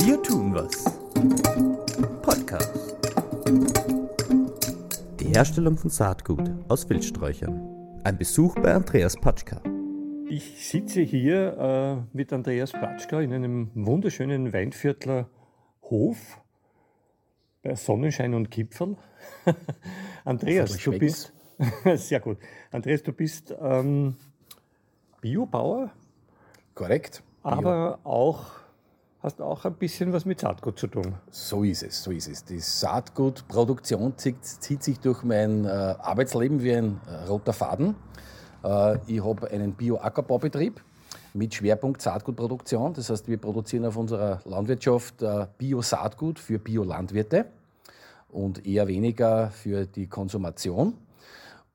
Wir 0.00 0.20
tun 0.24 0.52
was. 0.52 0.84
Podcast. 2.20 2.96
Die 5.20 5.26
Herstellung 5.26 5.78
von 5.78 5.88
Saatgut 5.88 6.50
aus 6.66 6.90
Wildsträuchern. 6.90 8.00
Ein 8.02 8.18
Besuch 8.18 8.56
bei 8.56 8.74
Andreas 8.74 9.14
Patschka. 9.14 9.62
Ich 10.28 10.68
sitze 10.68 11.02
hier 11.02 11.56
äh, 11.56 12.16
mit 12.16 12.32
Andreas 12.32 12.72
Patschka 12.72 13.20
in 13.20 13.32
einem 13.32 13.70
wunderschönen 13.74 14.52
Weinviertler 14.52 15.30
Hof 15.82 16.40
bei 17.62 17.76
Sonnenschein 17.76 18.34
und 18.34 18.50
Gipfel. 18.50 18.96
Andreas, 20.24 20.76
du 20.76 20.98
bist 20.98 21.32
sehr 21.94 22.18
gut. 22.18 22.38
Andreas, 22.72 23.04
du 23.04 23.12
bist 23.12 23.54
ähm, 23.60 24.16
Biobauer. 25.20 25.92
Korrekt. 26.78 27.24
Aber 27.42 27.98
auch 28.04 28.44
hast 29.20 29.40
auch 29.40 29.64
ein 29.64 29.74
bisschen 29.74 30.12
was 30.12 30.24
mit 30.24 30.38
Saatgut 30.38 30.78
zu 30.78 30.86
tun. 30.86 31.16
So 31.28 31.64
ist 31.64 31.82
es, 31.82 32.04
so 32.04 32.12
ist 32.12 32.28
es. 32.28 32.44
Die 32.44 32.60
Saatgutproduktion 32.60 34.16
zieht, 34.16 34.44
zieht 34.44 34.84
sich 34.84 35.00
durch 35.00 35.24
mein 35.24 35.64
äh, 35.64 35.68
Arbeitsleben 35.68 36.62
wie 36.62 36.72
ein 36.74 37.00
äh, 37.08 37.26
roter 37.26 37.52
Faden. 37.52 37.96
Äh, 38.62 38.98
ich 39.08 39.24
habe 39.24 39.50
einen 39.50 39.72
Bio-Ackerbaubetrieb 39.72 40.80
mit 41.34 41.52
Schwerpunkt 41.52 42.00
Saatgutproduktion. 42.00 42.94
Das 42.94 43.10
heißt, 43.10 43.26
wir 43.26 43.38
produzieren 43.38 43.84
auf 43.84 43.96
unserer 43.96 44.40
Landwirtschaft 44.44 45.20
äh, 45.20 45.48
Bio-Saatgut 45.58 46.38
für 46.38 46.60
Biolandwirte 46.60 47.46
und 48.28 48.64
eher 48.64 48.86
weniger 48.86 49.50
für 49.50 49.84
die 49.84 50.06
Konsumation. 50.06 50.94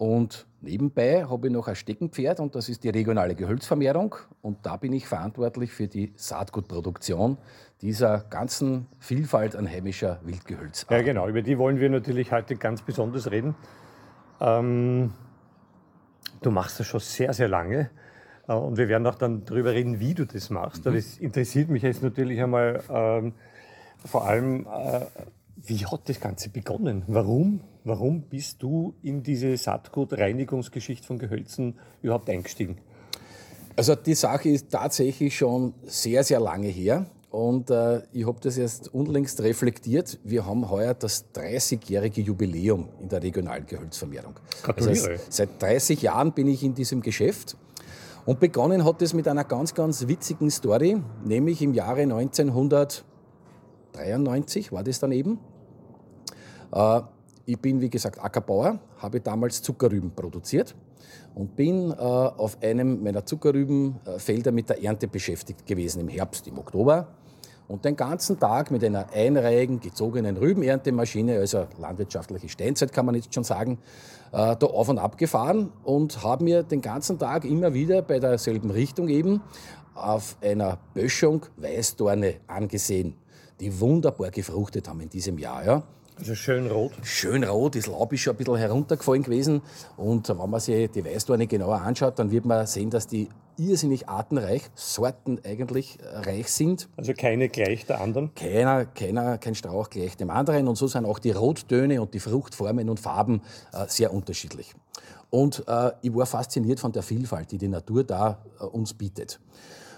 Und 0.04 0.48
nebenbei 0.60 1.24
habe 1.24 1.48
ich 1.48 1.54
noch 1.54 1.70
ein 1.70 1.78
Steckenpferd 1.78 2.42
und 2.42 2.56
das 2.56 2.68
ist 2.68 2.84
die 2.84 2.90
regionale 2.90 3.36
Gehölzvermehrung. 3.36 4.18
Und 4.42 4.66
da 4.66 4.76
bin 4.76 4.92
ich 4.92 5.08
verantwortlich 5.08 5.72
für 5.72 5.88
die 5.88 6.12
Saatgutproduktion 6.18 7.38
dieser 7.80 8.26
ganzen 8.30 8.88
Vielfalt 9.00 9.56
an 9.56 9.66
heimischer 9.66 10.20
Wildgehölz. 10.26 10.88
Ja, 10.90 11.02
genau. 11.02 11.30
Über 11.30 11.42
die 11.42 11.58
wollen 11.58 11.80
wir 11.80 11.90
natürlich 11.90 12.34
heute 12.34 12.58
ganz 12.58 12.82
besonders 12.82 13.32
reden. 13.32 13.56
Ähm, 14.42 15.14
du 16.42 16.52
machst 16.52 16.82
das 16.82 16.88
schon 16.88 17.00
sehr, 17.00 17.32
sehr 17.32 17.48
lange. 17.48 17.90
Äh, 18.50 18.56
und 18.56 18.76
wir 18.76 18.90
werden 18.90 19.08
auch 19.08 19.16
dann 19.16 19.46
darüber 19.46 19.72
reden, 19.72 20.02
wie 20.02 20.16
du 20.16 20.26
das 20.26 20.50
machst. 20.50 20.86
Mhm. 20.86 20.96
Das 20.96 21.18
interessiert 21.18 21.70
mich 21.70 21.82
jetzt 21.82 22.04
natürlich 22.04 22.44
einmal 22.44 22.84
ähm, 22.90 23.36
vor 24.06 24.28
allem, 24.28 24.68
äh, 24.68 25.06
wie 25.66 25.86
hat 25.86 26.10
das 26.10 26.20
Ganze 26.20 26.50
begonnen? 26.50 27.04
Warum 27.08 27.62
Warum 27.86 28.22
bist 28.22 28.64
du 28.64 28.94
in 29.02 29.24
diese 29.24 29.58
Saatgut-Reinigungsgeschichte 29.58 31.06
von 31.06 31.20
Gehölzen 31.20 31.76
überhaupt 32.02 32.30
eingestiegen? 32.30 32.78
Also 33.76 33.96
die 33.96 34.14
Sache 34.14 34.48
ist 34.50 34.70
tatsächlich 34.70 35.36
schon 35.36 35.74
sehr, 35.86 36.24
sehr 36.24 36.40
lange 36.40 36.68
her. 36.68 37.08
Und 37.30 37.72
äh, 37.72 38.04
ich 38.14 38.26
habe 38.26 38.40
das 38.40 38.58
erst 38.58 38.94
unlängst 38.94 39.42
reflektiert. 39.42 40.18
Wir 40.24 40.46
haben 40.46 40.70
heuer 40.70 40.94
das 40.94 41.34
30-jährige 41.34 42.22
Jubiläum 42.22 42.88
in 43.02 43.10
der 43.10 43.22
regionalen 43.22 43.66
Gehölzvermehrung. 43.66 44.36
Gratuliere. 44.62 45.10
Also 45.10 45.24
seit 45.30 45.62
30 45.62 46.02
Jahren 46.04 46.32
bin 46.32 46.48
ich 46.48 46.64
in 46.64 46.74
diesem 46.76 47.02
Geschäft. 47.02 47.58
Und 48.26 48.40
begonnen 48.40 48.86
hat 48.86 49.02
es 49.02 49.14
mit 49.14 49.28
einer 49.28 49.44
ganz, 49.44 49.74
ganz 49.74 50.08
witzigen 50.08 50.50
Story, 50.50 51.02
nämlich 51.26 51.62
im 51.62 51.74
Jahre 51.74 52.04
1993 52.04 54.72
war 54.72 54.86
das 54.86 55.02
dann 55.02 55.12
eben. 55.12 55.40
Äh, 56.74 57.02
ich 57.46 57.60
bin, 57.60 57.82
wie 57.82 57.90
gesagt, 57.90 58.24
Ackerbauer, 58.24 58.80
habe 59.00 59.20
damals 59.20 59.62
Zuckerrüben 59.62 60.12
produziert 60.12 60.76
und 61.36 61.56
bin 61.56 61.92
äh, 61.92 61.96
auf 61.96 62.58
einem 62.62 63.04
meiner 63.04 63.26
Zuckerrübenfelder 63.26 64.52
mit 64.52 64.70
der 64.70 64.82
Ernte 64.82 65.08
beschäftigt 65.08 65.66
gewesen 65.66 66.00
im 66.00 66.08
Herbst, 66.08 66.48
im 66.48 66.58
Oktober. 66.58 67.08
Und 67.68 67.86
den 67.86 67.96
ganzen 67.96 68.40
Tag 68.40 68.72
mit 68.72 68.84
einer 68.84 69.12
einreihigen, 69.14 69.80
gezogenen 69.80 70.38
Rübenerntemaschine, 70.38 71.40
also 71.40 71.66
landwirtschaftliche 71.80 72.50
Steinzeit 72.50 72.92
kann 72.92 73.06
man 73.06 73.16
jetzt 73.16 73.34
schon 73.34 73.44
sagen, 73.44 73.80
äh, 74.32 74.56
da 74.56 74.66
auf 74.68 74.90
und 74.90 75.00
ab 75.00 75.18
gefahren 75.18 75.72
und 75.84 76.24
habe 76.24 76.44
mir 76.44 76.64
den 76.64 76.82
ganzen 76.82 77.20
Tag 77.20 77.46
immer 77.46 77.74
wieder 77.74 78.02
bei 78.02 78.20
derselben 78.20 78.70
Richtung 78.70 79.08
eben 79.08 79.42
auf 79.96 80.38
einer 80.42 80.78
Böschung 80.94 81.46
Weißdorne 81.58 82.36
angesehen, 82.48 83.16
die 83.60 83.80
wunderbar 83.80 84.32
gefruchtet 84.32 84.88
haben 84.88 85.02
in 85.02 85.10
diesem 85.10 85.38
Jahr. 85.38 85.66
Ja. 85.66 85.84
Also 86.18 86.36
schön 86.36 86.68
rot? 86.68 86.94
Schön 87.04 87.44
rot, 87.44 87.76
das 87.76 87.88
Laub 87.88 88.14
ist 88.14 88.22
schon 88.22 88.34
ein 88.34 88.38
bisschen 88.38 88.56
heruntergefallen 88.56 89.24
gewesen. 89.24 89.62
Und 89.98 90.30
wenn 90.30 90.50
man 90.50 90.60
sich 90.60 90.90
die 90.92 91.04
Weißdorne 91.04 91.48
genauer 91.48 91.82
anschaut, 91.82 92.20
dann 92.20 92.32
wird 92.32 92.46
man 92.46 92.68
sehen, 92.68 92.90
dass 92.90 93.08
die 93.08 93.30
irrsinnig 93.58 94.10
artenreich, 94.10 94.64
Sorten 94.76 95.40
eigentlich 95.44 96.00
äh, 96.00 96.30
reich 96.30 96.48
sind. 96.50 96.90
Also 96.98 97.14
keine 97.14 97.50
gleich 97.50 97.86
der 97.86 98.02
anderen? 98.02 98.34
Keiner, 98.36 98.86
keiner, 98.86 99.38
kein 99.38 99.56
Strauch 99.56 99.90
gleich 99.90 100.18
dem 100.18 100.30
anderen. 100.30 100.68
Und 100.68 100.76
so 100.76 100.88
sind 100.88 101.06
auch 101.06 101.20
die 101.20 101.32
Rottöne 101.32 102.02
und 102.02 102.14
die 102.14 102.20
Fruchtformen 102.20 102.90
und 102.90 103.00
Farben 103.00 103.42
äh, 103.72 103.86
sehr 103.88 104.14
unterschiedlich. 104.14 104.74
Und 105.30 105.64
äh, 105.68 105.92
ich 106.02 106.14
war 106.14 106.26
fasziniert 106.26 106.80
von 106.80 106.92
der 106.92 107.04
Vielfalt, 107.04 107.52
die 107.52 107.58
die 107.58 107.68
Natur 107.68 108.04
da 108.04 108.44
äh, 108.60 108.66
uns 108.66 108.94
bietet. 108.94 109.40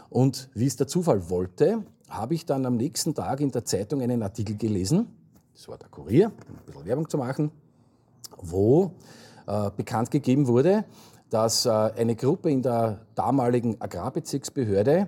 Und 0.09 0.49
wie 0.53 0.67
es 0.67 0.75
der 0.77 0.87
Zufall 0.87 1.29
wollte, 1.29 1.83
habe 2.09 2.35
ich 2.35 2.45
dann 2.45 2.65
am 2.65 2.77
nächsten 2.77 3.13
Tag 3.13 3.41
in 3.41 3.51
der 3.51 3.65
Zeitung 3.65 4.01
einen 4.01 4.23
Artikel 4.23 4.55
gelesen, 4.55 5.07
das 5.55 5.69
war 5.69 5.77
der 5.77 5.87
Kurier, 5.87 6.31
um 6.49 6.55
ein 6.55 6.65
bisschen 6.65 6.85
Werbung 6.85 7.09
zu 7.09 7.17
machen, 7.17 7.49
wo 8.37 8.91
äh, 9.47 9.71
bekannt 9.75 10.11
gegeben 10.11 10.47
wurde, 10.47 10.83
dass 11.29 11.65
äh, 11.65 11.69
eine 11.69 12.15
Gruppe 12.15 12.51
in 12.51 12.61
der 12.61 13.05
damaligen 13.15 13.79
Agrarbezirksbehörde 13.79 15.07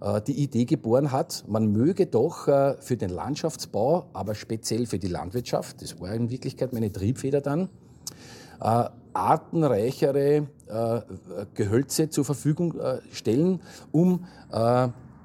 äh, 0.00 0.22
die 0.22 0.40
Idee 0.40 0.66
geboren 0.66 1.10
hat, 1.10 1.44
man 1.48 1.72
möge 1.72 2.06
doch 2.06 2.46
äh, 2.46 2.76
für 2.80 2.96
den 2.96 3.10
Landschaftsbau, 3.10 4.06
aber 4.12 4.36
speziell 4.36 4.86
für 4.86 5.00
die 5.00 5.08
Landwirtschaft, 5.08 5.82
das 5.82 6.00
war 6.00 6.14
in 6.14 6.30
Wirklichkeit 6.30 6.72
meine 6.72 6.92
Triebfeder 6.92 7.40
dann, 7.40 7.68
äh, 8.60 8.84
artenreichere 9.14 10.46
äh, 10.68 11.00
Gehölze 11.54 12.08
zur 12.08 12.24
Verfügung 12.24 12.74
stellen, 13.10 13.60
um 13.90 14.26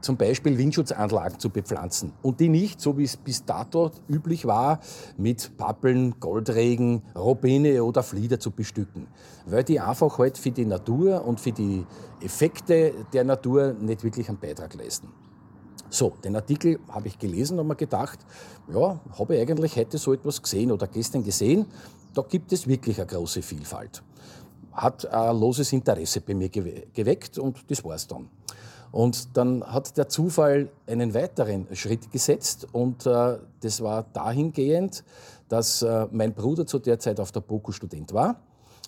zum 0.03 0.17
Beispiel 0.17 0.57
Windschutzanlagen 0.57 1.39
zu 1.39 1.49
bepflanzen 1.49 2.13
und 2.21 2.39
die 2.39 2.49
nicht, 2.49 2.81
so 2.81 2.97
wie 2.97 3.05
es 3.05 3.15
bis 3.15 3.45
dato 3.45 3.91
üblich 4.09 4.45
war, 4.45 4.79
mit 5.17 5.57
Pappeln, 5.57 6.19
Goldregen, 6.19 7.01
Robine 7.15 7.83
oder 7.83 8.03
Flieder 8.03 8.39
zu 8.39 8.51
bestücken, 8.51 9.07
weil 9.45 9.63
die 9.63 9.79
einfach 9.79 10.17
halt 10.17 10.37
für 10.37 10.51
die 10.51 10.65
Natur 10.65 11.25
und 11.25 11.39
für 11.39 11.53
die 11.53 11.85
Effekte 12.21 12.93
der 13.13 13.23
Natur 13.23 13.73
nicht 13.73 14.03
wirklich 14.03 14.27
einen 14.27 14.39
Beitrag 14.39 14.73
leisten. 14.73 15.07
So, 15.89 16.13
den 16.23 16.35
Artikel 16.35 16.79
habe 16.89 17.07
ich 17.07 17.17
gelesen 17.17 17.59
und 17.59 17.67
mir 17.67 17.75
gedacht, 17.75 18.19
ja, 18.73 18.99
habe 19.17 19.35
ich 19.35 19.41
eigentlich 19.41 19.77
heute 19.77 19.97
so 19.97 20.11
etwas 20.11 20.41
gesehen 20.41 20.71
oder 20.71 20.87
gestern 20.87 21.23
gesehen, 21.23 21.65
da 22.13 22.23
gibt 22.23 22.51
es 22.51 22.67
wirklich 22.67 22.97
eine 22.97 23.07
große 23.07 23.41
Vielfalt. 23.41 24.03
Hat 24.71 25.05
ein 25.05 25.39
loses 25.39 25.71
Interesse 25.71 26.19
bei 26.21 26.33
mir 26.33 26.49
geweckt 26.49 27.37
und 27.37 27.69
das 27.69 27.83
war 27.85 27.95
es 27.95 28.07
dann. 28.07 28.27
Und 28.93 29.35
dann 29.35 29.63
hat 29.63 29.97
der 29.97 30.07
Zufall 30.07 30.69
einen 30.85 31.15
weiteren 31.15 31.67
Schritt 31.75 32.11
gesetzt 32.11 32.67
und 32.73 33.07
äh, 33.07 33.39
das 33.59 33.81
war 33.81 34.05
dahingehend, 34.13 35.03
dass 35.49 35.81
äh, 35.81 36.07
mein 36.11 36.35
Bruder 36.35 36.67
zu 36.67 36.77
der 36.77 36.99
Zeit 36.99 37.19
auf 37.19 37.31
der 37.31 37.41
BOKU 37.41 37.71
Student 37.71 38.13
war. 38.13 38.35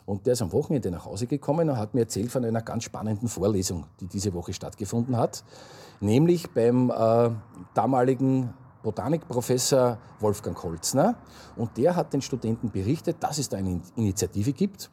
Und 0.05 0.27
der 0.27 0.33
ist 0.33 0.43
am 0.43 0.53
Wochenende 0.53 0.91
nach 0.91 1.05
Hause 1.05 1.25
gekommen 1.25 1.71
und 1.71 1.77
hat 1.77 1.95
mir 1.95 2.01
erzählt 2.01 2.31
von 2.31 2.45
einer 2.45 2.61
ganz 2.61 2.83
spannenden 2.83 3.27
Vorlesung, 3.27 3.87
die 3.99 4.05
diese 4.05 4.31
Woche 4.35 4.53
stattgefunden 4.53 5.17
hat. 5.17 5.43
Nämlich 5.99 6.51
beim 6.51 6.91
äh, 6.91 7.31
damaligen 7.73 8.53
Botanikprofessor 8.83 9.97
Wolfgang 10.19 10.61
Holzner. 10.63 11.15
Und 11.55 11.77
der 11.77 11.95
hat 11.95 12.13
den 12.13 12.21
Studenten 12.21 12.69
berichtet, 12.69 13.17
dass 13.21 13.39
es 13.39 13.49
da 13.49 13.57
eine 13.57 13.81
Initiative 13.95 14.53
gibt, 14.53 14.91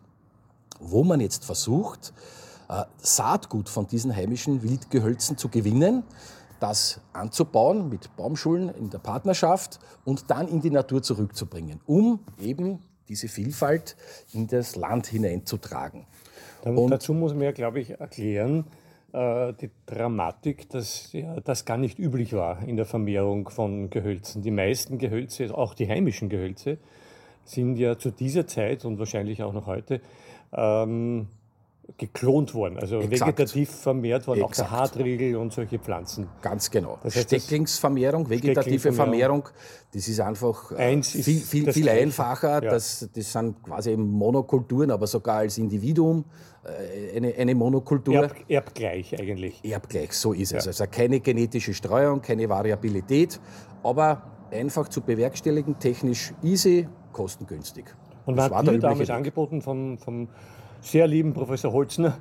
wo 0.81 1.05
man 1.05 1.21
jetzt 1.21 1.45
versucht, 1.45 2.15
Saatgut 2.99 3.69
von 3.69 3.87
diesen 3.87 4.15
heimischen 4.15 4.63
Wildgehölzen 4.63 5.37
zu 5.37 5.49
gewinnen, 5.49 6.05
das 6.61 7.01
anzubauen 7.13 7.89
mit 7.89 8.15
Baumschulen 8.17 8.69
in 8.69 8.89
der 8.91 8.99
Partnerschaft 8.99 9.81
und 10.05 10.31
dann 10.31 10.49
in 10.49 10.61
die 10.61 10.71
Natur 10.71 11.03
zurückzubringen, 11.03 11.81
um 11.87 12.21
eben 12.41 12.79
diese 13.09 13.29
Vielfalt 13.29 13.97
in 14.33 14.47
das 14.47 14.77
Land 14.77 15.07
hineinzutragen. 15.07 16.07
Und 16.65 16.91
dazu 16.91 17.15
muss 17.15 17.35
man 17.35 17.43
ja, 17.43 17.53
glaube 17.53 17.81
ich, 17.81 17.91
erklären, 17.91 18.65
äh, 19.13 19.53
die 19.55 19.71
Dramatik, 19.87 20.71
dass 20.71 21.13
ja, 21.13 21.41
das 21.41 21.65
gar 21.65 21.77
nicht 21.77 21.99
üblich 21.99 22.33
war 22.33 22.63
in 22.63 22.77
der 22.77 22.87
Vermehrung 22.87 23.49
von 23.49 23.91
Gehölzen. 23.91 24.43
Die 24.43 24.51
meisten 24.51 24.99
Gehölze, 24.99 25.53
auch 25.57 25.75
die 25.75 25.89
heimischen 25.89 26.29
Gehölze, 26.29 26.79
sind 27.45 27.77
ja 27.77 27.99
zu 27.99 28.11
dieser 28.11 28.47
Zeit 28.47 28.85
und 28.85 28.99
wahrscheinlich 28.99 29.43
auch 29.43 29.53
noch 29.53 29.67
heute 29.67 30.01
ähm, 30.53 31.27
geklont 31.97 32.55
worden, 32.55 32.79
also 32.79 33.01
Exakt. 33.01 33.39
vegetativ 33.39 33.71
vermehrt 33.71 34.27
worden, 34.27 34.43
auch 34.43 34.49
Exakt. 34.49 34.71
der 34.71 34.79
Hartriegel 34.79 35.37
und 35.37 35.53
solche 35.53 35.79
Pflanzen. 35.79 36.29
Ganz 36.41 36.71
genau. 36.71 36.99
Das 37.03 37.17
heißt, 37.17 37.29
Stecklingsvermehrung, 37.29 38.29
vegetative. 38.29 38.93
Vermehrung, 38.93 39.49
das 39.93 40.09
ist 40.09 40.21
einfach 40.21 40.73
äh, 40.73 40.77
Eins 40.77 41.11
viel, 41.11 41.41
viel, 41.41 41.73
viel 41.73 41.89
einfacher. 41.89 42.63
Ja. 42.63 42.71
Das, 42.71 43.09
das 43.15 43.33
sind 43.33 43.63
quasi 43.63 43.97
Monokulturen, 43.97 44.91
aber 44.91 45.07
sogar 45.07 45.39
als 45.39 45.59
Individuum 45.59 46.25
äh, 46.65 47.17
eine, 47.17 47.35
eine 47.35 47.55
Monokultur. 47.55 48.15
Erb, 48.15 48.37
erbgleich 48.49 49.19
eigentlich. 49.19 49.61
Erbgleich, 49.65 50.13
so 50.13 50.33
ist 50.33 50.53
es. 50.53 50.67
Also 50.67 50.85
keine 50.91 51.21
genetische 51.21 51.75
Streuung, 51.75 52.23
keine 52.23 52.49
Variabilität, 52.49 53.41
aber 53.83 54.23
einfach 54.51 54.89
zu 54.89 55.01
bewerkstelligen, 55.01 55.79
technisch 55.79 56.33
easy, 56.43 56.89
kostengünstig. 57.13 57.85
Und 58.25 58.37
Das 58.37 58.51
man 58.51 58.53
war 58.53 58.59
hat 58.67 58.75
dir 58.75 58.79
damals 58.79 59.09
Weg. 59.09 59.11
angeboten 59.11 59.63
vom, 59.63 59.99
vom 59.99 60.29
sehr 60.83 61.07
lieben 61.07 61.33
Professor 61.33 61.73
Holzner, 61.73 62.19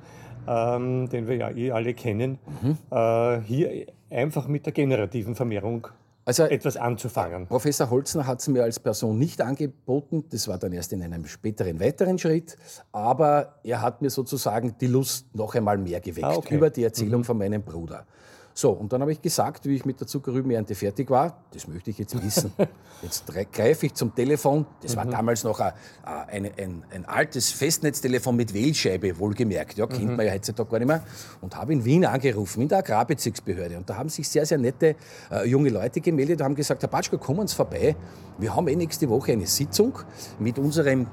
ähm, 0.47 1.09
den 1.09 1.27
wir 1.27 1.35
ja 1.35 1.49
eh 1.51 1.71
alle 1.71 1.93
kennen, 1.93 2.39
Mhm. 2.61 2.77
äh, 2.89 3.41
hier 3.41 3.85
einfach 4.09 4.47
mit 4.47 4.65
der 4.65 4.73
generativen 4.73 5.35
Vermehrung 5.35 5.87
Also 6.23 6.43
etwas 6.43 6.77
anzufangen. 6.77 7.47
Professor 7.47 7.89
Holzner 7.89 8.27
hat 8.27 8.39
es 8.41 8.47
mir 8.47 8.63
als 8.63 8.79
Person 8.79 9.17
nicht 9.17 9.41
angeboten, 9.41 10.23
das 10.29 10.47
war 10.47 10.57
dann 10.59 10.71
erst 10.71 10.93
in 10.93 11.01
einem 11.01 11.25
späteren 11.25 11.79
weiteren 11.79 12.17
Schritt, 12.19 12.57
aber 12.91 13.55
er 13.63 13.81
hat 13.81 14.01
mir 14.03 14.09
sozusagen 14.11 14.75
die 14.79 14.87
Lust 14.87 15.33
noch 15.35 15.55
einmal 15.55 15.77
mehr 15.79 15.99
geweckt 15.99 16.23
Ah, 16.25 16.35
okay. 16.35 16.55
über 16.55 16.69
die 16.69 16.83
Erzählung 16.83 17.23
von 17.23 17.37
meinem 17.39 17.63
Bruder. 17.63 18.05
So, 18.53 18.71
und 18.71 18.91
dann 18.91 19.01
habe 19.01 19.11
ich 19.11 19.21
gesagt, 19.21 19.65
wie 19.65 19.75
ich 19.75 19.85
mit 19.85 19.99
der 19.99 20.07
Zuckerrübenernte 20.07 20.75
fertig 20.75 21.09
war, 21.09 21.37
das 21.51 21.67
möchte 21.67 21.89
ich 21.89 21.97
jetzt 21.97 22.21
wissen. 22.23 22.53
Jetzt 23.01 23.25
greife 23.51 23.87
ich 23.87 23.95
zum 23.95 24.13
Telefon, 24.13 24.63
das 24.83 24.95
war 24.95 25.05
damals 25.07 25.43
noch 25.43 25.59
ein, 25.59 25.73
ein, 26.03 26.51
ein, 26.55 26.83
ein 26.91 27.05
altes 27.05 27.49
Festnetztelefon 27.49 28.35
mit 28.35 28.53
Wählscheibe, 28.53 29.17
wohlgemerkt, 29.17 29.79
ja, 29.79 29.87
kennt 29.87 30.15
man 30.17 30.23
ja 30.23 30.33
heutzutage 30.33 30.69
gar 30.69 30.77
nicht 30.77 30.87
mehr, 30.87 31.03
und 31.41 31.55
habe 31.55 31.73
in 31.73 31.83
Wien 31.83 32.05
angerufen, 32.05 32.61
in 32.61 32.67
der 32.67 32.77
Agrarbezirksbehörde. 32.77 33.77
Und 33.77 33.89
da 33.89 33.97
haben 33.97 34.09
sich 34.09 34.29
sehr, 34.29 34.45
sehr 34.45 34.59
nette 34.59 34.95
äh, 35.31 35.47
junge 35.47 35.69
Leute 35.69 35.99
gemeldet 35.99 36.41
und 36.41 36.45
haben 36.45 36.55
gesagt, 36.55 36.83
Herr 36.83 36.89
Patschko, 36.89 37.17
kommen 37.17 37.47
Sie 37.47 37.55
vorbei, 37.55 37.95
wir 38.37 38.55
haben 38.55 38.67
eh 38.67 38.75
nächste 38.75 39.09
Woche 39.09 39.31
eine 39.31 39.47
Sitzung 39.47 39.97
mit 40.37 40.59
unserem 40.59 41.07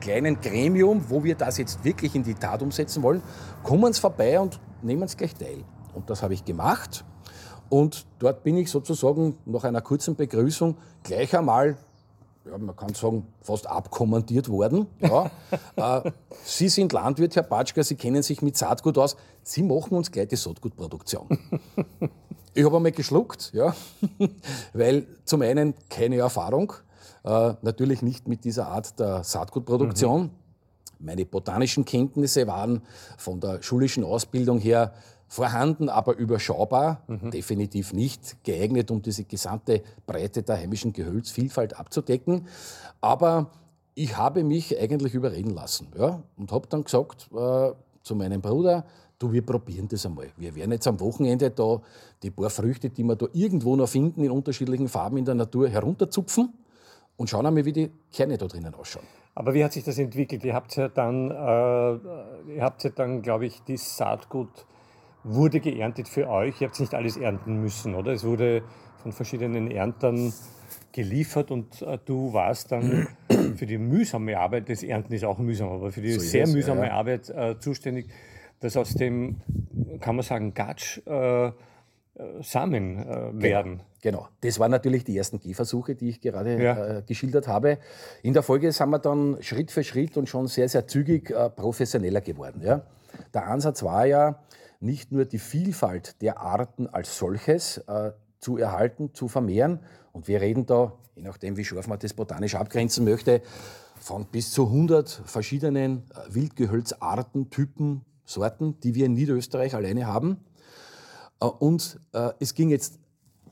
kleinen 0.00 0.40
Gremium, 0.40 1.04
wo 1.08 1.24
wir 1.24 1.34
das 1.34 1.58
jetzt 1.58 1.84
wirklich 1.84 2.14
in 2.14 2.22
die 2.22 2.34
Tat 2.34 2.62
umsetzen 2.62 3.02
wollen, 3.02 3.22
kommen 3.64 3.92
Sie 3.92 4.00
vorbei 4.00 4.38
und 4.38 4.60
nehmen 4.82 5.08
Sie 5.08 5.16
gleich 5.16 5.34
teil. 5.34 5.64
Und 5.96 6.10
das 6.10 6.22
habe 6.22 6.34
ich 6.34 6.44
gemacht. 6.44 7.04
Und 7.68 8.06
dort 8.18 8.44
bin 8.44 8.56
ich 8.58 8.70
sozusagen 8.70 9.38
nach 9.46 9.64
einer 9.64 9.80
kurzen 9.80 10.14
Begrüßung 10.14 10.76
gleich 11.02 11.36
einmal, 11.36 11.76
ja, 12.44 12.58
man 12.58 12.76
kann 12.76 12.94
sagen, 12.94 13.26
fast 13.40 13.66
abkommandiert 13.66 14.48
worden. 14.48 14.86
Ja. 15.00 15.30
äh, 16.04 16.12
Sie 16.44 16.68
sind 16.68 16.92
Landwirt, 16.92 17.34
Herr 17.34 17.42
Patschka, 17.42 17.82
Sie 17.82 17.96
kennen 17.96 18.22
sich 18.22 18.42
mit 18.42 18.56
Saatgut 18.56 18.98
aus. 18.98 19.16
Sie 19.42 19.62
machen 19.62 19.96
uns 19.96 20.12
gleich 20.12 20.28
die 20.28 20.36
Saatgutproduktion. 20.36 21.26
Ich 22.54 22.64
habe 22.64 22.76
einmal 22.76 22.92
geschluckt, 22.92 23.52
ja, 23.52 23.74
weil 24.72 25.06
zum 25.24 25.42
einen 25.42 25.74
keine 25.88 26.16
Erfahrung, 26.18 26.72
äh, 27.24 27.54
natürlich 27.62 28.02
nicht 28.02 28.28
mit 28.28 28.44
dieser 28.44 28.68
Art 28.68 28.98
der 29.00 29.24
Saatgutproduktion. 29.24 30.30
Meine 30.98 31.26
botanischen 31.26 31.84
Kenntnisse 31.84 32.46
waren 32.46 32.82
von 33.18 33.40
der 33.40 33.62
schulischen 33.62 34.04
Ausbildung 34.04 34.58
her 34.58 34.94
vorhanden, 35.28 35.88
aber 35.88 36.16
überschaubar, 36.16 37.02
definitiv 37.08 37.92
nicht 37.92 38.42
geeignet, 38.44 38.90
um 38.90 39.02
diese 39.02 39.24
gesamte 39.24 39.82
Breite 40.06 40.42
der 40.42 40.56
heimischen 40.56 40.92
Gehölzvielfalt 40.92 41.78
abzudecken. 41.78 42.46
Aber 43.00 43.50
ich 43.94 44.16
habe 44.16 44.44
mich 44.44 44.78
eigentlich 44.78 45.14
überreden 45.14 45.50
lassen 45.50 45.88
ja, 45.98 46.22
und 46.36 46.52
habe 46.52 46.68
dann 46.68 46.84
gesagt 46.84 47.28
äh, 47.32 47.72
zu 48.02 48.14
meinem 48.14 48.40
Bruder, 48.40 48.84
du, 49.18 49.32
wir 49.32 49.44
probieren 49.44 49.88
das 49.88 50.06
einmal. 50.06 50.28
Wir 50.36 50.54
werden 50.54 50.72
jetzt 50.72 50.86
am 50.86 51.00
Wochenende 51.00 51.50
da 51.50 51.80
die 52.22 52.30
paar 52.30 52.50
Früchte, 52.50 52.90
die 52.90 53.02
wir 53.02 53.16
da 53.16 53.26
irgendwo 53.32 53.74
noch 53.74 53.88
finden, 53.88 54.22
in 54.22 54.30
unterschiedlichen 54.30 54.88
Farben 54.88 55.16
in 55.16 55.24
der 55.24 55.34
Natur 55.34 55.68
herunterzupfen 55.68 56.52
und 57.16 57.30
schauen 57.30 57.46
einmal, 57.46 57.64
wie 57.64 57.72
die 57.72 57.90
Kerne 58.12 58.38
da 58.38 58.46
drinnen 58.46 58.74
ausschauen. 58.74 59.06
Aber 59.34 59.54
wie 59.54 59.64
hat 59.64 59.72
sich 59.72 59.84
das 59.84 59.98
entwickelt? 59.98 60.44
Ihr 60.44 60.54
habt 60.54 60.76
ja 60.76 60.88
dann, 60.88 61.30
äh, 61.30 62.54
ihr 62.54 62.62
habt 62.62 62.84
ja 62.84 62.90
dann, 62.90 63.22
glaube 63.22 63.46
ich, 63.46 63.62
die 63.62 63.76
Saatgut 63.76 64.66
wurde 65.26 65.60
geerntet 65.60 66.08
für 66.08 66.28
euch. 66.28 66.60
Ihr 66.60 66.68
habt 66.68 66.78
nicht 66.80 66.94
alles 66.94 67.16
ernten 67.16 67.60
müssen, 67.60 67.94
oder? 67.94 68.12
Es 68.12 68.24
wurde 68.24 68.62
von 69.02 69.12
verschiedenen 69.12 69.70
Erntern 69.70 70.32
geliefert 70.92 71.50
und 71.50 71.82
äh, 71.82 71.98
du 72.04 72.32
warst 72.32 72.72
dann 72.72 73.08
für 73.56 73.66
die 73.66 73.78
mühsame 73.78 74.38
Arbeit, 74.38 74.68
das 74.68 74.82
Ernten 74.82 75.12
ist 75.12 75.24
auch 75.24 75.38
mühsam, 75.38 75.68
aber 75.68 75.92
für 75.92 76.00
die 76.00 76.12
So 76.12 76.20
sehr 76.20 76.44
es, 76.44 76.50
ja, 76.50 76.56
mühsame 76.56 76.86
ja. 76.86 76.92
Arbeit 76.92 77.28
äh, 77.28 77.58
zuständig, 77.58 78.08
dass 78.60 78.76
aus 78.76 78.94
dem, 78.94 79.40
kann 80.00 80.16
man 80.16 80.24
sagen, 80.24 80.54
Gatsch 80.54 81.00
äh, 81.06 81.46
äh, 81.48 81.52
Samen 82.42 82.98
äh, 82.98 83.42
werden. 83.42 83.82
Genau, 84.00 84.28
das 84.40 84.58
waren 84.58 84.70
natürlich 84.70 85.04
die 85.04 85.16
ersten 85.16 85.38
Gehversuche, 85.38 85.94
die 85.94 86.08
ich 86.08 86.20
gerade 86.20 86.62
Ja. 86.62 86.98
äh, 86.98 87.02
geschildert 87.02 87.46
habe. 87.46 87.78
In 88.22 88.32
der 88.32 88.42
Folge 88.42 88.72
sind 88.72 88.88
wir 88.90 88.98
dann 88.98 89.36
Schritt 89.40 89.70
für 89.70 89.84
Schritt 89.84 90.16
und 90.16 90.28
schon 90.28 90.46
sehr, 90.46 90.68
sehr 90.68 90.86
zügig 90.86 91.34
professioneller 91.56 92.20
geworden. 92.22 92.62
Ja? 92.62 92.82
Der 93.34 93.48
Ansatz 93.48 93.82
war 93.82 94.06
ja, 94.06 94.38
nicht 94.80 95.12
nur 95.12 95.24
die 95.24 95.38
Vielfalt 95.38 96.20
der 96.22 96.40
Arten 96.40 96.86
als 96.86 97.18
solches 97.18 97.78
äh, 97.78 98.12
zu 98.38 98.58
erhalten, 98.58 99.14
zu 99.14 99.28
vermehren. 99.28 99.80
Und 100.12 100.28
wir 100.28 100.40
reden 100.40 100.66
da, 100.66 100.92
je 101.14 101.22
nachdem, 101.22 101.56
wie 101.56 101.64
scharf 101.64 101.88
man 101.88 101.98
das 101.98 102.14
botanisch 102.14 102.54
abgrenzen 102.54 103.04
möchte, 103.04 103.42
von 103.98 104.26
bis 104.26 104.50
zu 104.50 104.66
100 104.66 105.22
verschiedenen 105.24 106.04
äh, 106.10 106.34
Wildgehölzarten, 106.34 107.50
Typen, 107.50 108.04
Sorten, 108.24 108.78
die 108.80 108.94
wir 108.94 109.06
in 109.06 109.14
Niederösterreich 109.14 109.74
alleine 109.74 110.06
haben. 110.06 110.44
Äh, 111.40 111.46
Und 111.46 112.00
äh, 112.12 112.30
es 112.40 112.54
ging 112.54 112.68
jetzt 112.68 112.98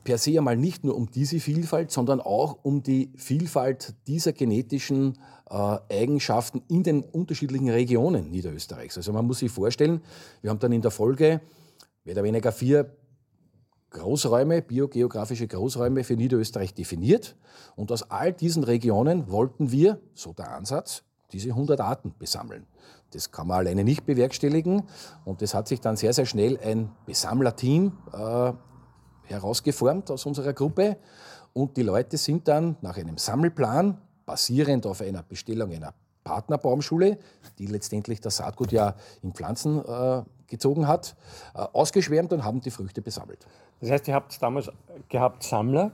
per 0.03 0.17
se 0.17 0.37
einmal 0.37 0.55
nicht 0.55 0.83
nur 0.83 0.95
um 0.95 1.09
diese 1.09 1.39
Vielfalt, 1.39 1.91
sondern 1.91 2.21
auch 2.21 2.59
um 2.63 2.83
die 2.83 3.11
Vielfalt 3.15 3.95
dieser 4.07 4.33
genetischen 4.33 5.17
Eigenschaften 5.47 6.63
in 6.67 6.83
den 6.83 7.03
unterschiedlichen 7.03 7.69
Regionen 7.69 8.31
Niederösterreichs. 8.31 8.97
Also 8.97 9.13
man 9.13 9.25
muss 9.25 9.39
sich 9.39 9.51
vorstellen, 9.51 10.01
wir 10.41 10.49
haben 10.49 10.59
dann 10.59 10.71
in 10.71 10.81
der 10.81 10.91
Folge 10.91 11.41
mehr 12.03 12.15
oder 12.15 12.23
weniger 12.23 12.51
vier 12.51 12.95
Großräume, 13.91 14.61
biogeografische 14.61 15.47
Großräume 15.47 16.03
für 16.03 16.15
Niederösterreich 16.15 16.73
definiert. 16.73 17.35
Und 17.75 17.91
aus 17.91 18.09
all 18.11 18.33
diesen 18.33 18.63
Regionen 18.63 19.29
wollten 19.29 19.71
wir, 19.71 19.99
so 20.13 20.33
der 20.33 20.51
Ansatz, 20.51 21.03
diese 21.31 21.49
100 21.49 21.79
Arten 21.79 22.13
besammeln. 22.19 22.65
Das 23.11 23.31
kann 23.31 23.47
man 23.47 23.59
alleine 23.59 23.83
nicht 23.83 24.05
bewerkstelligen. 24.05 24.83
Und 25.23 25.41
das 25.41 25.53
hat 25.53 25.67
sich 25.67 25.79
dann 25.79 25.95
sehr, 25.95 26.13
sehr 26.13 26.25
schnell 26.25 26.59
ein 26.61 26.91
Besammlerteam 27.05 27.93
äh, 28.11 28.51
herausgeformt 29.23 30.11
aus 30.11 30.25
unserer 30.25 30.53
Gruppe. 30.53 30.97
Und 31.53 31.77
die 31.77 31.83
Leute 31.83 32.17
sind 32.17 32.47
dann 32.47 32.75
nach 32.81 32.97
einem 32.97 33.17
Sammelplan, 33.17 33.97
basierend 34.25 34.85
auf 34.85 35.01
einer 35.01 35.23
Bestellung 35.23 35.71
einer 35.71 35.93
Partnerbaumschule, 36.23 37.17
die 37.59 37.67
letztendlich 37.67 38.19
das 38.19 38.37
Saatgut 38.37 38.71
ja 38.71 38.95
in 39.21 39.33
Pflanzen 39.33 39.83
äh, 39.85 40.23
gezogen 40.47 40.87
hat, 40.87 41.15
äh, 41.53 41.59
ausgeschwärmt 41.59 42.33
und 42.33 42.43
haben 42.43 42.61
die 42.61 42.71
Früchte 42.71 43.01
besammelt. 43.01 43.45
Das 43.81 43.91
heißt, 43.91 44.07
ihr 44.07 44.15
habt 44.15 44.41
damals 44.41 44.71
gehabt 45.09 45.43
Sammler 45.43 45.91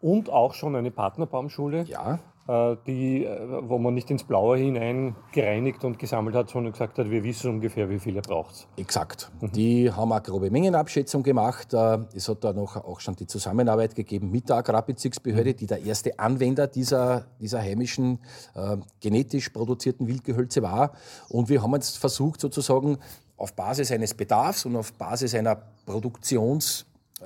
und 0.00 0.30
auch 0.30 0.54
schon 0.54 0.76
eine 0.76 0.90
Partnerbaumschule, 0.90 1.84
Ja, 1.84 2.18
die, 2.46 3.24
äh, 3.24 3.62
wo 3.62 3.78
man 3.78 3.94
nicht 3.94 4.10
ins 4.10 4.24
Blaue 4.24 4.58
hinein 4.58 5.16
gereinigt 5.32 5.82
und 5.84 5.98
gesammelt 5.98 6.36
hat, 6.36 6.50
sondern 6.50 6.72
gesagt 6.72 6.98
hat, 6.98 7.10
wir 7.10 7.24
wissen 7.24 7.50
ungefähr, 7.50 7.88
wie 7.88 7.98
viel 7.98 8.14
ihr 8.16 8.22
braucht. 8.22 8.68
Exakt. 8.76 9.30
Die 9.40 9.90
haben 9.90 10.12
eine 10.12 10.20
grobe 10.20 10.50
Mengenabschätzung 10.50 11.22
gemacht. 11.22 11.72
Äh, 11.72 11.98
Es 12.14 12.28
hat 12.28 12.44
da 12.44 12.52
noch 12.52 12.76
auch 12.76 13.00
schon 13.00 13.16
die 13.16 13.26
Zusammenarbeit 13.26 13.94
gegeben 13.94 14.30
mit 14.30 14.50
der 14.50 14.56
Agrarbezirksbehörde, 14.56 15.54
die 15.54 15.66
der 15.66 15.82
erste 15.82 16.18
Anwender 16.18 16.66
dieser, 16.66 17.26
dieser 17.40 17.60
heimischen 17.62 18.18
äh, 18.54 18.76
genetisch 19.00 19.48
produzierten 19.48 20.06
Wildgehölze 20.06 20.62
war. 20.62 20.92
Und 21.30 21.48
wir 21.48 21.62
haben 21.62 21.72
jetzt 21.72 21.96
versucht, 21.96 22.40
sozusagen 22.42 22.98
auf 23.38 23.54
Basis 23.54 23.90
eines 23.90 24.12
Bedarfs 24.12 24.66
und 24.66 24.76
auf 24.76 24.92
Basis 24.92 25.34
einer 25.34 25.56
Produktions, 25.86 26.84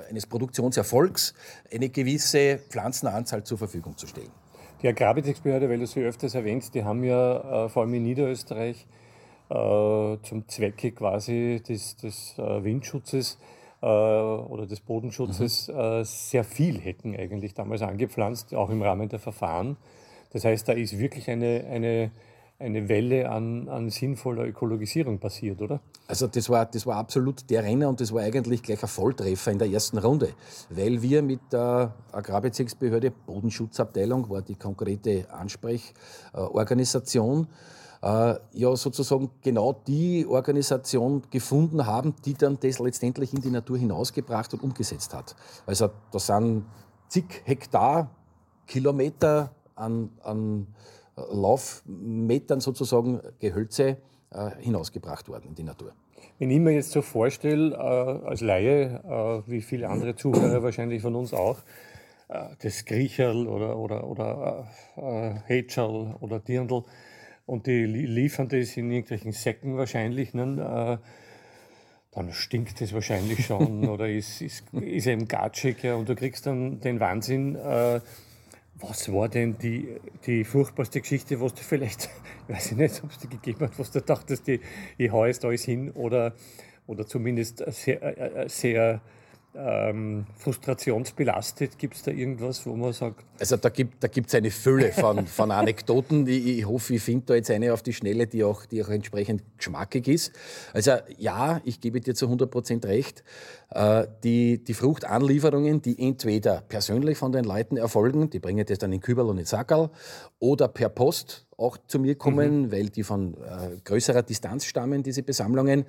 eines 0.09 0.27
Produktionserfolgs 0.27 1.35
eine 1.73 1.89
gewisse 1.89 2.59
Pflanzenanzahl 2.69 3.43
zur 3.43 3.59
Verfügung 3.59 3.97
zu 3.97 4.07
stellen. 4.07 4.31
Die 4.83 4.87
Agrarbezirksbehörde, 4.87 5.69
weil 5.69 5.81
du 5.81 5.87
sie 5.87 6.05
öfters 6.05 6.37
erwähnst, 6.37 6.75
die 6.75 6.85
haben 6.85 7.03
ja 7.03 7.65
äh, 7.65 7.69
vor 7.69 7.83
allem 7.83 7.95
in 7.95 8.05
Niederösterreich 8.05 8.87
äh, 9.51 10.17
zum 10.23 10.47
Zwecke 10.47 10.93
quasi 10.93 11.61
des, 11.67 11.97
des 11.97 12.39
äh, 12.39 12.63
Windschutzes 12.63 13.39
äh, 13.83 13.87
oder 13.87 14.67
des 14.67 14.79
Bodenschutzes 14.81 15.69
äh, 15.69 16.05
sehr 16.05 16.45
viel 16.45 16.79
Hecken 16.79 17.17
eigentlich 17.17 17.55
damals 17.55 17.83
angepflanzt, 17.83 18.55
auch 18.55 18.71
im 18.71 18.81
Rahmen 18.81 19.09
der 19.09 19.19
Verfahren. 19.19 19.77
Das 20.33 20.45
heißt, 20.45 20.69
da 20.69 20.75
ist 20.75 20.97
wirklich 20.99 21.29
eine, 21.29 21.65
eine, 21.69 22.13
eine 22.61 22.89
Welle 22.89 23.31
an, 23.31 23.69
an 23.69 23.89
sinnvoller 23.89 24.45
Ökologisierung 24.45 25.21
passiert, 25.21 25.63
oder? 25.63 25.79
Also 26.09 26.27
das 26.27 26.51
war, 26.51 26.67
das 26.67 26.87
war 26.87 26.97
absolut 26.97 27.49
der 27.51 27.63
Renner 27.63 27.89
und 27.89 28.01
das 28.01 28.13
war 28.13 28.23
eigentlich 28.23 28.65
gleich 28.65 28.83
ein 28.83 28.89
Volltreffer 28.89 29.53
in 29.53 29.61
der 29.61 29.69
ersten 29.69 29.99
Runde, 29.99 30.31
weil 30.69 31.01
wir 31.01 31.23
mit 31.23 31.39
der 31.53 31.95
Agrarbezirksbehörde, 32.11 33.13
Bodenschutzabteilung 33.13 34.29
war 34.29 34.43
die 34.43 34.57
konkrete 34.57 35.33
Ansprechorganisation, 35.33 37.47
äh, 38.03 38.35
ja 38.53 38.77
sozusagen 38.77 39.31
genau 39.41 39.81
die 39.87 40.27
Organisation 40.27 41.23
gefunden 41.31 41.87
haben, 41.87 42.17
die 42.25 42.35
dann 42.35 42.59
das 42.61 42.81
letztendlich 42.81 43.33
in 43.33 43.41
die 43.41 43.51
Natur 43.51 43.79
hinausgebracht 43.79 44.53
und 44.55 44.65
umgesetzt 44.65 45.15
hat. 45.15 45.37
Also 45.65 45.91
da 46.11 46.19
sind 46.19 46.65
zig 47.09 47.43
Hektar, 47.45 48.11
Kilometer 48.67 49.53
an, 49.77 50.11
an 50.23 50.67
Laufmetern 51.31 52.61
sozusagen 52.61 53.21
Gehölze 53.39 53.99
äh, 54.31 54.51
hinausgebracht 54.61 55.29
worden 55.29 55.49
in 55.49 55.55
die 55.55 55.63
Natur. 55.63 55.93
Wenn 56.39 56.51
ich 56.51 56.61
mir 56.61 56.73
jetzt 56.73 56.91
so 56.91 57.03
vorstelle, 57.03 57.75
äh, 57.75 58.27
als 58.27 58.41
Laie, 58.41 59.03
äh, 59.05 59.51
wie 59.51 59.63
viele 59.63 59.89
andere 59.89 60.15
Zuhörer 60.15 60.63
wahrscheinlich 60.63 61.03
von 61.03 61.15
uns 61.15 61.33
auch, 61.33 61.59
das 62.61 62.85
Griecherl 62.85 63.47
oder, 63.47 63.79
oder, 63.79 64.07
oder 64.07 64.69
äh, 64.97 65.31
Hätscherl 65.47 66.15
oder 66.21 66.39
Dirndl 66.39 66.85
und 67.47 67.67
die 67.67 67.87
liefern 67.87 68.51
das 68.51 68.77
in 68.77 68.91
irgendwelchen 68.91 69.33
Säcken 69.33 69.79
wahrscheinlich, 69.79 70.35
ne, 70.35 71.01
dann 72.13 72.33
stinkt 72.33 72.83
es 72.83 72.93
wahrscheinlich 72.93 73.47
schon 73.47 73.89
oder 73.89 74.11
ist, 74.11 74.43
ist, 74.43 74.65
ist 74.75 75.07
eben 75.07 75.27
gatschig 75.27 75.83
ja, 75.83 75.95
und 75.95 76.09
du 76.09 76.15
kriegst 76.15 76.45
dann 76.45 76.81
den 76.81 77.01
Wahnsinn. 77.01 77.55
Äh, 77.57 78.01
was 78.81 79.13
war 79.13 79.29
denn 79.29 79.59
die, 79.59 79.97
die 80.27 80.45
furchtbarste 80.45 81.01
Geschichte, 81.01 81.41
was 81.41 81.55
du 81.55 81.63
vielleicht, 81.63 82.09
ich 82.49 82.55
weiß 82.55 82.73
nicht, 82.73 83.03
ob 83.03 83.11
es 83.11 83.19
dir 83.19 83.29
gegeben 83.29 83.61
hat, 83.61 83.79
was 83.79 83.91
du 83.91 84.01
dachtest, 84.01 84.47
die, 84.47 84.61
ich 84.97 85.11
hau 85.11 85.27
jetzt 85.27 85.45
alles 85.45 85.65
hin 85.65 85.91
oder, 85.93 86.35
oder 86.87 87.07
zumindest 87.07 87.65
sehr, 87.73 88.49
sehr 88.49 89.01
ähm, 89.59 90.27
frustrationsbelastet? 90.37 91.79
Gibt 91.79 91.97
es 91.97 92.03
da 92.03 92.11
irgendwas, 92.11 92.65
wo 92.65 92.77
man 92.77 92.93
sagt? 92.93 93.25
Also 93.41 93.57
da 93.57 93.69
gibt 93.69 94.05
es 94.05 94.31
da 94.31 94.39
eine 94.39 94.51
Fülle 94.51 94.93
von, 94.93 95.27
von 95.27 95.51
Anekdoten. 95.51 96.27
Ich, 96.27 96.47
ich 96.47 96.67
hoffe, 96.67 96.95
ich 96.95 97.03
finde 97.03 97.27
da 97.27 97.35
jetzt 97.35 97.51
eine 97.51 97.73
auf 97.73 97.83
die 97.83 97.93
Schnelle, 97.93 98.27
die 98.27 98.45
auch, 98.45 98.67
die 98.67 98.83
auch 98.83 98.89
entsprechend 98.89 99.43
geschmackig 99.57 100.07
ist. 100.09 100.33
Also 100.73 100.93
ja, 101.17 101.61
ich 101.65 101.81
gebe 101.81 102.01
dir 102.01 102.15
zu 102.15 102.27
100 102.27 102.51
Prozent 102.51 102.87
recht. 102.87 103.25
Äh, 103.71 104.07
die, 104.23 104.63
die 104.63 104.75
Fruchtanlieferungen, 104.75 105.83
die 105.83 105.99
entweder 105.99 106.63
persönlich 106.69 107.19
von 107.19 107.33
den 107.33 107.45
Leuten 107.45 107.77
erfolgen, 107.77 108.31
die 108.31 108.39
bringen 108.39 108.65
das 108.65 108.79
dann 108.79 108.93
in 108.93 109.01
Kübel 109.01 109.27
und 109.27 109.39
in 109.39 109.45
Sackerl, 109.45 109.91
oder 110.39 110.69
per 110.69 110.89
Post 110.89 111.47
auch 111.57 111.77
zu 111.89 111.99
mir 111.99 112.15
kommen, 112.15 112.63
mhm. 112.63 112.73
weil 112.73 112.89
die 112.89 113.03
von 113.03 113.35
äh, 113.35 113.77
größerer 113.85 114.23
Distanz 114.23 114.65
stammen, 114.65 115.03
diese 115.03 115.23
Besammlungen. 115.23 115.85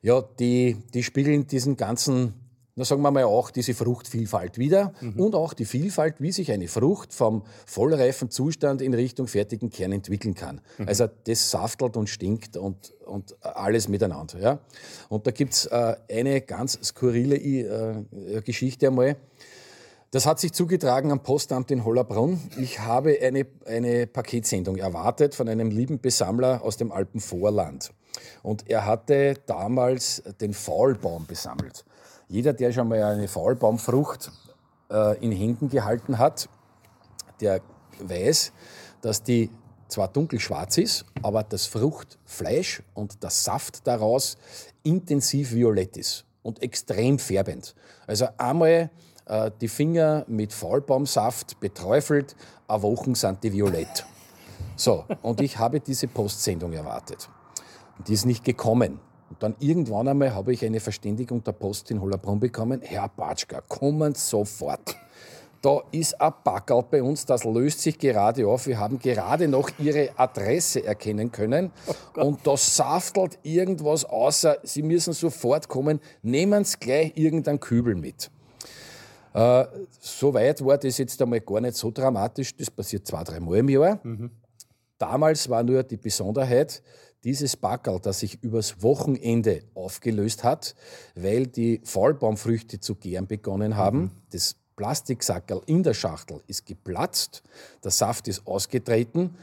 Ja, 0.00 0.22
die, 0.38 0.76
die 0.94 1.02
spiegeln 1.02 1.48
diesen 1.48 1.76
ganzen 1.76 2.34
na 2.78 2.84
sagen 2.84 3.02
wir 3.02 3.10
mal 3.10 3.24
auch 3.24 3.50
diese 3.50 3.74
Fruchtvielfalt 3.74 4.56
wieder 4.56 4.92
mhm. 5.00 5.18
und 5.18 5.34
auch 5.34 5.52
die 5.52 5.64
Vielfalt, 5.64 6.20
wie 6.20 6.30
sich 6.30 6.52
eine 6.52 6.68
Frucht 6.68 7.12
vom 7.12 7.42
vollreifen 7.66 8.30
Zustand 8.30 8.80
in 8.80 8.94
Richtung 8.94 9.26
fertigen 9.26 9.68
Kern 9.68 9.90
entwickeln 9.90 10.34
kann. 10.34 10.60
Mhm. 10.78 10.86
Also 10.86 11.08
das 11.24 11.50
saftelt 11.50 11.96
und 11.96 12.08
stinkt 12.08 12.56
und, 12.56 12.94
und 13.04 13.34
alles 13.44 13.88
miteinander. 13.88 14.38
Ja? 14.38 14.60
Und 15.08 15.26
da 15.26 15.32
gibt's 15.32 15.66
äh, 15.66 15.96
eine 16.08 16.40
ganz 16.40 16.78
skurrile 16.84 17.36
äh, 17.36 18.42
Geschichte 18.42 18.86
einmal. 18.86 19.16
Das 20.12 20.24
hat 20.24 20.38
sich 20.38 20.52
zugetragen 20.52 21.10
am 21.10 21.20
Postamt 21.24 21.72
in 21.72 21.84
Hollerbrunn. 21.84 22.40
Ich 22.58 22.78
habe 22.78 23.18
eine, 23.20 23.44
eine 23.66 24.06
Paketsendung 24.06 24.76
erwartet 24.76 25.34
von 25.34 25.48
einem 25.48 25.72
lieben 25.72 26.00
Besammler 26.00 26.62
aus 26.62 26.76
dem 26.76 26.92
Alpenvorland. 26.92 27.90
Und 28.44 28.70
er 28.70 28.86
hatte 28.86 29.34
damals 29.46 30.22
den 30.40 30.54
Faulbaum 30.54 31.26
besammelt. 31.26 31.84
Jeder, 32.28 32.52
der 32.52 32.72
schon 32.72 32.88
mal 32.88 33.02
eine 33.02 33.26
Faulbaumfrucht 33.26 34.30
äh, 34.90 35.18
in 35.24 35.32
Händen 35.32 35.68
gehalten 35.68 36.18
hat, 36.18 36.48
der 37.40 37.60
weiß, 38.00 38.52
dass 39.00 39.22
die 39.22 39.50
zwar 39.88 40.08
dunkelschwarz 40.08 40.78
ist, 40.78 41.06
aber 41.22 41.42
das 41.42 41.66
Fruchtfleisch 41.66 42.82
und 42.94 43.22
der 43.22 43.30
Saft 43.30 43.86
daraus 43.86 44.36
intensiv 44.82 45.52
violett 45.52 45.96
ist 45.96 46.26
und 46.42 46.62
extrem 46.62 47.18
färbend. 47.18 47.74
Also 48.06 48.26
einmal 48.36 48.90
äh, 49.26 49.50
die 49.60 49.68
Finger 49.68 50.24
mit 50.28 50.52
Faulbaumsaft 50.52 51.58
beträufelt, 51.60 52.36
a 52.66 52.82
Wochen 52.82 53.14
sind 53.14 53.42
die 53.42 53.52
violett. 53.52 54.04
So, 54.76 55.04
und 55.22 55.40
ich 55.40 55.58
habe 55.58 55.80
diese 55.80 56.08
Postsendung 56.08 56.72
erwartet. 56.72 57.28
Die 58.06 58.12
ist 58.12 58.26
nicht 58.26 58.44
gekommen. 58.44 59.00
Und 59.38 59.42
dann 59.44 59.56
irgendwann 59.60 60.08
einmal 60.08 60.34
habe 60.34 60.52
ich 60.52 60.64
eine 60.64 60.80
Verständigung 60.80 61.44
der 61.44 61.52
Post 61.52 61.92
in 61.92 62.00
Hollerbrunn 62.00 62.40
bekommen. 62.40 62.80
Herr 62.82 63.08
Batschka, 63.08 63.60
kommen 63.60 64.16
sofort. 64.16 64.96
Da 65.62 65.80
ist 65.92 66.20
ein 66.20 66.32
Backerl 66.42 66.84
bei 66.90 67.00
uns, 67.00 67.24
das 67.24 67.44
löst 67.44 67.80
sich 67.80 67.96
gerade 67.98 68.48
auf. 68.48 68.66
Wir 68.66 68.80
haben 68.80 68.98
gerade 68.98 69.46
noch 69.46 69.70
Ihre 69.78 70.10
Adresse 70.16 70.84
erkennen 70.84 71.30
können. 71.30 71.70
Oh 72.16 72.22
und 72.24 72.44
da 72.44 72.56
saftelt 72.56 73.38
irgendwas 73.44 74.04
außer, 74.04 74.58
Sie 74.64 74.82
müssen 74.82 75.12
sofort 75.12 75.68
kommen, 75.68 76.00
nehmen 76.22 76.64
Sie 76.64 76.76
gleich 76.80 77.12
irgendeinen 77.14 77.60
Kübel 77.60 77.94
mit. 77.94 78.32
Äh, 79.34 79.66
Soweit 80.00 80.64
war 80.64 80.78
das 80.78 80.98
jetzt 80.98 81.22
einmal 81.22 81.40
gar 81.40 81.60
nicht 81.60 81.76
so 81.76 81.92
dramatisch. 81.92 82.56
Das 82.56 82.72
passiert 82.72 83.06
zwei, 83.06 83.22
drei 83.22 83.38
Mal 83.38 83.58
im 83.58 83.68
Jahr. 83.68 84.00
Mhm. 84.02 84.32
Damals 84.98 85.48
war 85.48 85.62
nur 85.62 85.84
die 85.84 85.96
Besonderheit, 85.96 86.82
dieses 87.24 87.56
Backerl, 87.56 87.98
das 88.00 88.20
sich 88.20 88.42
übers 88.42 88.82
Wochenende 88.82 89.62
aufgelöst 89.74 90.44
hat, 90.44 90.74
weil 91.14 91.46
die 91.46 91.80
Faulbaumfrüchte 91.84 92.80
zu 92.80 92.94
gären 92.94 93.26
begonnen 93.26 93.76
haben. 93.76 94.00
Mhm. 94.00 94.10
Das 94.30 94.56
Plastiksackerl 94.76 95.62
in 95.66 95.82
der 95.82 95.94
Schachtel 95.94 96.40
ist 96.46 96.64
geplatzt, 96.64 97.42
der 97.82 97.90
Saft 97.90 98.28
ist 98.28 98.46
ausgetreten 98.46 99.34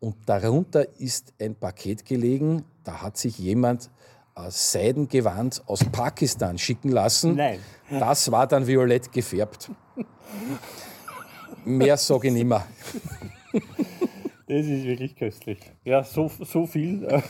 und 0.00 0.16
darunter 0.26 0.98
ist 0.98 1.32
ein 1.40 1.54
Paket 1.54 2.04
gelegen. 2.04 2.64
Da 2.82 3.00
hat 3.00 3.16
sich 3.16 3.38
jemand 3.38 3.90
ein 4.34 4.50
Seidengewand 4.50 5.62
aus 5.66 5.84
Pakistan 5.84 6.58
schicken 6.58 6.90
lassen. 6.90 7.36
Nein. 7.36 7.60
Das 7.88 8.30
war 8.32 8.46
dann 8.48 8.66
violett 8.66 9.12
gefärbt. 9.12 9.70
Mehr 11.64 11.96
sage 11.96 12.28
ich 12.28 12.34
nicht 12.34 12.46
mehr. 12.46 12.66
Das 14.52 14.66
ist 14.66 14.84
wirklich 14.84 15.16
köstlich. 15.16 15.58
Ja, 15.82 16.04
so, 16.04 16.28
so 16.28 16.66
viel 16.66 17.04
äh, 17.04 17.22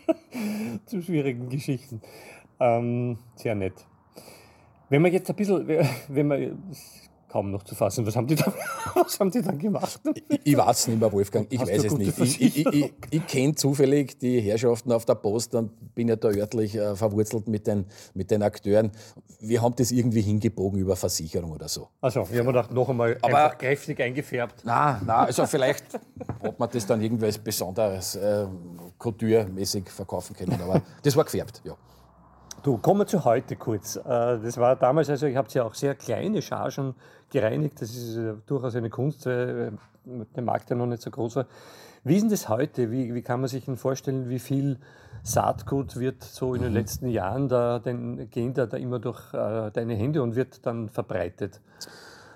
zu 0.86 1.02
schwierigen 1.02 1.50
Geschichten. 1.50 2.00
Ähm, 2.58 3.18
sehr 3.34 3.54
nett. 3.54 3.74
Wenn 4.88 5.02
man 5.02 5.12
jetzt 5.12 5.28
ein 5.28 5.36
bisschen, 5.36 5.68
wenn 6.08 6.26
man, 6.26 6.72
kaum 7.34 7.50
noch 7.50 7.64
zu 7.64 7.74
fassen. 7.74 8.06
Was 8.06 8.14
haben 8.14 8.28
die 8.28 8.36
dann, 8.36 8.52
was 8.94 9.18
haben 9.18 9.28
die 9.28 9.42
dann 9.42 9.58
gemacht? 9.58 10.00
Ich, 10.14 10.40
ich 10.44 10.56
weiß 10.56 10.86
nicht 10.86 11.00
mehr, 11.00 11.12
Wolfgang. 11.12 11.48
Ich 11.50 11.58
Hast 11.58 11.68
weiß 11.68 11.84
es 11.84 11.98
nicht. 11.98 12.16
Ich, 12.20 12.40
ich, 12.40 12.92
ich, 13.10 13.26
kenne 13.26 13.56
zufällig 13.56 14.20
die 14.20 14.40
Herrschaften 14.40 14.92
auf 14.92 15.04
der 15.04 15.16
Post 15.16 15.56
und 15.56 15.72
bin 15.96 16.06
ja 16.06 16.14
da 16.14 16.28
örtlich 16.28 16.76
äh, 16.76 16.94
verwurzelt 16.94 17.48
mit 17.48 17.66
den, 17.66 17.86
mit 18.14 18.30
den 18.30 18.44
Akteuren. 18.44 18.92
Wir 19.40 19.60
haben 19.60 19.74
das 19.74 19.90
irgendwie 19.90 20.20
hingebogen 20.20 20.78
über 20.78 20.94
Versicherung 20.94 21.50
oder 21.50 21.66
so. 21.66 21.88
Also, 22.00 22.24
wir 22.30 22.38
haben 22.38 22.46
gedacht, 22.46 22.72
noch 22.72 22.88
einmal 22.88 23.18
Aber, 23.20 23.50
kräftig 23.56 24.00
eingefärbt. 24.00 24.64
Nein, 24.64 25.00
nein, 25.04 25.26
also 25.26 25.44
vielleicht 25.46 25.86
hat 26.40 26.56
man 26.56 26.68
das 26.70 26.86
dann 26.86 27.02
irgendwie 27.02 27.26
als 27.26 27.38
besonderes 27.38 28.14
äh, 28.14 28.46
Couture-mäßig 28.96 29.88
verkaufen 29.88 30.36
können. 30.36 30.60
Aber 30.62 30.80
das 31.02 31.16
war 31.16 31.24
gefärbt, 31.24 31.62
ja. 31.64 31.76
Du, 32.64 32.78
kommen 32.78 33.00
wir 33.00 33.06
zu 33.06 33.26
heute 33.26 33.56
kurz. 33.56 33.96
Äh, 33.96 34.00
das 34.06 34.56
war 34.56 34.74
damals, 34.74 35.10
also 35.10 35.26
ich 35.26 35.36
habe 35.36 35.46
ja 35.50 35.64
auch 35.64 35.74
sehr 35.74 35.94
kleine 35.94 36.40
Chargen 36.40 36.94
gereinigt. 37.30 37.82
Das 37.82 37.94
ist 37.94 38.18
durchaus 38.46 38.74
eine 38.74 38.88
Kunst, 38.88 39.26
weil 39.26 39.74
äh, 40.06 40.24
der 40.34 40.42
Markt 40.42 40.70
ja 40.70 40.76
noch 40.76 40.86
nicht 40.86 41.02
so 41.02 41.10
groß 41.10 41.36
war. 41.36 41.46
Wie 42.04 42.14
ist 42.14 42.22
denn 42.22 42.30
das 42.30 42.48
heute? 42.48 42.90
Wie, 42.90 43.14
wie 43.14 43.20
kann 43.20 43.40
man 43.40 43.50
sich 43.50 43.66
denn 43.66 43.76
vorstellen, 43.76 44.30
wie 44.30 44.38
viel 44.38 44.78
Saatgut 45.22 45.96
wird 45.96 46.24
so 46.24 46.54
in 46.54 46.62
den 46.62 46.70
mhm. 46.70 46.78
letzten 46.78 47.08
Jahren 47.08 47.50
da, 47.50 47.80
den, 47.80 48.30
gehen 48.30 48.54
da, 48.54 48.64
da 48.64 48.78
immer 48.78 48.98
durch 48.98 49.34
äh, 49.34 49.70
deine 49.70 49.94
Hände 49.94 50.22
und 50.22 50.34
wird 50.34 50.64
dann 50.64 50.88
verbreitet? 50.88 51.60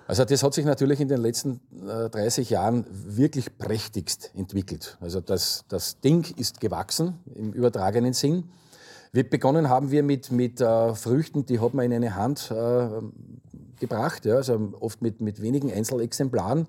Also 0.05 0.25
das 0.25 0.43
hat 0.43 0.53
sich 0.53 0.65
natürlich 0.65 0.99
in 0.99 1.07
den 1.07 1.21
letzten 1.21 1.59
äh, 1.87 2.07
30 2.07 2.51
Jahren 2.51 2.85
wirklich 2.91 3.57
prächtigst 3.57 4.31
entwickelt. 4.35 4.95
Also 5.01 5.21
das, 5.21 5.65
das 5.69 6.01
Ding 6.01 6.23
ist 6.37 6.61
gewachsen 6.61 7.17
im 7.33 7.51
übertragenen 7.51 8.13
Sinn. 8.13 8.43
Wir 9.11 9.27
begonnen 9.27 9.69
haben 9.69 9.89
wir 9.89 10.03
mit, 10.03 10.31
mit 10.31 10.61
äh, 10.61 10.93
Früchten, 10.93 11.43
die 11.43 11.59
hat 11.59 11.73
man 11.73 11.85
in 11.85 11.93
eine 11.93 12.15
Hand 12.15 12.51
äh, 12.51 12.87
gebracht, 13.79 14.23
ja, 14.25 14.35
also 14.35 14.73
oft 14.79 15.01
mit, 15.01 15.19
mit 15.19 15.41
wenigen 15.41 15.73
Einzelexemplaren. 15.73 16.67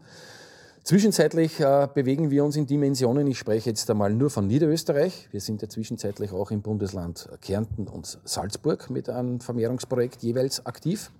Zwischenzeitlich 0.82 1.60
äh, 1.60 1.86
bewegen 1.92 2.30
wir 2.30 2.42
uns 2.42 2.56
in 2.56 2.66
Dimensionen, 2.66 3.26
ich 3.26 3.38
spreche 3.38 3.68
jetzt 3.68 3.90
einmal 3.90 4.14
nur 4.14 4.30
von 4.30 4.46
Niederösterreich. 4.46 5.28
Wir 5.30 5.42
sind 5.42 5.60
ja 5.60 5.68
zwischenzeitlich 5.68 6.32
auch 6.32 6.50
im 6.50 6.62
Bundesland 6.62 7.28
Kärnten 7.42 7.86
und 7.86 8.18
Salzburg 8.24 8.88
mit 8.88 9.10
einem 9.10 9.40
Vermehrungsprojekt 9.40 10.22
jeweils 10.22 10.64
aktiv. 10.64 11.10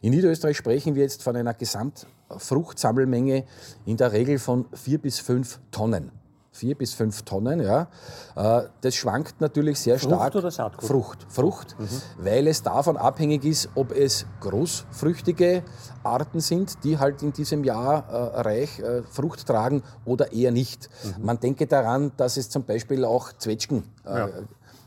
In 0.00 0.12
Niederösterreich 0.12 0.56
sprechen 0.56 0.94
wir 0.94 1.02
jetzt 1.02 1.22
von 1.22 1.36
einer 1.36 1.52
Gesamtfruchtsammelmenge 1.52 3.44
in 3.84 3.98
der 3.98 4.12
Regel 4.12 4.38
von 4.38 4.64
vier 4.72 4.96
bis 4.96 5.18
fünf 5.18 5.60
Tonnen 5.70 6.21
vier 6.52 6.76
bis 6.76 6.92
fünf 6.92 7.22
Tonnen. 7.22 7.60
Ja. 7.60 7.88
Äh, 8.36 8.68
das 8.82 8.94
schwankt 8.94 9.40
natürlich 9.40 9.80
sehr 9.80 9.98
Frucht 9.98 10.14
stark. 10.14 10.34
oder 10.36 10.50
Saatgut? 10.50 10.88
Frucht, 10.88 11.26
Frucht, 11.28 11.76
weil 12.18 12.46
es 12.46 12.62
davon 12.62 12.96
abhängig 12.96 13.44
ist, 13.44 13.70
ob 13.74 13.90
es 13.90 14.26
großfrüchtige 14.40 15.64
Arten 16.04 16.40
sind, 16.40 16.84
die 16.84 16.98
halt 16.98 17.22
in 17.22 17.32
diesem 17.32 17.64
Jahr 17.64 18.04
äh, 18.08 18.40
reich 18.40 18.78
äh, 18.78 19.02
Frucht 19.02 19.46
tragen 19.46 19.82
oder 20.04 20.32
eher 20.32 20.52
nicht. 20.52 20.88
Man 21.20 21.40
denke 21.40 21.66
daran, 21.66 22.12
dass 22.16 22.36
es 22.36 22.50
zum 22.50 22.64
Beispiel 22.64 23.04
auch 23.04 23.32
Zwetschgen 23.32 23.84
äh, 24.04 24.18
Ja. 24.18 24.28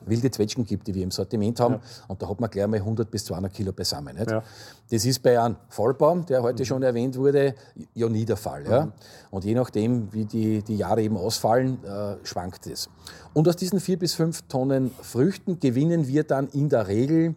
Wilde 0.08 0.32
Zwetschgen 0.32 0.66
gibt, 0.66 0.88
die 0.88 0.94
wir 0.94 1.04
im 1.04 1.12
Sortiment 1.12 1.60
haben. 1.60 1.80
Und 2.08 2.22
da 2.22 2.30
hat 2.30 2.40
man 2.40 2.50
gleich 2.50 2.68
mal 2.68 2.78
100 2.78 3.10
bis 3.10 3.26
200 3.26 3.54
Kilo 3.54 3.72
beisammen. 3.72 4.18
Ja. 4.18 4.44
Das 4.90 5.06
ist 5.06 5.22
bei 5.22 5.40
einem 5.40 5.56
Vollbaum, 5.70 6.26
der 6.26 6.42
heute 6.42 6.66
schon 6.66 6.84
erwähnt 6.84 7.18
wurde, 7.18 7.56
ja 7.94 8.08
nie 8.08 8.26
der 8.26 8.38
Fall. 8.38 8.66
Ja? 8.68 8.92
Und 9.32 9.46
je 9.46 9.56
nachdem, 9.56 10.12
wie 10.14 10.26
die, 10.26 10.62
die 10.62 10.78
Jahre 10.78 11.02
eben 11.02 11.18
ausfallen, 11.18 11.84
äh, 11.84 12.18
schwankt 12.24 12.68
es. 12.68 12.90
Und 13.34 13.48
aus 13.48 13.56
diesen 13.56 13.80
vier 13.80 13.98
bis 13.98 14.14
fünf 14.14 14.44
Tonnen 14.44 14.92
Früchten 15.02 15.60
gewinnen 15.60 16.08
wir 16.08 16.24
dann 16.24 16.48
in 16.50 16.70
der 16.70 16.88
Regel 16.88 17.36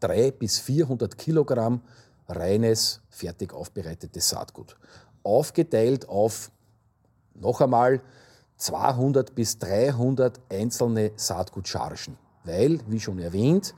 300 0.00 0.38
bis 0.38 0.58
400 0.58 1.16
Kilogramm 1.16 1.82
reines, 2.28 3.00
fertig 3.08 3.52
aufbereitetes 3.52 4.28
Saatgut. 4.28 4.76
Aufgeteilt 5.22 6.08
auf 6.08 6.50
noch 7.34 7.60
einmal 7.60 8.00
200 8.60 9.34
bis 9.34 9.58
300 9.58 10.40
einzelne 10.50 11.12
Saatgutchargen. 11.16 12.16
Weil, 12.44 12.80
wie 12.88 13.00
schon 13.00 13.18
erwähnt, 13.18 13.74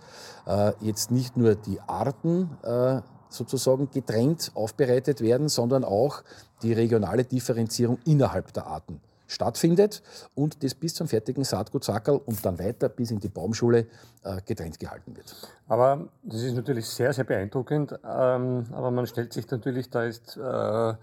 äh, 0.46 0.72
jetzt 0.80 1.10
nicht 1.10 1.36
nur 1.36 1.54
die 1.54 1.80
Arten 1.80 2.50
äh, 2.62 3.00
sozusagen 3.28 3.90
getrennt 3.90 4.52
aufbereitet 4.54 5.20
werden, 5.20 5.48
sondern 5.48 5.84
auch 5.84 6.22
die 6.62 6.72
regionale 6.72 7.24
Differenzierung 7.24 7.98
innerhalb 8.04 8.52
der 8.52 8.66
Arten 8.66 9.00
stattfindet 9.26 10.02
und 10.34 10.62
das 10.62 10.74
bis 10.74 10.94
zum 10.94 11.08
fertigen 11.08 11.42
Saatgutsackerl 11.42 12.20
und 12.24 12.44
dann 12.44 12.58
weiter 12.58 12.88
bis 12.88 13.10
in 13.10 13.18
die 13.18 13.28
Baumschule 13.28 13.86
äh, 14.24 14.40
getrennt 14.44 14.78
gehalten 14.78 15.16
wird. 15.16 15.34
Aber 15.68 16.08
das 16.22 16.42
ist 16.42 16.54
natürlich 16.54 16.86
sehr, 16.86 17.12
sehr 17.12 17.24
beeindruckend. 17.24 17.92
Ähm, 17.92 18.66
aber 18.72 18.90
man 18.90 19.06
stellt 19.06 19.32
sich 19.32 19.50
natürlich 19.50 19.88
da 19.90 20.04
jetzt 20.04 20.36
äh, 20.36 20.94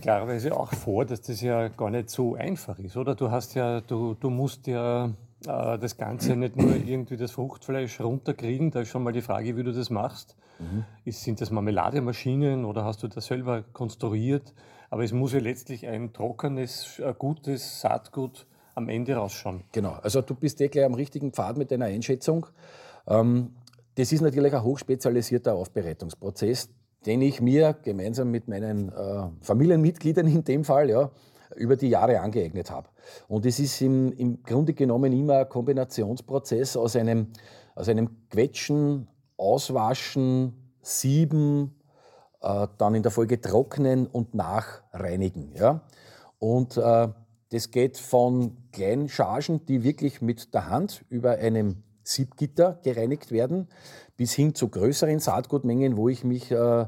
klarerweise 0.00 0.56
auch 0.56 0.72
vor, 0.72 1.04
dass 1.04 1.20
das 1.20 1.40
ja 1.40 1.68
gar 1.68 1.90
nicht 1.90 2.10
so 2.10 2.34
einfach 2.34 2.78
ist, 2.78 2.96
oder? 2.96 3.14
Du 3.14 3.30
hast 3.30 3.54
ja, 3.54 3.80
du, 3.80 4.14
du 4.14 4.30
musst 4.30 4.66
ja 4.66 5.06
äh, 5.46 5.78
das 5.78 5.96
Ganze 5.96 6.36
nicht 6.36 6.56
nur 6.56 6.74
irgendwie 6.74 7.16
das 7.16 7.32
Fruchtfleisch 7.32 8.00
runterkriegen. 8.00 8.70
Da 8.70 8.80
ist 8.80 8.88
schon 8.88 9.02
mal 9.02 9.12
die 9.12 9.22
Frage, 9.22 9.56
wie 9.56 9.62
du 9.62 9.72
das 9.72 9.90
machst. 9.90 10.36
Ist, 11.04 11.22
sind 11.22 11.40
das 11.40 11.50
Marmelademaschinen 11.50 12.64
oder 12.64 12.84
hast 12.84 13.02
du 13.02 13.08
das 13.08 13.26
selber 13.26 13.62
konstruiert? 13.72 14.54
Aber 14.90 15.04
es 15.04 15.12
muss 15.12 15.32
ja 15.32 15.40
letztlich 15.40 15.86
ein 15.86 16.12
trockenes, 16.12 16.98
äh, 16.98 17.14
gutes 17.16 17.80
Saatgut 17.80 18.46
am 18.74 18.88
Ende 18.88 19.14
rausschauen. 19.14 19.64
Genau, 19.72 19.92
also 20.02 20.22
du 20.22 20.34
bist 20.34 20.60
eh 20.60 20.68
gleich 20.68 20.84
am 20.84 20.94
richtigen 20.94 21.32
Pfad 21.32 21.56
mit 21.58 21.70
deiner 21.70 21.86
Einschätzung. 21.86 22.46
Ähm, 23.06 23.54
das 23.96 24.12
ist 24.12 24.20
natürlich 24.20 24.54
ein 24.54 24.62
hochspezialisierter 24.62 25.54
Aufbereitungsprozess, 25.54 26.70
den 27.06 27.22
ich 27.22 27.40
mir 27.40 27.74
gemeinsam 27.82 28.30
mit 28.30 28.48
meinen 28.48 28.90
äh, 28.90 29.28
Familienmitgliedern 29.40 30.26
in 30.26 30.44
dem 30.44 30.64
Fall 30.64 30.90
ja, 30.90 31.10
über 31.56 31.76
die 31.76 31.88
Jahre 31.88 32.20
angeeignet 32.20 32.70
habe. 32.70 32.88
Und 33.28 33.46
es 33.46 33.58
ist 33.58 33.80
im, 33.80 34.12
im 34.12 34.42
Grunde 34.42 34.74
genommen 34.74 35.12
immer 35.12 35.38
ein 35.38 35.48
Kombinationsprozess 35.48 36.76
aus 36.76 36.96
einem, 36.96 37.28
aus 37.74 37.88
einem 37.88 38.28
Quetschen, 38.30 39.08
Auswaschen, 39.36 40.74
Sieben, 40.82 41.74
äh, 42.40 42.66
dann 42.78 42.94
in 42.94 43.02
der 43.02 43.12
Folge 43.12 43.40
trocknen 43.40 44.06
und 44.06 44.34
nachreinigen. 44.34 45.54
Ja? 45.54 45.82
Und 46.38 46.76
äh, 46.76 47.08
das 47.50 47.70
geht 47.70 47.96
von 47.96 48.56
kleinen 48.72 49.08
Chargen, 49.08 49.64
die 49.66 49.82
wirklich 49.82 50.20
mit 50.20 50.52
der 50.54 50.68
Hand 50.68 51.04
über 51.08 51.32
einem 51.32 51.82
Siebgitter 52.02 52.78
gereinigt 52.82 53.30
werden, 53.30 53.68
bis 54.18 54.34
hin 54.34 54.54
zu 54.54 54.68
größeren 54.68 55.20
Saatgutmengen, 55.20 55.96
wo 55.96 56.10
ich 56.10 56.24
mich 56.24 56.50
äh, 56.50 56.86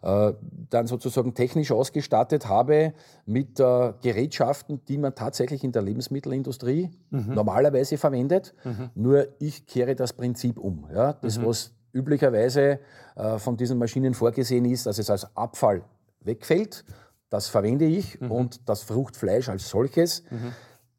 äh, 0.00 0.32
dann 0.70 0.86
sozusagen 0.86 1.34
technisch 1.34 1.72
ausgestattet 1.72 2.48
habe 2.48 2.94
mit 3.26 3.58
äh, 3.58 3.92
Gerätschaften, 4.00 4.80
die 4.86 4.96
man 4.96 5.14
tatsächlich 5.14 5.64
in 5.64 5.72
der 5.72 5.82
Lebensmittelindustrie 5.82 6.90
normalerweise 7.10 7.98
verwendet. 7.98 8.54
Nur 8.94 9.26
ich 9.40 9.66
kehre 9.66 9.96
das 9.96 10.12
Prinzip 10.12 10.58
um. 10.58 10.86
Ja? 10.94 11.14
Das, 11.14 11.44
was 11.44 11.72
üblicherweise 11.92 12.78
äh, 13.16 13.38
von 13.38 13.56
diesen 13.56 13.76
Maschinen 13.78 14.14
vorgesehen 14.14 14.64
ist, 14.66 14.86
dass 14.86 14.98
es 14.98 15.10
als 15.10 15.36
Abfall 15.36 15.82
wegfällt, 16.20 16.84
das 17.28 17.48
verwende 17.48 17.86
ich 17.86 18.20
und 18.30 18.68
das 18.68 18.82
Fruchtfleisch 18.82 19.48
als 19.48 19.68
solches, 19.68 20.22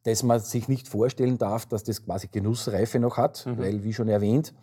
dass 0.03 0.23
man 0.23 0.39
sich 0.39 0.67
nicht 0.67 0.87
vorstellen 0.87 1.37
darf, 1.37 1.65
dass 1.67 1.83
das 1.83 2.03
quasi 2.03 2.27
Genussreife 2.27 2.99
noch 2.99 3.17
hat, 3.17 3.45
weil, 3.57 3.83
wie 3.83 3.93
schon 3.93 4.09
erwähnt, 4.09 4.53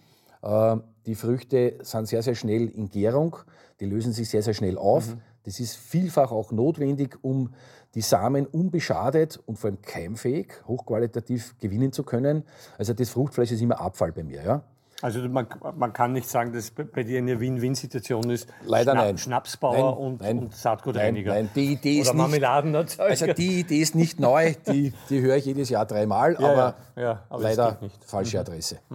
äh, 0.43 0.77
die 1.07 1.15
Früchte 1.15 1.75
sind 1.83 2.07
sehr, 2.09 2.23
sehr 2.23 2.35
schnell 2.35 2.69
in 2.69 2.91
Gärung, 2.91 3.37
die 3.81 3.87
lösen 3.87 4.13
sich 4.13 4.29
sehr, 4.29 4.43
sehr 4.43 4.55
schnell 4.55 4.77
auf. 4.79 5.17
Das 5.45 5.61
ist 5.61 5.76
vielfach 5.76 6.33
auch 6.33 6.50
notwendig, 6.50 7.17
um 7.23 7.52
die 7.95 8.00
Samen 8.00 8.47
unbeschadet 8.47 9.41
und 9.47 9.59
vor 9.59 9.71
allem 9.71 9.80
keimfähig, 9.80 10.49
hochqualitativ 10.67 11.54
gewinnen 11.61 11.93
zu 11.93 12.02
können. 12.02 12.43
Also 12.78 12.93
das 12.93 13.11
Fruchtfleisch 13.11 13.52
ist 13.52 13.61
immer 13.63 13.80
Abfall 13.80 14.13
bei 14.13 14.25
mir. 14.25 14.43
Ja? 14.43 14.63
Also 15.02 15.21
man, 15.28 15.47
man 15.76 15.93
kann 15.93 16.13
nicht 16.13 16.28
sagen, 16.28 16.52
dass 16.52 16.71
bei- 16.71 17.02
dir 17.04 17.19
eine 17.19 17.39
Win-Win-Situation 17.39 18.28
ist. 18.30 18.49
Leider 18.65 18.95
nein. 18.95 19.17
Schnapsbauer 19.19 19.75
Nein, 19.95 20.04
und, 20.07 20.21
nein. 20.23 20.39
und 20.39 20.54
Saatgutreiniger. 20.54 21.33
Nein, 21.35 21.45
nein, 21.45 21.50
die 21.54 21.73
Idee 21.75 21.99
ist 22.00 22.09
Oder 22.09 22.15
nicht- 22.15 22.23
Marmeladenerzeuger. 22.23 23.11
Also 23.11 23.26
die 23.33 23.61
Idee 23.61 23.78
ist 23.80 23.95
nicht 23.95 24.19
neu, 24.19 24.54
die, 24.67 24.93
die 25.11 25.21
höre 25.21 25.37
ich 25.37 25.45
jedes 25.45 25.69
Jahr 25.69 25.87
dreimal, 25.87 26.33
Ja, 26.33 26.39
aber, 26.50 26.75
ja, 26.97 27.02
ja, 27.02 27.23
aber 27.28 27.43
leider 27.43 27.78
nicht. 27.83 28.00
Mhm. 28.00 28.07
falsche 28.09 28.41
Adresse. 28.41 28.76
Äh, 28.91 28.95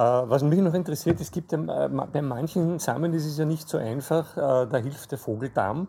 was 0.00 0.42
mich 0.42 0.60
noch 0.60 0.74
interessiert, 0.74 1.20
es 1.20 1.30
gibt 1.30 1.52
ja, 1.52 1.58
äh, 1.86 1.88
bei 1.88 2.22
manchen 2.22 2.78
Samen 2.78 3.12
ist 3.12 3.26
es 3.26 3.38
ja 3.38 3.44
nicht 3.44 3.68
so 3.68 3.78
einfach, 3.78 4.36
äh, 4.36 4.66
da 4.66 4.78
hilft 4.78 5.10
der 5.10 5.18
Vogeldarm. 5.18 5.88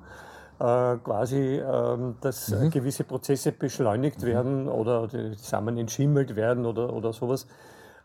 Äh, 0.59 0.97
quasi, 1.03 1.57
ähm, 1.59 2.15
dass 2.21 2.49
Mhm. 2.49 2.63
äh, 2.63 2.69
gewisse 2.69 3.03
Prozesse 3.03 3.51
beschleunigt 3.51 4.21
werden 4.21 4.69
oder 4.69 5.07
die 5.07 5.33
Samen 5.35 5.77
entschimmelt 5.77 6.35
werden 6.35 6.65
oder, 6.65 6.93
oder 6.93 7.11
sowas. 7.11 7.47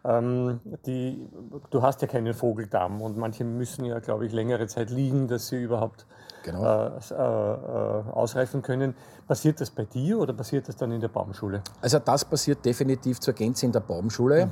Ähm, 0.04 0.60
die, 0.86 1.28
du 1.70 1.82
hast 1.82 2.00
ja 2.02 2.08
keinen 2.08 2.32
Vogeldarm 2.34 3.02
und 3.02 3.16
manche 3.16 3.44
müssen 3.44 3.84
ja, 3.84 3.98
glaube 3.98 4.26
ich, 4.26 4.32
längere 4.32 4.66
Zeit 4.66 4.90
liegen, 4.90 5.28
dass 5.28 5.48
sie 5.48 5.62
überhaupt 5.62 6.06
Genau. 6.44 6.62
äh, 6.64 6.86
äh, 7.10 7.14
äh, 7.14 8.10
ausreifen 8.12 8.62
können. 8.62 8.94
Passiert 9.26 9.60
das 9.60 9.70
bei 9.70 9.84
dir 9.84 10.18
oder 10.20 10.32
passiert 10.32 10.68
das 10.68 10.76
dann 10.76 10.92
in 10.92 11.00
der 11.00 11.08
Baumschule? 11.08 11.62
Also 11.80 11.98
das 11.98 12.24
passiert 12.24 12.64
definitiv 12.64 13.20
zur 13.20 13.34
Gänze 13.34 13.66
in 13.66 13.72
der 13.72 13.80
Baumschule, 13.80 14.48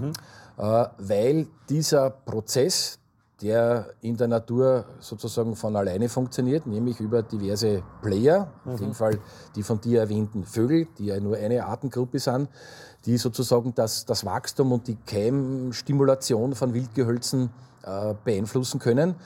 äh, 0.58 0.84
weil 0.98 1.46
dieser 1.68 2.10
Prozess, 2.10 2.98
der 3.42 3.90
in 4.00 4.16
der 4.16 4.28
Natur 4.28 4.86
sozusagen 5.00 5.56
von 5.56 5.76
alleine 5.76 6.08
funktioniert, 6.08 6.66
nämlich 6.66 7.00
über 7.00 7.22
diverse 7.22 7.82
Player, 8.00 8.50
in 8.64 8.76
dem 8.76 8.94
Fall 8.94 9.18
die 9.54 9.62
von 9.62 9.80
dir 9.80 10.00
erwähnten 10.00 10.44
Vögel, 10.44 10.86
die 10.98 11.06
ja 11.06 11.20
nur 11.20 11.36
eine 11.36 11.66
Artengruppe 11.66 12.18
sind, 12.18 12.48
die 13.04 13.18
sozusagen 13.18 13.74
das, 13.74 14.06
das 14.06 14.24
Wachstum 14.24 14.72
und 14.72 14.88
die 14.88 14.96
Keimstimulation 15.06 16.54
von 16.54 16.72
Wildgehölzen 16.72 17.50
äh, 17.82 18.14
beeinflussen 18.24 18.80
können. 18.80 19.16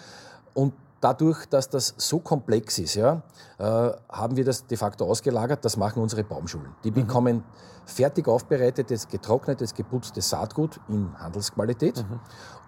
Und 0.54 0.74
dadurch, 1.00 1.46
dass 1.46 1.68
das 1.68 1.94
so 1.96 2.18
komplex 2.18 2.78
ist, 2.78 2.94
ja, 2.94 3.22
äh, 3.58 3.62
haben 4.08 4.36
wir 4.36 4.44
das 4.44 4.66
de 4.66 4.76
facto 4.76 5.06
ausgelagert. 5.06 5.64
Das 5.64 5.76
machen 5.76 6.02
unsere 6.02 6.24
Baumschulen. 6.24 6.74
Die 6.84 6.90
bekommen 6.90 7.44
fertig 7.86 8.28
aufbereitetes, 8.28 9.08
getrocknetes, 9.08 9.74
geputztes 9.74 10.30
Saatgut 10.30 10.80
in 10.88 11.18
Handelsqualität. 11.18 12.04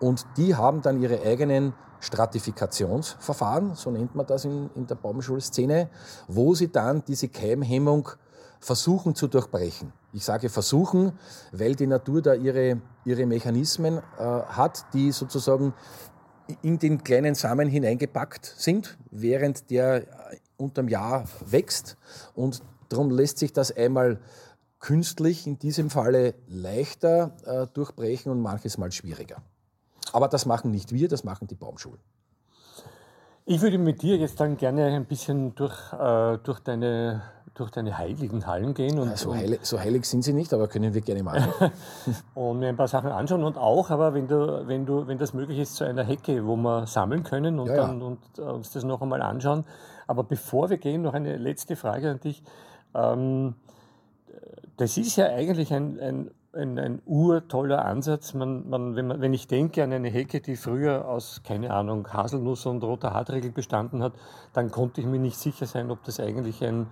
Und 0.00 0.26
die 0.36 0.54
haben 0.54 0.82
dann 0.82 1.00
ihre 1.00 1.22
eigenen 1.22 1.74
Stratifikationsverfahren, 2.00 3.76
so 3.76 3.90
nennt 3.90 4.14
man 4.16 4.26
das 4.26 4.44
in, 4.44 4.70
in 4.74 4.86
der 4.88 4.96
Baumschulszene, 4.96 5.88
wo 6.26 6.54
sie 6.54 6.72
dann 6.72 7.04
diese 7.04 7.28
Keimhemmung 7.28 8.08
versuchen 8.58 9.14
zu 9.14 9.28
durchbrechen. 9.28 9.92
Ich 10.12 10.24
sage 10.24 10.48
versuchen, 10.48 11.12
weil 11.52 11.74
die 11.74 11.86
Natur 11.86 12.22
da 12.22 12.34
ihre, 12.34 12.80
ihre 13.04 13.26
Mechanismen 13.26 13.98
äh, 13.98 14.22
hat, 14.22 14.84
die 14.92 15.10
sozusagen 15.10 15.74
in 16.62 16.78
den 16.78 17.02
kleinen 17.04 17.34
Samen 17.34 17.68
hineingepackt 17.68 18.44
sind, 18.44 18.96
während 19.10 19.70
der 19.70 20.02
äh, 20.02 20.36
unterm 20.56 20.88
Jahr 20.88 21.24
wächst. 21.46 21.96
Und 22.34 22.62
darum 22.88 23.10
lässt 23.10 23.38
sich 23.38 23.52
das 23.52 23.74
einmal 23.74 24.18
künstlich 24.78 25.46
in 25.46 25.58
diesem 25.58 25.90
Falle 25.90 26.34
leichter 26.48 27.36
äh, 27.44 27.66
durchbrechen 27.72 28.30
und 28.32 28.40
manches 28.40 28.78
Mal 28.78 28.92
schwieriger. 28.92 29.36
Aber 30.12 30.28
das 30.28 30.44
machen 30.44 30.70
nicht 30.70 30.92
wir, 30.92 31.08
das 31.08 31.24
machen 31.24 31.46
die 31.46 31.54
Baumschulen. 31.54 32.00
Ich 33.44 33.60
würde 33.60 33.78
mit 33.78 34.02
dir 34.02 34.16
jetzt 34.16 34.38
dann 34.38 34.56
gerne 34.56 34.86
ein 34.86 35.04
bisschen 35.04 35.54
durch, 35.54 35.92
äh, 35.92 36.38
durch, 36.38 36.60
deine, 36.60 37.22
durch 37.54 37.70
deine 37.70 37.98
heiligen 37.98 38.46
Hallen 38.46 38.72
gehen 38.72 38.98
und, 38.98 39.16
So 39.18 39.30
und, 39.30 39.36
heilig, 39.36 39.60
so 39.62 39.78
heilig 39.78 40.06
sind 40.06 40.22
sie 40.22 40.32
nicht, 40.32 40.54
aber 40.54 40.68
können 40.68 40.94
wir 40.94 41.00
gerne 41.02 41.22
machen. 41.22 41.70
und 42.34 42.60
mir 42.60 42.68
ein 42.68 42.76
paar 42.76 42.88
Sachen 42.88 43.10
anschauen. 43.10 43.44
Und 43.44 43.58
auch, 43.58 43.90
aber 43.90 44.14
wenn, 44.14 44.26
du, 44.26 44.66
wenn, 44.66 44.86
du, 44.86 45.06
wenn 45.06 45.18
das 45.18 45.34
möglich 45.34 45.58
ist, 45.58 45.76
zu 45.76 45.84
einer 45.84 46.02
Hecke, 46.02 46.46
wo 46.46 46.56
wir 46.56 46.86
sammeln 46.86 47.24
können 47.24 47.58
und, 47.58 47.68
Ja, 47.68 47.76
ja. 47.76 47.86
Dann, 47.88 48.02
und 48.02 48.18
äh, 48.38 48.42
uns 48.42 48.72
das 48.72 48.84
noch 48.84 49.02
einmal 49.02 49.20
anschauen. 49.20 49.64
Aber 50.06 50.24
bevor 50.24 50.70
wir 50.70 50.78
gehen, 50.78 51.02
noch 51.02 51.14
eine 51.14 51.36
letzte 51.36 51.76
Frage 51.76 52.10
an 52.10 52.20
dich. 52.20 52.42
Ähm, 52.94 53.54
das 54.76 54.96
ist 54.96 55.16
ja 55.16 55.26
eigentlich 55.26 55.72
ein, 55.74 56.00
ein, 56.00 56.30
ein, 56.54 56.78
ein 56.78 57.02
urtoller 57.04 57.84
Ansatz. 57.84 58.34
Man, 58.34 58.68
man, 58.68 58.96
wenn, 58.96 59.06
man, 59.06 59.20
wenn 59.20 59.34
ich 59.34 59.46
denke 59.46 59.84
an 59.84 59.92
eine 59.92 60.08
Hecke, 60.08 60.40
die 60.40 60.56
früher 60.56 61.06
aus, 61.06 61.42
keine 61.44 61.72
Ahnung, 61.72 62.12
Haselnuss 62.12 62.66
und 62.66 62.82
roter 62.82 63.12
Hartregel 63.12 63.52
bestanden 63.52 64.02
hat, 64.02 64.14
dann 64.54 64.70
konnte 64.70 65.00
ich 65.00 65.06
mir 65.06 65.18
nicht 65.18 65.36
sicher 65.36 65.66
sein, 65.66 65.90
ob 65.90 66.02
das 66.04 66.18
eigentlich 66.18 66.64
ein 66.64 66.86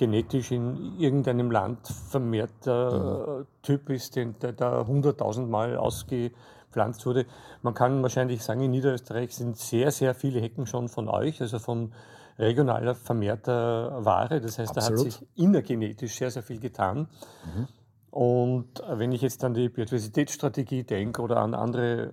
genetisch 0.00 0.50
in 0.50 0.98
irgendeinem 0.98 1.50
Land 1.50 1.86
vermehrter 1.86 3.40
mhm. 3.40 3.46
Typ 3.60 3.90
ist, 3.90 4.16
den, 4.16 4.34
der 4.38 4.54
da 4.54 4.86
hunderttausendmal 4.86 5.76
ausgepflanzt 5.76 7.04
wurde. 7.04 7.26
Man 7.60 7.74
kann 7.74 8.02
wahrscheinlich 8.02 8.42
sagen, 8.42 8.62
in 8.62 8.70
Niederösterreich 8.70 9.36
sind 9.36 9.58
sehr, 9.58 9.90
sehr 9.90 10.14
viele 10.14 10.40
Hecken 10.40 10.66
schon 10.66 10.88
von 10.88 11.10
euch, 11.10 11.42
also 11.42 11.58
von 11.58 11.92
regionaler 12.38 12.94
vermehrter 12.94 14.02
Ware. 14.02 14.40
Das 14.40 14.58
heißt, 14.58 14.74
Absolut. 14.74 15.00
da 15.00 15.04
hat 15.04 15.12
sich 15.12 15.28
innergenetisch 15.36 16.16
sehr, 16.16 16.30
sehr 16.30 16.42
viel 16.42 16.60
getan. 16.60 17.06
Mhm. 17.44 17.68
Und 18.10 18.82
wenn 18.88 19.12
ich 19.12 19.22
jetzt 19.22 19.44
an 19.44 19.54
die 19.54 19.68
Biodiversitätsstrategie 19.68 20.82
denke 20.82 21.22
oder 21.22 21.36
an 21.36 21.54
andere 21.54 22.12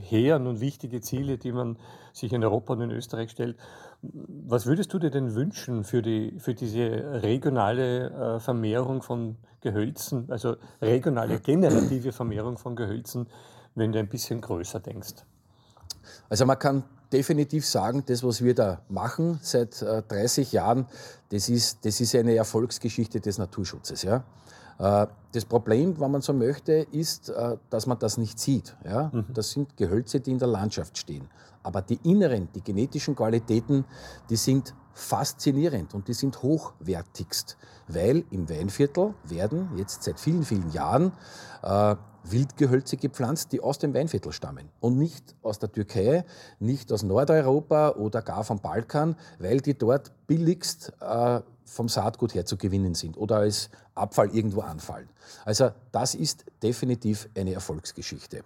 hehren 0.00 0.46
und 0.46 0.60
wichtige 0.60 1.02
Ziele, 1.02 1.36
die 1.36 1.52
man 1.52 1.76
sich 2.14 2.32
in 2.32 2.42
Europa 2.42 2.72
und 2.72 2.80
in 2.80 2.90
Österreich 2.90 3.30
stellt, 3.30 3.58
was 4.02 4.66
würdest 4.66 4.92
du 4.92 4.98
dir 4.98 5.10
denn 5.10 5.34
wünschen 5.34 5.84
für, 5.84 6.02
die, 6.02 6.34
für 6.38 6.54
diese 6.54 7.22
regionale 7.22 8.36
äh, 8.36 8.40
Vermehrung 8.40 9.02
von 9.02 9.36
Gehölzen, 9.60 10.30
also 10.30 10.56
regionale 10.80 11.40
generative 11.40 12.12
Vermehrung 12.12 12.58
von 12.58 12.76
Gehölzen, 12.76 13.26
wenn 13.74 13.92
du 13.92 13.98
ein 13.98 14.08
bisschen 14.08 14.40
größer 14.40 14.80
denkst? 14.80 15.24
Also 16.28 16.46
man 16.46 16.58
kann 16.58 16.84
definitiv 17.12 17.66
sagen, 17.66 18.02
das, 18.06 18.22
was 18.22 18.42
wir 18.42 18.54
da 18.54 18.80
machen 18.88 19.38
seit 19.42 19.80
äh, 19.82 20.02
30 20.02 20.52
Jahren, 20.52 20.86
das 21.30 21.48
ist, 21.48 21.84
das 21.84 22.00
ist 22.00 22.14
eine 22.14 22.34
Erfolgsgeschichte 22.34 23.20
des 23.20 23.38
Naturschutzes. 23.38 24.02
Ja? 24.02 24.24
Äh, 24.78 25.06
das 25.32 25.44
Problem, 25.44 25.98
wenn 26.00 26.10
man 26.10 26.20
so 26.20 26.32
möchte, 26.32 26.72
ist, 26.72 27.28
äh, 27.28 27.56
dass 27.70 27.86
man 27.86 27.98
das 27.98 28.18
nicht 28.18 28.38
sieht. 28.38 28.76
Ja? 28.84 29.10
Mhm. 29.12 29.26
Das 29.34 29.50
sind 29.50 29.76
Gehölze, 29.76 30.20
die 30.20 30.30
in 30.30 30.38
der 30.38 30.48
Landschaft 30.48 30.96
stehen. 30.98 31.28
Aber 31.62 31.82
die 31.82 31.98
inneren, 32.04 32.48
die 32.54 32.62
genetischen 32.62 33.16
Qualitäten, 33.16 33.84
die 34.28 34.36
sind 34.36 34.74
faszinierend 34.92 35.92
und 35.94 36.06
die 36.06 36.14
sind 36.14 36.42
hochwertigst, 36.42 37.56
weil 37.88 38.24
im 38.30 38.48
Weinviertel 38.48 39.14
werden 39.24 39.70
jetzt 39.76 40.04
seit 40.04 40.20
vielen, 40.20 40.44
vielen 40.44 40.70
Jahren 40.70 41.12
äh, 41.62 41.96
Wildgehölze 42.24 42.96
gepflanzt, 42.96 43.52
die 43.52 43.60
aus 43.60 43.78
dem 43.78 43.92
Weinviertel 43.92 44.32
stammen 44.32 44.70
und 44.80 44.96
nicht 44.98 45.34
aus 45.42 45.58
der 45.58 45.70
Türkei, 45.70 46.24
nicht 46.58 46.90
aus 46.92 47.02
Nordeuropa 47.02 47.90
oder 47.90 48.22
gar 48.22 48.44
vom 48.44 48.60
Balkan, 48.60 49.16
weil 49.38 49.60
die 49.60 49.76
dort 49.76 50.12
billigst 50.26 50.92
äh, 51.00 51.40
vom 51.64 51.88
Saatgut 51.88 52.34
her 52.34 52.44
zu 52.44 52.56
gewinnen 52.56 52.94
sind 52.94 53.16
oder 53.16 53.36
als 53.36 53.70
Abfall 53.94 54.34
irgendwo 54.34 54.60
anfallen. 54.60 55.08
Also 55.44 55.70
das 55.92 56.14
ist 56.14 56.44
definitiv 56.62 57.28
eine 57.34 57.52
Erfolgsgeschichte. 57.54 58.42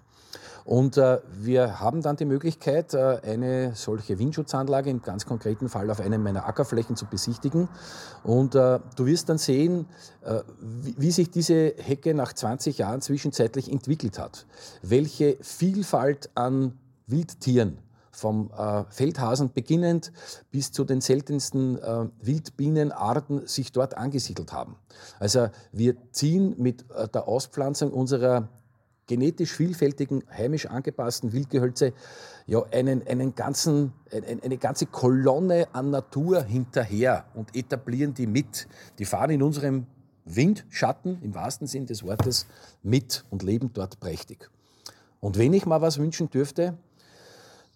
Und 0.64 0.98
äh, 0.98 1.20
wir 1.32 1.80
haben 1.80 2.02
dann 2.02 2.16
die 2.16 2.26
Möglichkeit, 2.26 2.92
äh, 2.92 3.20
eine 3.24 3.74
solche 3.74 4.18
Windschutzanlage 4.18 4.90
im 4.90 5.00
ganz 5.00 5.24
konkreten 5.24 5.70
Fall 5.70 5.90
auf 5.90 5.98
einem 5.98 6.22
meiner 6.22 6.46
Ackerflächen 6.46 6.94
zu 6.94 7.06
besichtigen. 7.06 7.70
Und 8.22 8.54
äh, 8.54 8.78
du 8.94 9.06
wirst 9.06 9.30
dann 9.30 9.38
sehen, 9.38 9.86
äh, 10.22 10.42
wie, 10.60 10.94
wie, 10.98 11.10
sich 11.10 11.30
diese 11.30 11.74
Hecke 11.78 12.12
nach 12.12 12.34
20 12.34 12.76
Jahren 12.76 13.00
zwischenzeitlich 13.00 13.72
entwickelt 13.72 14.18
hat. 14.18 14.44
Welche 14.82 15.38
Vielfalt 15.40 16.28
an 16.34 16.78
Wildtieren 17.06 17.78
vom 18.18 18.50
äh, 18.50 18.84
Feldhasen 18.90 19.52
beginnend 19.52 20.12
bis 20.50 20.72
zu 20.72 20.84
den 20.84 21.00
seltensten 21.00 21.78
äh, 21.78 22.06
Wildbienenarten 22.20 23.46
sich 23.46 23.72
dort 23.72 23.96
angesiedelt 23.96 24.52
haben. 24.52 24.76
Also 25.20 25.48
wir 25.72 25.96
ziehen 26.10 26.54
mit 26.58 26.84
äh, 26.90 27.08
der 27.08 27.28
Auspflanzung 27.28 27.92
unserer 27.92 28.48
genetisch 29.06 29.52
vielfältigen, 29.52 30.22
heimisch 30.30 30.66
angepassten 30.66 31.32
Wildgehölze 31.32 31.94
ja 32.46 32.62
einen, 32.72 33.06
einen 33.06 33.34
ganzen, 33.34 33.92
eine, 34.12 34.42
eine 34.42 34.58
ganze 34.58 34.86
Kolonne 34.86 35.66
an 35.72 35.90
Natur 35.90 36.42
hinterher 36.42 37.24
und 37.34 37.56
etablieren 37.56 38.14
die 38.14 38.26
mit. 38.26 38.68
Die 38.98 39.04
fahren 39.04 39.30
in 39.30 39.42
unserem 39.42 39.86
Windschatten, 40.24 41.22
im 41.22 41.34
wahrsten 41.34 41.66
Sinn 41.66 41.86
des 41.86 42.04
Wortes, 42.04 42.46
mit 42.82 43.24
und 43.30 43.42
leben 43.42 43.72
dort 43.72 43.98
prächtig. 43.98 44.50
Und 45.20 45.38
wenn 45.38 45.52
ich 45.52 45.66
mal 45.66 45.80
was 45.80 45.98
wünschen 45.98 46.30
dürfte, 46.30 46.76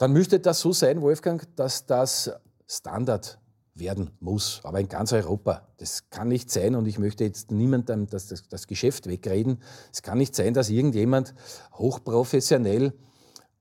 dann 0.03 0.13
müsste 0.13 0.41
das 0.41 0.59
so 0.59 0.73
sein, 0.73 1.01
Wolfgang, 1.01 1.47
dass 1.55 1.87
das 1.87 2.33
Standard 2.67 3.39
werden 3.77 4.11
muss, 4.19 4.61
aber 4.65 4.81
in 4.81 4.89
ganz 4.89 5.13
Europa. 5.13 5.69
Das 5.77 6.11
kann 6.11 6.27
nicht 6.27 6.51
sein 6.51 6.75
und 6.75 6.89
ich 6.89 6.99
möchte 6.99 7.23
jetzt 7.23 7.53
niemandem 7.53 8.09
das, 8.09 8.27
das, 8.27 8.49
das 8.49 8.67
Geschäft 8.67 9.07
wegreden. 9.07 9.63
Es 9.93 10.03
kann 10.03 10.19
nicht 10.19 10.35
sein, 10.35 10.55
dass 10.55 10.71
irgendjemand 10.71 11.35
hochprofessionell, 11.75 12.93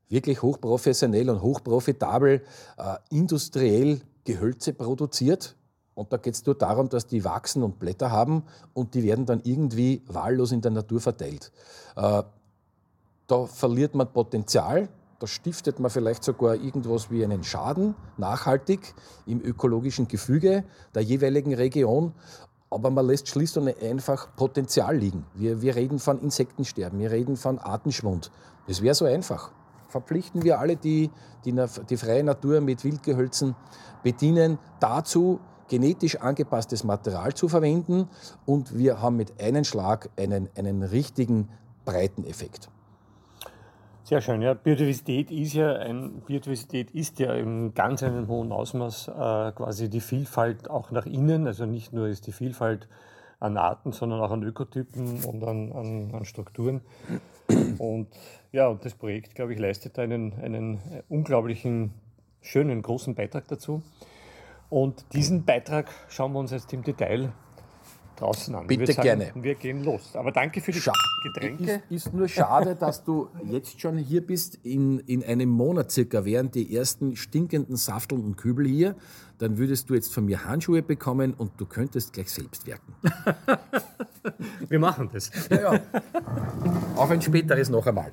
wirklich 0.10 0.42
hochprofessionell 0.42 1.30
und 1.30 1.44
hochprofitabel 1.44 2.42
äh, 2.80 2.96
industriell 3.12 4.02
Gehölze 4.24 4.74
produziert. 4.74 5.56
Und 5.94 6.12
da 6.12 6.18
geht 6.18 6.34
es 6.34 6.44
nur 6.44 6.56
darum, 6.56 6.90
dass 6.90 7.06
die 7.06 7.24
wachsen 7.24 7.62
und 7.62 7.78
Blätter 7.78 8.10
haben 8.10 8.46
und 8.74 8.96
die 8.96 9.04
werden 9.04 9.28
dann 9.28 9.42
irgendwie 9.44 10.02
wahllos 10.08 10.54
in 10.54 10.62
der 10.62 10.72
Natur 10.72 11.02
verteilt. 11.02 11.52
Äh, 11.96 12.24
da 13.28 13.46
verliert 13.46 13.94
man 13.94 14.12
Potenzial, 14.12 14.90
da 15.22 15.28
stiftet 15.28 15.80
man 15.80 15.92
vielleicht 15.92 16.24
sogar 16.24 16.56
irgendwas 16.56 17.12
wie 17.12 17.24
einen 17.24 17.44
Schaden 17.44 17.94
nachhaltig 18.18 18.96
im 19.28 19.40
ökologischen 19.40 20.08
Gefüge 20.08 20.64
der 20.96 21.04
jeweiligen 21.04 21.54
Region. 21.54 22.14
Aber 22.72 22.90
man 22.90 23.06
lässt 23.06 23.28
und 23.56 23.68
einfach 23.84 24.36
Potenzial 24.36 24.98
liegen. 24.98 25.28
Wir, 25.36 25.62
wir 25.62 25.76
reden 25.76 26.00
von 26.00 26.20
Insektensterben, 26.20 26.98
wir 27.00 27.12
reden 27.12 27.38
von 27.38 27.60
Artenschwund. 27.60 28.32
Es 28.66 28.82
wäre 28.82 28.96
so 28.96 29.06
einfach. 29.06 29.52
Verpflichten 29.90 30.42
wir 30.42 30.58
alle, 30.58 30.76
die, 30.76 31.12
die 31.46 31.54
die 31.88 31.98
freie 31.98 32.24
Natur 32.24 32.60
mit 32.60 32.84
Wildgehölzen 32.84 33.56
bedienen, 34.02 34.58
dazu 34.80 35.40
genetisch 35.68 36.16
angepasstes 36.16 36.84
Material 36.84 37.34
zu 37.36 37.48
verwenden 37.48 38.10
und 38.48 38.76
wir 38.76 39.04
haben 39.04 39.18
mit 39.18 39.40
einem 39.40 39.66
Schlag 39.66 40.10
einen, 40.18 40.50
einen 40.58 40.82
richtigen 40.82 41.50
breiten 41.86 42.24
Effekt. 42.24 42.70
Sehr 44.04 44.20
schön. 44.20 44.42
Ja, 44.42 44.56
Biodiversität 44.56 45.30
ist 45.32 45.54
ja 45.54 45.74
ein, 45.74 46.22
Biodiversität 46.26 46.92
ist 46.92 47.20
ja 47.20 47.34
im 47.36 47.74
ganz 47.76 48.02
einem 48.02 48.28
hohen 48.28 48.52
Ausmaß 48.52 49.08
äh, 49.10 49.12
quasi 49.52 49.90
die 49.90 50.02
Vielfalt 50.02 50.70
auch 50.70 50.92
nach 50.92 51.06
innen. 51.06 51.46
Also 51.46 51.66
nicht 51.66 51.94
nur 51.94 52.08
ist 52.08 52.26
die 52.26 52.32
Vielfalt 52.32 52.88
an 53.40 53.58
Arten, 53.58 53.92
sondern 53.92 54.20
auch 54.20 54.32
an 54.32 54.44
Ökotypen 54.44 55.24
und 55.24 55.44
an, 55.44 55.72
an, 55.72 56.12
an 56.14 56.26
Strukturen. 56.26 56.82
Und 57.78 58.08
ja, 58.52 58.68
und 58.68 58.84
das 58.86 58.94
Projekt, 58.96 59.36
glaube 59.36 59.54
ich, 59.54 59.60
leistet 59.60 59.98
einen, 60.00 60.34
einen 60.42 60.80
unglaublichen, 61.10 61.94
schönen, 62.42 62.82
großen 62.82 63.16
Beitrag 63.16 63.48
dazu. 63.48 63.82
Und 64.70 65.06
diesen 65.14 65.46
Beitrag 65.46 65.90
schauen 66.10 66.34
wir 66.34 66.40
uns 66.40 66.52
jetzt 66.52 66.72
im 66.74 66.84
Detail 66.84 67.34
draußen 68.22 68.54
an. 68.56 68.68
Bitte 68.68 68.94
sagen, 68.94 69.04
gerne. 69.04 69.32
Wir 69.36 69.56
gehen 69.56 69.84
los. 69.84 70.16
Aber 70.16 70.32
danke 70.32 70.62
für 70.62 70.72
die 70.72 70.80
Scha 70.80 70.94
Getränke. 71.24 71.82
Ist, 71.90 72.08
ist 72.08 72.14
nur 72.14 72.28
schade, 72.28 72.76
dass 72.76 73.04
du 73.04 73.30
jetzt 73.46 73.80
schon 73.80 73.98
hier 73.98 74.26
bist, 74.26 74.60
in, 74.64 75.00
in 75.00 75.24
einem 75.24 75.50
Monat 75.50 75.92
circa, 75.92 76.26
während 76.26 76.56
die 76.56 76.76
ersten 76.76 77.16
stinkenden 77.16 77.76
saftelnden 77.76 78.36
Kübel 78.36 78.68
hier. 78.68 78.96
Dann 79.38 79.58
würdest 79.58 79.90
du 79.90 79.96
jetzt 79.96 80.14
von 80.14 80.26
mir 80.26 80.46
Handschuhe 80.46 80.84
bekommen 80.84 81.34
und 81.34 81.52
du 81.58 81.66
könntest 81.66 82.14
gleich 82.14 82.32
selbst 82.32 82.68
werken. 82.68 82.94
wir 84.70 84.80
machen 84.80 85.10
das. 85.12 85.32
Ja, 85.50 85.74
ja. 85.74 85.82
Auf 86.96 87.10
ein 87.10 87.22
späteres 87.22 87.70
noch 87.70 87.88
einmal. 87.88 88.12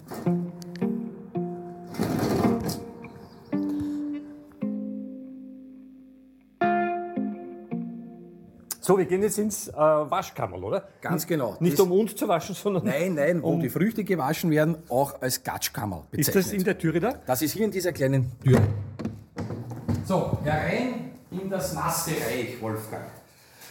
So, 8.88 8.96
wir 8.96 9.04
gehen 9.04 9.20
jetzt 9.20 9.38
ins 9.38 9.68
äh, 9.68 9.74
Waschkammerl, 9.74 10.64
oder? 10.64 10.88
Ganz 11.02 11.26
genau. 11.26 11.58
Nicht 11.60 11.74
das 11.74 11.80
um 11.84 11.92
uns 11.92 12.16
zu 12.16 12.26
waschen, 12.26 12.54
sondern. 12.54 12.86
Nein, 12.86 13.16
nein, 13.16 13.42
wo 13.42 13.48
um 13.48 13.60
die 13.60 13.68
Früchte 13.68 14.02
gewaschen 14.02 14.50
werden, 14.50 14.78
auch 14.88 15.20
als 15.20 15.42
Gatschkammerl 15.42 16.04
bezeichnet. 16.10 16.36
Ist 16.36 16.46
das 16.46 16.52
in 16.54 16.64
der 16.64 16.78
Türe 16.78 16.98
da? 16.98 17.14
Das 17.26 17.42
ist 17.42 17.52
hier 17.52 17.66
in 17.66 17.70
dieser 17.70 17.92
kleinen 17.92 18.32
Tür. 18.42 18.58
So, 20.06 20.38
herein 20.42 21.10
in 21.30 21.50
das 21.50 21.74
nasse 21.74 22.12
Reich, 22.12 22.62
Wolfgang. 22.62 23.04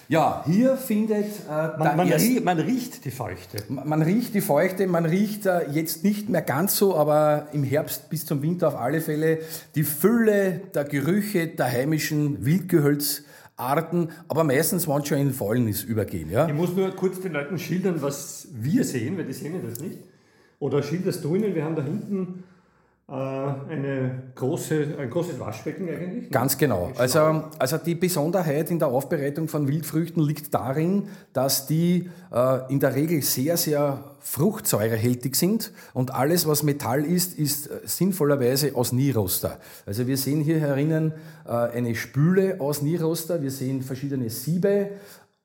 Ja, 0.07 0.43
hier 0.45 0.77
findet 0.77 1.25
äh, 1.49 1.79
man, 1.79 1.97
man, 1.97 2.13
riecht, 2.13 2.45
man, 2.45 2.59
riecht, 2.59 3.03
die 3.03 3.09
Feuchte. 3.09 3.63
Man, 3.69 3.89
man 3.89 4.01
riecht 4.03 4.35
die 4.35 4.41
Feuchte, 4.41 4.85
man 4.85 5.07
riecht 5.07 5.47
äh, 5.47 5.67
jetzt 5.71 6.03
nicht 6.03 6.29
mehr 6.29 6.43
ganz 6.43 6.77
so, 6.77 6.95
aber 6.95 7.47
im 7.53 7.63
Herbst 7.63 8.11
bis 8.11 8.23
zum 8.27 8.43
Winter 8.43 8.67
auf 8.67 8.75
alle 8.75 9.01
Fälle 9.01 9.39
die 9.73 9.83
Fülle 9.83 10.61
der 10.75 10.83
Gerüche 10.83 11.47
der 11.47 11.71
heimischen 11.71 12.45
Wildgehölz 12.45 13.23
Arten, 13.57 14.09
aber 14.27 14.43
meistens, 14.43 14.87
wenn 14.87 15.03
schon 15.03 15.17
in 15.17 15.33
Fäulnis 15.33 15.83
übergehen. 15.83 16.29
Ja? 16.29 16.47
Ich 16.47 16.53
muss 16.53 16.75
nur 16.75 16.91
kurz 16.91 17.19
den 17.19 17.33
Leuten 17.33 17.57
schildern, 17.57 18.01
was 18.01 18.47
wir 18.53 18.83
sehen, 18.83 19.17
weil 19.17 19.25
die 19.25 19.33
sehen 19.33 19.53
ja 19.55 19.67
das 19.67 19.81
nicht. 19.81 19.97
Oder 20.59 20.81
schilderst 20.81 21.23
du 21.23 21.35
ihnen, 21.35 21.53
wir 21.53 21.63
haben 21.63 21.75
da 21.75 21.83
hinten 21.83 22.43
eine 23.09 24.33
große, 24.35 24.97
ein 24.99 25.09
großes 25.09 25.39
Waschbecken 25.39 25.87
eigentlich. 25.87 26.29
Ganz 26.29 26.57
genau. 26.57 26.91
Also, 26.97 27.45
also 27.57 27.77
die 27.77 27.95
Besonderheit 27.95 28.69
in 28.69 28.79
der 28.79 28.89
Aufbereitung 28.89 29.47
von 29.47 29.65
Wildfrüchten 29.69 30.21
liegt 30.21 30.53
darin, 30.53 31.07
dass 31.31 31.67
die 31.67 32.09
äh, 32.33 32.71
in 32.71 32.81
der 32.81 32.95
Regel 32.95 33.21
sehr, 33.21 33.55
sehr 33.55 34.03
fruchtsäurehältig 34.19 35.35
sind 35.35 35.71
und 35.93 36.13
alles, 36.13 36.47
was 36.47 36.63
Metall 36.63 37.05
ist, 37.05 37.39
ist 37.39 37.67
äh, 37.67 37.79
sinnvollerweise 37.85 38.75
aus 38.75 38.91
Nieroster. 38.91 39.57
Also 39.85 40.05
wir 40.05 40.17
sehen 40.17 40.41
hier 40.41 40.59
herinnen 40.59 41.13
äh, 41.45 41.51
eine 41.51 41.95
Spüle 41.95 42.59
aus 42.59 42.81
Nieroster, 42.81 43.41
wir 43.41 43.51
sehen 43.51 43.83
verschiedene 43.83 44.29
Siebe, 44.29 44.89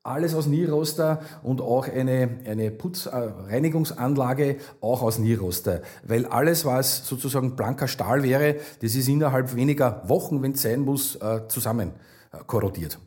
alles 0.04 0.34
aus 0.34 0.46
Nieroster 0.46 1.20
und 1.42 1.60
auch 1.60 1.88
eine, 1.88 2.28
eine 2.44 2.70
Putzreinigungsanlage 2.70 4.44
äh, 4.44 4.56
auch 4.80 5.02
aus 5.02 5.18
Nieroster. 5.18 5.82
Weil 6.04 6.26
alles, 6.26 6.64
was 6.64 7.06
sozusagen 7.06 7.54
blanker 7.54 7.86
Stahl 7.86 8.22
wäre, 8.22 8.56
das 8.80 8.96
ist 8.96 9.08
innerhalb 9.08 9.54
weniger 9.54 10.02
Wochen, 10.08 10.42
wenn 10.42 10.52
es 10.52 10.62
sein 10.62 10.80
muss, 10.80 11.16
äh, 11.16 11.46
zusammen 11.48 11.92
äh, 12.32 12.38
korrodiert. 12.46 12.98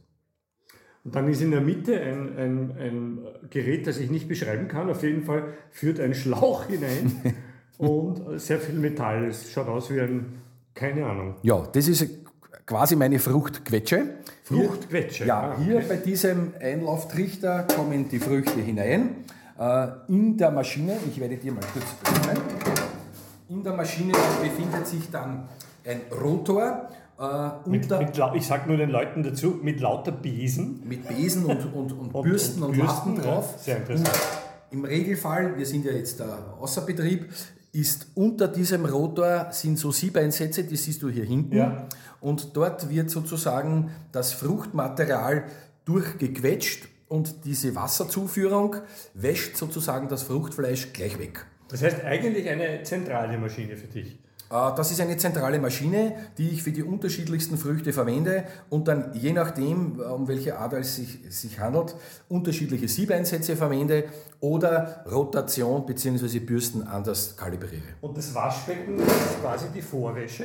Und 1.03 1.13
dann 1.15 1.27
ist 1.27 1.41
in 1.41 1.51
der 1.51 1.61
Mitte 1.61 1.99
ein, 1.99 2.37
ein, 2.37 2.71
ein 2.79 3.19
Gerät, 3.49 3.85
das 3.85 3.97
ich 3.97 4.09
nicht 4.09 4.27
beschreiben 4.27 4.67
kann. 4.67 4.89
Auf 4.89 5.03
jeden 5.03 5.23
Fall 5.23 5.53
führt 5.71 5.99
ein 5.99 6.15
Schlauch 6.15 6.65
hinein 6.67 7.35
und 7.77 8.39
sehr 8.39 8.59
viel 8.59 8.75
Metall. 8.75 9.25
Es 9.25 9.51
schaut 9.51 9.67
aus 9.67 9.91
wie 9.91 9.99
ein, 9.99 10.41
keine 10.73 11.05
Ahnung. 11.05 11.35
Ja, 11.43 11.67
das 11.73 11.89
ist 11.89 12.07
quasi 12.65 12.95
meine 12.95 13.19
Fruchtquetsche. 13.19 14.15
Fruchtquetsche? 14.45 15.25
Ja, 15.25 15.55
ah, 15.55 15.57
hier 15.59 15.81
bei 15.81 15.97
diesem 15.97 16.53
Einlauftrichter 16.61 17.63
kommen 17.75 18.07
die 18.07 18.19
Früchte 18.19 18.59
hinein. 18.59 19.25
Äh, 19.59 19.87
in 20.07 20.37
der 20.37 20.51
Maschine, 20.51 20.97
ich 21.09 21.19
werde 21.19 21.37
dir 21.37 21.51
mal 21.51 21.63
kurz 21.73 21.85
öffnen, 22.03 22.37
in 23.49 23.63
der 23.63 23.73
Maschine 23.73 24.13
befindet 24.41 24.85
sich 24.85 25.09
dann 25.09 25.49
ein 25.83 26.01
Rotor. 26.11 26.89
Äh, 27.19 27.69
mit, 27.69 27.89
mit, 27.89 28.21
ich 28.35 28.45
sage 28.45 28.67
nur 28.67 28.77
den 28.77 28.91
Leuten 28.91 29.23
dazu, 29.23 29.59
mit 29.63 29.79
lauter 29.79 30.11
Besen. 30.11 30.81
Mit 30.85 31.07
Besen 31.07 31.45
und, 31.45 31.73
und, 31.73 31.91
und, 31.93 32.13
und 32.13 32.23
Bürsten 32.23 32.61
und, 32.61 32.71
und 32.71 32.77
Lappen 32.77 33.15
drauf. 33.15 33.55
Sehr 33.57 33.77
interessant. 33.77 34.11
Im 34.69 34.85
Regelfall, 34.85 35.57
wir 35.57 35.65
sind 35.65 35.85
ja 35.85 35.91
jetzt 35.91 36.21
außer 36.59 36.81
Betrieb, 36.81 37.29
ist 37.75 38.07
unter 38.15 38.47
diesem 38.47 38.85
Rotor 38.85 39.47
sind 39.51 39.77
so 39.77 39.91
Siebeinsätze, 39.91 40.63
die 40.63 40.77
siehst 40.77 41.01
du 41.01 41.09
hier 41.09 41.25
hinten. 41.25 41.55
Ja. 41.55 41.87
Und 42.25 42.57
dort 42.57 42.89
wird 42.89 43.11
sozusagen 43.11 43.91
das 44.11 44.33
Fruchtmaterial 44.33 45.43
durchgequetscht 45.85 46.87
und 47.07 47.45
diese 47.45 47.75
Wasserzuführung 47.75 48.77
wäscht 49.13 49.55
sozusagen 49.57 50.09
das 50.09 50.23
Fruchtfleisch 50.23 50.91
gleich 50.91 51.19
weg. 51.19 51.45
Das 51.67 51.83
heißt 51.83 52.03
eigentlich 52.03 52.49
eine 52.49 52.81
zentrale 52.81 53.37
Maschine 53.37 53.77
für 53.77 53.85
dich. 53.85 54.17
Äh, 54.55 54.75
das 54.75 54.91
ist 54.91 55.01
eine 55.01 55.17
zentrale 55.17 55.59
Maschine, 55.59 56.13
die 56.37 56.49
ich 56.49 56.63
für 56.63 56.71
die 56.71 56.83
unterschiedlichsten 56.83 57.57
Früchte 57.57 57.93
verwende 57.93 58.45
und 58.69 58.87
dann 58.87 59.11
je 59.13 59.33
nachdem, 59.33 59.99
um 59.99 60.27
welche 60.27 60.57
Art 60.57 60.73
es 60.73 60.95
sich, 60.95 61.19
sich 61.29 61.59
handelt, 61.59 61.95
unterschiedliche 62.29 62.87
Siebeinsätze 62.87 63.55
verwende 63.55 64.05
oder 64.39 65.05
Rotation 65.11 65.85
bzw. 65.85 66.39
Bürsten 66.39 66.83
anders 66.83 67.35
kalibriere. 67.35 67.83
Und 68.01 68.17
das 68.17 68.33
Waschbecken 68.33 68.99
ist 68.99 69.41
quasi 69.41 69.65
die 69.73 69.81
Vorwäsche? 69.81 70.43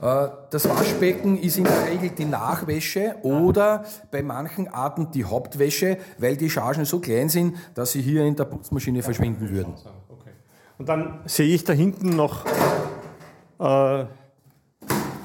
Äh, 0.00 0.28
das 0.50 0.68
Waschbecken 0.68 1.38
ist 1.38 1.58
in 1.58 1.64
der 1.64 1.86
Regel 1.86 2.10
die 2.10 2.24
Nachwäsche 2.24 3.16
oder 3.22 3.84
bei 4.10 4.22
manchen 4.22 4.68
Arten 4.68 5.10
die 5.10 5.24
Hauptwäsche, 5.24 5.98
weil 6.18 6.36
die 6.36 6.50
Chargen 6.50 6.84
so 6.84 7.00
klein 7.00 7.28
sind, 7.28 7.56
dass 7.74 7.92
sie 7.92 8.02
hier 8.02 8.24
in 8.24 8.36
der 8.36 8.44
Putzmaschine 8.44 9.02
verschwinden 9.02 9.50
würden. 9.50 9.74
Und 10.78 10.88
dann 10.88 11.18
sehe 11.26 11.52
ich 11.52 11.64
da 11.64 11.72
hinten 11.72 12.10
noch 12.10 12.44
äh, 13.60 14.06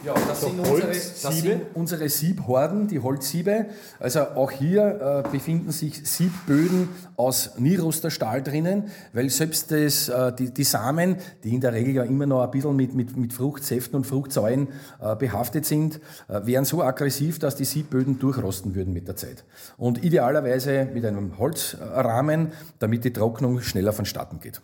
ja, 0.03 0.13
das, 0.27 0.41
so 0.41 0.47
sind 0.47 0.59
unsere, 0.59 0.87
das 0.87 1.37
sind 1.39 1.61
unsere 1.75 2.09
Siebhorden, 2.09 2.87
die 2.87 2.99
Holzsiebe. 2.99 3.67
Also 3.99 4.19
auch 4.21 4.51
hier 4.51 5.23
äh, 5.25 5.29
befinden 5.29 5.71
sich 5.71 6.05
Siebböden 6.09 6.89
aus 7.15 7.57
Nirosterstahl 7.57 8.43
drinnen, 8.43 8.89
weil 9.13 9.29
selbst 9.29 9.71
das, 9.71 10.09
äh, 10.09 10.33
die, 10.33 10.53
die, 10.53 10.65
Samen, 10.65 11.15
die 11.45 11.53
in 11.53 11.61
der 11.61 11.71
Regel 11.71 11.95
ja 11.95 12.03
immer 12.03 12.25
noch 12.25 12.43
ein 12.43 12.51
bisschen 12.51 12.75
mit, 12.75 12.93
mit, 12.93 13.15
mit 13.15 13.31
Fruchtsäften 13.31 13.95
und 13.95 14.05
Fruchtsäuren 14.05 14.67
äh, 15.01 15.15
behaftet 15.15 15.65
sind, 15.65 16.01
äh, 16.27 16.45
wären 16.45 16.65
so 16.65 16.83
aggressiv, 16.83 17.39
dass 17.39 17.55
die 17.55 17.65
Siebböden 17.65 18.19
durchrosten 18.19 18.75
würden 18.75 18.93
mit 18.93 19.07
der 19.07 19.15
Zeit. 19.15 19.45
Und 19.77 20.03
idealerweise 20.03 20.85
mit 20.93 21.05
einem 21.05 21.37
Holzrahmen, 21.37 22.51
damit 22.79 23.05
die 23.05 23.13
Trocknung 23.13 23.61
schneller 23.61 23.93
vonstatten 23.93 24.41
geht. 24.41 24.61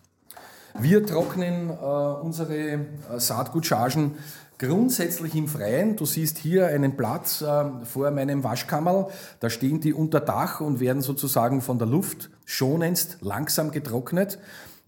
Wir 0.77 1.05
trocknen 1.05 1.69
äh, 1.69 1.73
unsere 1.73 2.57
äh, 2.57 2.79
Saatgutchargen 3.17 4.15
grundsätzlich 4.59 5.35
im 5.35 5.47
Freien. 5.47 5.95
Du 5.95 6.05
siehst 6.05 6.37
hier 6.37 6.67
einen 6.67 6.95
Platz 6.95 7.41
äh, 7.41 7.65
vor 7.85 8.11
meinem 8.11 8.43
Waschkammerl. 8.43 9.07
Da 9.39 9.49
stehen 9.49 9.81
die 9.81 9.93
unter 9.93 10.19
Dach 10.19 10.61
und 10.61 10.79
werden 10.79 11.01
sozusagen 11.01 11.61
von 11.61 11.79
der 11.79 11.87
Luft 11.87 12.29
schonendst 12.45 13.17
langsam 13.21 13.71
getrocknet. 13.71 14.37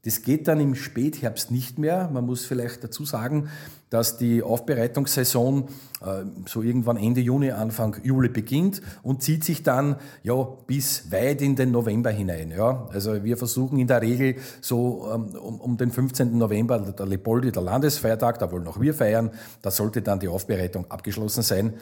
Das 0.04 0.22
geht 0.24 0.48
dann 0.48 0.60
im 0.60 0.76
Spätherbst 0.76 1.52
nicht 1.52 1.80
mehr. 1.80 2.10
Man 2.12 2.26
muss 2.26 2.46
vielleicht 2.46 2.84
dazu 2.84 3.06
sagen, 3.06 3.50
dass 3.92 4.18
die 4.18 4.42
Aufbereitungssaison 4.42 5.68
äh, 6.02 6.24
so 6.48 6.62
irgendwann 6.62 6.96
Ende 6.96 7.20
Juni, 7.20 7.52
Anfang 7.52 7.98
Juli 8.04 8.30
beginnt 8.30 8.82
und 9.04 9.22
zieht 9.22 9.44
sich 9.44 9.64
dann 9.64 9.98
ja 10.24 10.42
bis 10.66 11.12
weit 11.12 11.42
in 11.42 11.58
den 11.58 11.72
November 11.72 12.10
hinein. 12.10 12.52
Ja. 12.52 12.88
Also 12.94 13.24
wir 13.24 13.36
versuchen 13.36 13.78
in 13.78 13.88
der 13.88 14.02
Regel 14.02 14.38
so 14.62 15.12
ähm, 15.14 15.36
um, 15.36 15.60
um 15.60 15.78
den 15.78 15.92
15. 15.92 16.38
November, 16.38 16.80
der 16.80 17.06
Lepoldi, 17.06 17.52
der 17.52 17.64
Landesfeiertag, 17.64 18.40
da 18.40 18.50
wollen 18.50 18.66
auch 18.66 18.80
wir 18.80 18.94
feiern, 18.94 19.30
da 19.62 19.70
sollte 19.72 20.02
dann 20.02 20.22
die 20.22 20.30
Aufbereitung 20.30 20.90
abgeschlossen 20.90 21.44
sein. 21.44 21.74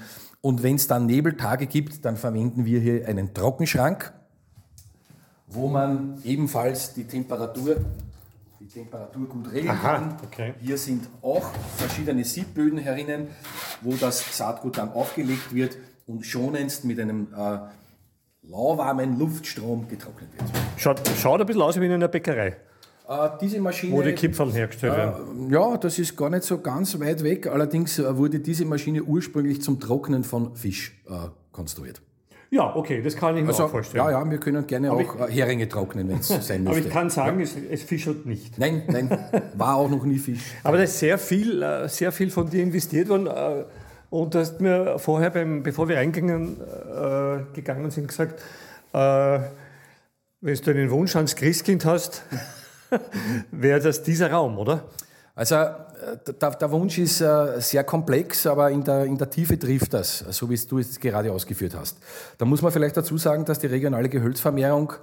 Und 0.41 0.63
wenn 0.63 0.77
es 0.77 0.87
dann 0.87 1.05
Nebeltage 1.05 1.67
gibt, 1.67 2.05
dann 2.05 2.17
verwenden 2.17 2.65
wir 2.65 2.79
hier 2.79 3.07
einen 3.07 3.35
Trockenschrank, 3.35 4.11
wo 5.47 5.67
man 5.67 6.19
ebenfalls 6.23 6.95
die 6.95 7.03
Temperatur 7.03 7.75
Temperatur 8.69 9.27
gut 9.27 9.51
regeln 9.51 9.69
Aha, 9.69 9.97
kann. 9.97 10.17
Okay. 10.23 10.53
Hier 10.59 10.77
sind 10.77 11.07
auch 11.21 11.49
verschiedene 11.77 12.23
Siebböden 12.23 12.77
herinnen, 12.79 13.27
wo 13.81 13.93
das 13.95 14.37
Saatgut 14.37 14.77
dann 14.77 14.91
aufgelegt 14.91 15.53
wird 15.53 15.77
und 16.05 16.25
schonendst 16.25 16.85
mit 16.85 16.99
einem 16.99 17.27
äh, 17.35 17.59
lauwarmen 18.43 19.17
Luftstrom 19.17 19.87
getrocknet 19.87 20.31
wird. 20.33 20.49
Schaut, 20.77 21.01
schaut 21.19 21.41
ein 21.41 21.47
bisschen 21.47 21.61
aus 21.61 21.79
wie 21.79 21.85
in 21.85 21.91
einer 21.91 22.07
Bäckerei. 22.07 22.57
Äh, 23.07 23.29
diese 23.41 23.59
Maschine. 23.59 23.95
Wo 23.95 24.03
die 24.03 24.13
Kipferl 24.13 24.51
hergestellt 24.53 24.95
werden. 24.95 25.49
Äh, 25.49 25.53
ja, 25.53 25.77
das 25.77 25.97
ist 25.97 26.15
gar 26.15 26.29
nicht 26.29 26.43
so 26.43 26.59
ganz 26.59 26.99
weit 26.99 27.23
weg. 27.23 27.47
Allerdings 27.47 27.97
äh, 27.97 28.17
wurde 28.17 28.39
diese 28.39 28.65
Maschine 28.65 29.03
ursprünglich 29.03 29.61
zum 29.63 29.79
Trocknen 29.79 30.23
von 30.23 30.55
Fisch 30.55 31.01
äh, 31.07 31.29
konstruiert. 31.51 32.01
Ja, 32.51 32.75
okay, 32.75 33.01
das 33.01 33.15
kann 33.15 33.37
ich 33.37 33.43
mir 33.43 33.49
also, 33.49 33.65
auch 33.65 33.69
vorstellen. 33.69 34.03
Ja, 34.03 34.11
ja, 34.11 34.29
wir 34.29 34.39
können 34.39 34.65
gerne 34.65 34.89
aber 34.89 35.01
auch 35.01 35.29
ich, 35.29 35.35
Heringe 35.35 35.69
trocknen, 35.69 36.09
wenn 36.09 36.17
es 36.17 36.27
sein 36.47 36.63
müsste. 36.63 36.69
Aber 36.69 36.77
ich 36.79 36.89
kann 36.89 37.09
sagen, 37.09 37.39
ja. 37.39 37.43
es, 37.43 37.55
es 37.69 37.83
fischelt 37.83 38.25
nicht. 38.25 38.57
Nein, 38.57 38.83
nein, 38.87 39.09
war 39.55 39.75
auch 39.75 39.89
noch 39.89 40.03
nie 40.03 40.17
Fisch. 40.17 40.39
Aber 40.63 40.77
da 40.77 40.83
ist 40.83 40.97
sehr 40.97 41.19
viel, 41.19 41.61
äh, 41.61 41.87
sehr 41.87 42.11
viel 42.11 42.31
von 42.31 42.49
dir 42.49 42.63
investiert 42.63 43.07
worden. 43.09 43.27
Äh, 43.27 43.65
und 44.09 44.33
du 44.33 44.39
hast 44.39 44.59
mir 44.59 44.97
vorher, 44.97 45.29
beim, 45.29 45.61
bevor 45.61 45.87
wir 45.87 45.97
reingegangen 45.97 46.57
äh, 46.59 47.53
gegangen 47.53 47.91
sind, 47.91 48.07
gesagt, 48.07 48.41
äh, 48.93 49.39
wenn 50.41 50.55
du 50.55 50.71
einen 50.71 50.89
Wunsch 50.89 51.15
ans 51.15 51.35
Christkind 51.35 51.85
hast, 51.85 52.23
wäre 53.51 53.79
das 53.79 54.01
dieser 54.01 54.31
Raum, 54.31 54.57
oder? 54.57 54.85
Also 55.35 55.55
der, 56.39 56.51
der, 56.51 56.71
Wunsch 56.71 56.97
ist 56.97 57.21
äh, 57.21 57.59
sehr 57.59 57.83
komplex, 57.83 58.45
aber 58.45 58.71
in 58.71 58.83
der, 58.83 59.05
in 59.05 59.17
der 59.17 59.29
Tiefe 59.29 59.57
trifft 59.57 59.93
das, 59.93 60.19
so 60.29 60.49
wie 60.49 60.57
du 60.57 60.79
es 60.79 60.99
gerade 60.99 61.31
ausgeführt 61.31 61.75
hast. 61.75 61.97
Da 62.37 62.45
muss 62.45 62.61
man 62.61 62.71
vielleicht 62.71 62.97
dazu 62.97 63.17
sagen, 63.17 63.45
dass 63.45 63.59
die 63.59 63.67
regionale 63.67 64.09
Gehölzvermehrung 64.09 64.93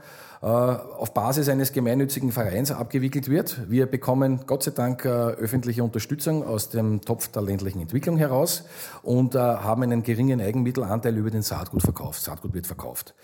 äh, 0.43 0.47
auf 0.47 1.15
Basis 1.15 1.49
eines 1.49 1.73
gemeinnützigen 1.73 2.31
Vereins 2.31 2.71
abgewickelt 2.71 3.31
wird. 3.31 3.71
Wir 3.71 3.87
bekommen 3.87 4.41
Gott 4.47 4.63
sei 4.63 4.71
Dank 4.71 5.05
äh, 5.05 5.09
öffentliche 5.09 5.83
Unterstützung 5.83 6.45
aus 6.47 6.69
dem 6.69 7.01
Topf 7.01 7.29
der 7.29 7.43
ländlichen 7.43 7.81
Entwicklung 7.81 8.17
heraus 8.17 8.65
und 9.03 9.35
äh, 9.35 9.39
haben 9.39 9.83
einen 9.83 10.03
geringen 10.03 10.41
Eigenmittelanteil 10.41 11.17
über 11.17 11.31
den 11.31 11.43
Saatgutverkauf. 11.43 12.19
Saatgut 12.19 12.55
wird 12.55 12.67
verkauft. 12.67 13.15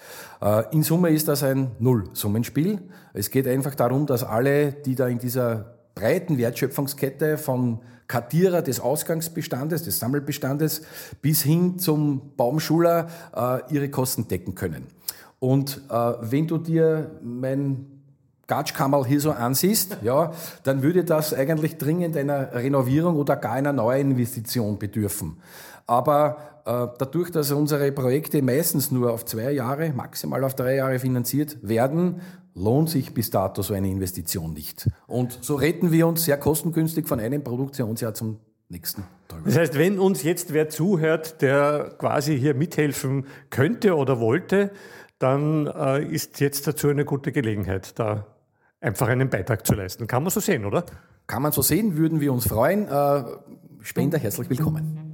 Äh, 0.40 0.64
in 0.72 0.82
Summe 0.82 1.10
ist 1.10 1.28
das 1.28 1.42
ein 1.42 1.72
Nullsummenspiel. 1.78 2.80
Es 3.12 3.30
geht 3.30 3.46
einfach 3.46 3.74
darum, 3.74 4.06
dass 4.06 4.24
alle, 4.24 4.72
die 4.72 4.94
da 4.94 5.06
in 5.06 5.18
dieser 5.18 5.81
breiten 5.94 6.38
Wertschöpfungskette 6.38 7.38
von 7.38 7.80
Kartierer 8.06 8.62
des 8.62 8.80
Ausgangsbestandes, 8.80 9.84
des 9.84 9.98
Sammelbestandes 9.98 10.82
bis 11.22 11.42
hin 11.42 11.78
zum 11.78 12.34
Baumschuler 12.36 13.08
äh, 13.34 13.74
ihre 13.74 13.88
Kosten 13.88 14.28
decken 14.28 14.54
können. 14.54 14.86
Und 15.38 15.80
äh, 15.90 15.94
wenn 16.20 16.46
du 16.46 16.58
dir 16.58 17.10
mein 17.22 17.86
Gatschkammerl 18.46 19.06
hier 19.06 19.20
so 19.20 19.30
ansiehst, 19.30 19.98
ja, 20.02 20.32
dann 20.62 20.82
würde 20.82 21.04
das 21.04 21.32
eigentlich 21.32 21.78
dringend 21.78 22.16
einer 22.16 22.52
Renovierung 22.52 23.16
oder 23.16 23.36
gar 23.36 23.52
einer 23.52 23.72
Neuinvestition 23.72 24.78
bedürfen. 24.78 25.38
Aber 25.86 26.36
äh, 26.64 26.86
dadurch, 26.98 27.30
dass 27.30 27.50
unsere 27.50 27.90
Projekte 27.92 28.42
meistens 28.42 28.90
nur 28.90 29.12
auf 29.12 29.24
zwei 29.24 29.52
Jahre, 29.52 29.92
maximal 29.92 30.44
auf 30.44 30.54
drei 30.54 30.76
Jahre 30.76 30.98
finanziert 30.98 31.56
werden, 31.62 32.20
lohnt 32.54 32.90
sich 32.90 33.14
bis 33.14 33.30
dato 33.30 33.62
so 33.62 33.74
eine 33.74 33.88
Investition 33.88 34.52
nicht. 34.52 34.88
Und 35.06 35.38
so 35.40 35.54
retten 35.54 35.92
wir 35.92 36.06
uns 36.06 36.24
sehr 36.24 36.36
kostengünstig 36.36 37.08
von 37.08 37.20
einem 37.20 37.42
Produktionsjahr 37.42 38.14
zum 38.14 38.38
nächsten. 38.68 39.04
Das 39.44 39.56
heißt, 39.56 39.78
wenn 39.78 39.98
uns 39.98 40.22
jetzt 40.22 40.52
wer 40.52 40.68
zuhört, 40.68 41.40
der 41.40 41.94
quasi 41.98 42.38
hier 42.38 42.54
mithelfen 42.54 43.26
könnte 43.50 43.96
oder 43.96 44.20
wollte, 44.20 44.70
dann 45.18 45.66
äh, 45.66 46.04
ist 46.04 46.40
jetzt 46.40 46.66
dazu 46.66 46.88
eine 46.88 47.04
gute 47.04 47.32
Gelegenheit, 47.32 47.98
da 47.98 48.26
einfach 48.80 49.08
einen 49.08 49.30
Beitrag 49.30 49.66
zu 49.66 49.74
leisten. 49.74 50.06
Kann 50.06 50.22
man 50.22 50.30
so 50.30 50.40
sehen, 50.40 50.64
oder? 50.64 50.84
Kann 51.26 51.42
man 51.42 51.52
so 51.52 51.62
sehen, 51.62 51.96
würden 51.96 52.20
wir 52.20 52.32
uns 52.32 52.48
freuen. 52.48 52.88
Äh, 52.88 53.24
Spender, 53.80 54.18
herzlich 54.18 54.50
willkommen. 54.50 55.11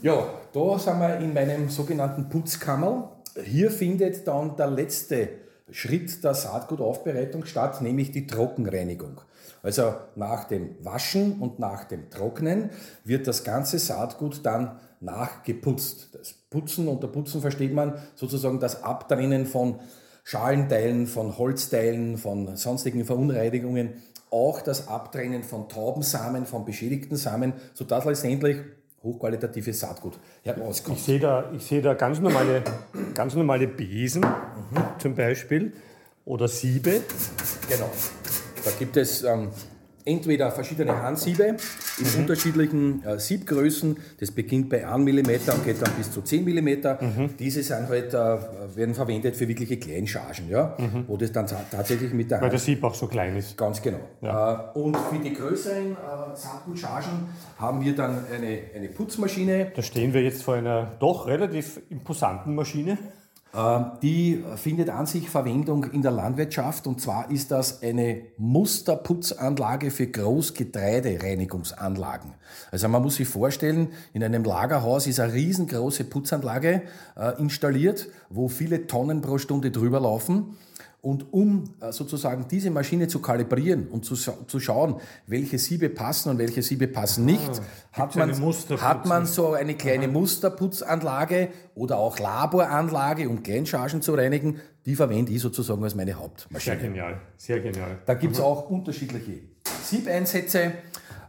Ja, 0.00 0.28
da 0.52 0.78
sind 0.78 1.00
wir 1.00 1.18
in 1.18 1.34
meinem 1.34 1.68
sogenannten 1.70 2.28
Putzkammer. 2.28 3.16
Hier 3.44 3.72
findet 3.72 4.28
dann 4.28 4.56
der 4.56 4.68
letzte 4.68 5.28
Schritt 5.72 6.22
der 6.22 6.34
Saatgutaufbereitung 6.34 7.44
statt, 7.44 7.82
nämlich 7.82 8.12
die 8.12 8.28
Trockenreinigung. 8.28 9.20
Also 9.60 9.94
nach 10.14 10.44
dem 10.44 10.76
Waschen 10.84 11.40
und 11.40 11.58
nach 11.58 11.82
dem 11.82 12.10
Trocknen 12.10 12.70
wird 13.02 13.26
das 13.26 13.42
ganze 13.42 13.80
Saatgut 13.80 14.46
dann 14.46 14.78
nachgeputzt. 15.00 16.10
Das 16.12 16.32
Putzen, 16.48 16.86
unter 16.86 17.08
Putzen 17.08 17.40
versteht 17.40 17.74
man 17.74 17.94
sozusagen 18.14 18.60
das 18.60 18.84
Abtrennen 18.84 19.46
von 19.46 19.80
Schalenteilen, 20.22 21.08
von 21.08 21.38
Holzteilen, 21.38 22.18
von 22.18 22.56
sonstigen 22.56 23.04
Verunreinigungen, 23.04 23.94
auch 24.30 24.60
das 24.60 24.86
Abtrennen 24.86 25.42
von 25.42 25.68
Taubensamen, 25.68 26.46
von 26.46 26.64
beschädigten 26.64 27.16
Samen, 27.16 27.54
sodass 27.74 28.04
letztendlich 28.04 28.58
hochqualitatives 29.02 29.80
Saatgut 29.80 30.18
herauskommt. 30.42 30.98
Ich 30.98 31.04
sehe 31.04 31.20
da, 31.20 31.50
ich 31.54 31.64
sehe 31.64 31.82
da 31.82 31.94
ganz, 31.94 32.20
normale, 32.20 32.62
ganz 33.14 33.34
normale 33.34 33.68
Besen 33.68 34.22
mhm. 34.22 34.82
zum 34.98 35.14
Beispiel 35.14 35.72
oder 36.24 36.48
Siebe. 36.48 37.00
Genau. 37.68 37.90
Da 38.64 38.70
gibt 38.78 38.96
es 38.96 39.22
ähm, 39.22 39.50
entweder 40.08 40.50
verschiedene 40.50 41.02
Handsiebe 41.02 41.56
in 41.98 42.04
mhm. 42.04 42.20
unterschiedlichen 42.20 43.04
äh, 43.04 43.18
Siebgrößen. 43.18 43.96
Das 44.18 44.30
beginnt 44.30 44.70
bei 44.70 44.86
1 44.86 45.04
mm 45.04 45.50
und 45.52 45.64
geht 45.64 45.82
dann 45.82 45.92
bis 45.96 46.10
zu 46.10 46.22
10 46.22 46.44
mm. 46.44 46.68
Mhm. 46.68 47.36
Diese 47.38 47.62
sind 47.62 47.88
halt, 47.88 48.14
äh, 48.14 48.38
werden 48.74 48.94
verwendet 48.94 49.36
für 49.36 49.46
wirkliche 49.46 49.76
Kleinchargen, 49.76 50.48
ja? 50.48 50.76
Mhm. 50.78 51.04
wo 51.06 51.16
das 51.16 51.32
dann 51.32 51.46
tatsächlich 51.46 52.12
mit 52.12 52.30
der 52.30 52.38
Hand... 52.38 52.44
Weil 52.44 52.50
der 52.50 52.58
Sieb 52.58 52.82
auch 52.82 52.94
so 52.94 53.06
klein 53.06 53.36
ist. 53.36 53.56
Ganz 53.56 53.82
genau. 53.82 54.00
Ja. 54.22 54.72
Äh, 54.74 54.78
und 54.78 54.96
für 54.96 55.18
die 55.18 55.34
größeren 55.34 55.92
äh, 55.92 55.96
Saatgutchargen 56.36 57.28
haben 57.58 57.84
wir 57.84 57.94
dann 57.94 58.24
eine, 58.34 58.60
eine 58.74 58.88
Putzmaschine. 58.88 59.72
Da 59.74 59.82
stehen 59.82 60.14
wir 60.14 60.22
jetzt 60.22 60.42
vor 60.42 60.54
einer 60.54 60.92
doch 60.98 61.26
relativ 61.26 61.80
imposanten 61.90 62.54
Maschine. 62.54 62.98
Ähm, 63.54 63.92
die 64.02 64.44
findet 64.56 64.90
an 64.90 65.06
sich 65.06 65.30
Verwendung 65.30 65.84
in 65.84 66.02
der 66.02 66.10
Landwirtschaft 66.10 66.86
und 66.86 67.00
zwar 67.00 67.30
ist 67.30 67.50
das 67.50 67.82
eine 67.82 68.24
Musterputzanlage 68.36 69.90
für 69.90 70.06
Großgetreidereinigungsanlagen. 70.06 72.34
Also 72.70 72.88
man 72.88 73.02
muss 73.02 73.16
sich 73.16 73.26
vorstellen, 73.26 73.88
in 74.12 74.22
einem 74.22 74.44
Lagerhaus 74.44 75.06
ist 75.06 75.18
eine 75.20 75.32
riesengroße 75.32 76.04
Putzanlage 76.04 76.82
äh, 77.16 77.40
installiert, 77.40 78.08
wo 78.28 78.48
viele 78.48 78.86
Tonnen 78.86 79.22
pro 79.22 79.38
Stunde 79.38 79.70
drüber 79.70 80.00
laufen. 80.00 80.58
Und 81.00 81.32
um 81.32 81.64
äh, 81.80 81.92
sozusagen 81.92 82.46
diese 82.50 82.70
Maschine 82.70 83.06
zu 83.06 83.20
kalibrieren 83.20 83.86
und 83.88 84.04
zu, 84.04 84.16
zu 84.16 84.60
schauen, 84.60 84.96
welche 85.28 85.56
Siebe 85.58 85.88
passen 85.88 86.30
und 86.30 86.38
welche 86.38 86.60
Siebe 86.60 86.88
passen 86.88 87.24
nicht, 87.24 87.62
ah, 87.92 87.98
hat, 88.00 88.16
man, 88.16 88.32
hat 88.80 89.06
man 89.06 89.24
so 89.24 89.52
eine 89.52 89.74
kleine 89.74 90.06
Aha. 90.06 90.12
Musterputzanlage 90.12 91.50
oder 91.76 91.98
auch 91.98 92.18
Laboranlage, 92.18 93.28
um 93.28 93.44
Kleinchargen 93.44 94.02
zu 94.02 94.14
reinigen. 94.14 94.60
Die 94.86 94.96
verwende 94.96 95.32
ich 95.32 95.40
sozusagen 95.40 95.84
als 95.84 95.94
meine 95.94 96.14
Hauptmaschine. 96.14 96.76
Sehr 96.76 96.88
genial, 96.88 97.20
sehr 97.36 97.60
genial. 97.60 97.98
Da 98.04 98.14
gibt 98.14 98.34
es 98.34 98.40
auch 98.40 98.68
unterschiedliche 98.68 99.40
Siebeinsätze. 99.84 100.72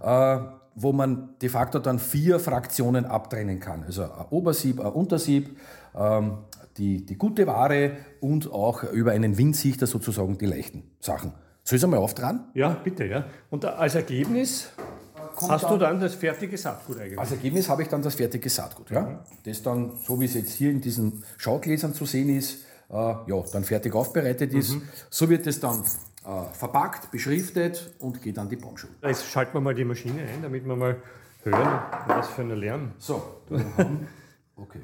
Äh, 0.01 0.39
wo 0.81 0.93
man 0.93 1.35
de 1.41 1.49
facto 1.49 1.79
dann 1.79 1.99
vier 1.99 2.39
Fraktionen 2.39 3.05
abtrennen 3.05 3.59
kann. 3.59 3.83
Also 3.83 4.03
ein 4.03 4.25
Obersieb, 4.29 4.79
ein 4.79 4.91
Untersieb, 4.91 5.57
ähm, 5.93 6.37
die, 6.79 7.05
die 7.05 7.15
gute 7.17 7.45
Ware 7.45 7.97
und 8.21 8.51
auch 8.51 8.83
über 8.83 9.11
einen 9.11 9.37
Windsichter 9.37 9.85
sozusagen 9.85 10.37
die 10.37 10.45
leichten 10.45 10.83
Sachen. 10.99 11.33
Soll 11.63 11.75
ich 11.75 11.81
es 11.81 11.83
einmal 11.83 11.99
auftragen? 11.99 12.45
Ja, 12.55 12.69
bitte, 12.69 13.05
ja. 13.05 13.25
Und 13.49 13.65
als 13.65 13.93
Ergebnis 13.95 14.71
Kommt 15.35 15.51
hast 15.51 15.63
dann, 15.63 15.71
du 15.71 15.77
dann 15.77 15.99
das 15.99 16.15
fertige 16.15 16.57
Saatgut 16.57 16.99
eigentlich? 16.99 17.19
Als 17.19 17.31
Ergebnis 17.31 17.69
habe 17.69 17.83
ich 17.83 17.87
dann 17.87 18.01
das 18.01 18.15
fertige 18.15 18.49
Saatgut, 18.49 18.89
ja. 18.91 19.01
Mhm. 19.01 19.17
Das 19.43 19.61
dann, 19.61 19.93
so 20.05 20.19
wie 20.19 20.25
es 20.25 20.33
jetzt 20.33 20.51
hier 20.51 20.71
in 20.71 20.81
diesen 20.81 21.23
Schaugläsern 21.37 21.93
zu 21.93 22.05
sehen 22.05 22.29
ist, 22.29 22.65
äh, 22.89 22.93
ja, 22.93 23.43
dann 23.51 23.63
fertig 23.63 23.93
aufbereitet 23.93 24.53
ist. 24.53 24.75
Mhm. 24.75 24.81
So 25.09 25.29
wird 25.29 25.47
es 25.47 25.59
dann 25.59 25.83
äh, 26.25 26.53
verpackt, 26.53 27.11
beschriftet 27.11 27.93
und 27.99 28.21
geht 28.21 28.37
an 28.37 28.49
die 28.49 28.57
Baumschule. 28.57 28.93
Jetzt 29.03 29.25
schalten 29.25 29.53
wir 29.53 29.61
mal 29.61 29.75
die 29.75 29.85
Maschine 29.85 30.21
ein, 30.21 30.41
damit 30.41 30.65
wir 30.65 30.75
mal 30.75 30.97
hören, 31.43 31.79
was 32.07 32.27
für 32.29 32.41
ein 32.41 32.49
Lärm. 32.49 32.91
So, 32.97 33.21
okay. 34.57 34.79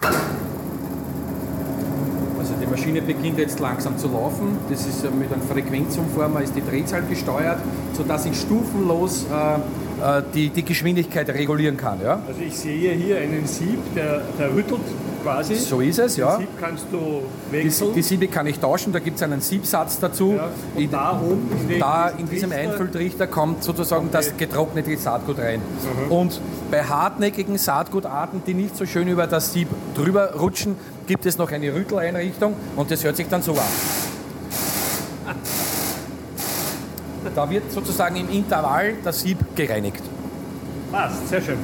Also 2.45 2.57
die 2.61 2.67
Maschine 2.67 3.01
beginnt 3.01 3.39
jetzt 3.39 3.59
langsam 3.59 3.97
zu 3.97 4.07
laufen. 4.07 4.55
Das 4.69 4.85
ist 4.85 5.03
mit 5.15 5.33
einem 5.33 5.41
Frequenzumformer 5.41 6.43
ist 6.43 6.55
die 6.55 6.61
Drehzahl 6.61 7.01
gesteuert, 7.09 7.57
sodass 7.93 8.27
ich 8.27 8.39
stufenlos 8.39 9.25
äh, 9.31 10.19
äh, 10.19 10.21
die, 10.31 10.49
die 10.49 10.63
Geschwindigkeit 10.63 11.27
regulieren 11.29 11.75
kann. 11.75 11.99
Ja? 12.03 12.21
Also 12.27 12.41
ich 12.41 12.55
sehe 12.55 12.93
hier 12.93 13.17
einen 13.17 13.47
Sieb, 13.47 13.79
der, 13.95 14.21
der 14.37 14.53
rüttelt 14.53 14.81
quasi. 15.23 15.55
So 15.55 15.81
ist 15.81 15.97
es, 15.97 16.17
ja. 16.17 16.37
Den 16.37 16.41
Sieb 16.41 16.49
kannst 16.61 16.85
du 16.91 17.23
wechseln. 17.49 17.89
Die, 17.89 17.95
die 17.95 18.01
Siebe 18.03 18.27
kann 18.27 18.45
ich 18.45 18.59
tauschen, 18.59 18.93
da 18.93 18.99
gibt 18.99 19.17
es 19.17 19.23
einen 19.23 19.41
Siebsatz 19.41 19.99
dazu. 19.99 20.35
Ja, 20.37 20.49
und 20.75 20.93
da 20.93 21.19
oben 21.19 21.49
in, 21.67 21.79
da 21.79 22.09
in 22.09 22.29
diesem 22.29 22.51
Einfülltrichter 22.51 23.25
kommt 23.25 23.63
sozusagen 23.63 24.05
okay. 24.05 24.17
das 24.17 24.37
getrocknete 24.37 24.95
Saatgut 24.97 25.39
rein. 25.39 25.61
Mhm. 25.61 26.11
Und 26.11 26.41
bei 26.69 26.83
hartnäckigen 26.83 27.57
Saatgutarten, 27.57 28.43
die 28.45 28.53
nicht 28.53 28.77
so 28.77 28.85
schön 28.85 29.07
über 29.07 29.25
das 29.25 29.51
Sieb 29.51 29.67
drüber 29.95 30.35
rutschen, 30.35 30.75
gibt 31.07 31.25
es 31.25 31.37
noch 31.37 31.51
eine 31.51 31.73
Rütteleinrichtung 31.73 32.55
und 32.75 32.91
das 32.91 33.03
hört 33.03 33.15
sich 33.15 33.27
dann 33.27 33.41
so 33.41 33.53
an. 33.53 35.35
Da 37.33 37.49
wird 37.49 37.71
sozusagen 37.71 38.15
im 38.15 38.29
Intervall 38.29 38.93
das 39.03 39.21
Sieb 39.21 39.39
gereinigt. 39.55 40.03
Passt, 40.91 41.27
sehr 41.27 41.41
schön. 41.41 41.57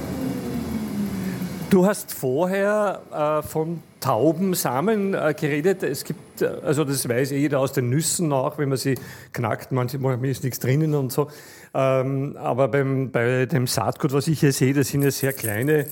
Du 1.69 1.85
hast 1.85 2.11
vorher 2.11 3.01
äh, 3.13 3.47
von 3.47 3.81
Taubensamen 4.01 5.13
äh, 5.13 5.33
geredet. 5.39 5.83
Es 5.83 6.03
gibt, 6.03 6.41
äh, 6.41 6.47
also 6.65 6.83
das 6.83 7.07
weiß 7.07 7.31
eh 7.31 7.37
jeder 7.37 7.59
aus 7.59 7.71
den 7.71 7.89
Nüssen 7.89 8.33
auch, 8.33 8.57
wenn 8.57 8.67
man 8.67 8.77
sie 8.77 8.95
knackt, 9.31 9.71
manchmal 9.71 10.25
ist 10.25 10.43
nichts 10.43 10.59
drinnen 10.59 10.95
und 10.95 11.13
so. 11.13 11.29
Ähm, 11.73 12.35
aber 12.37 12.67
beim, 12.67 13.11
bei 13.11 13.45
dem 13.45 13.67
Saatgut, 13.67 14.11
was 14.11 14.27
ich 14.27 14.41
hier 14.41 14.51
sehe, 14.51 14.73
das 14.73 14.89
sind 14.89 15.03
ja 15.03 15.11
sehr 15.11 15.31
kleine, 15.31 15.85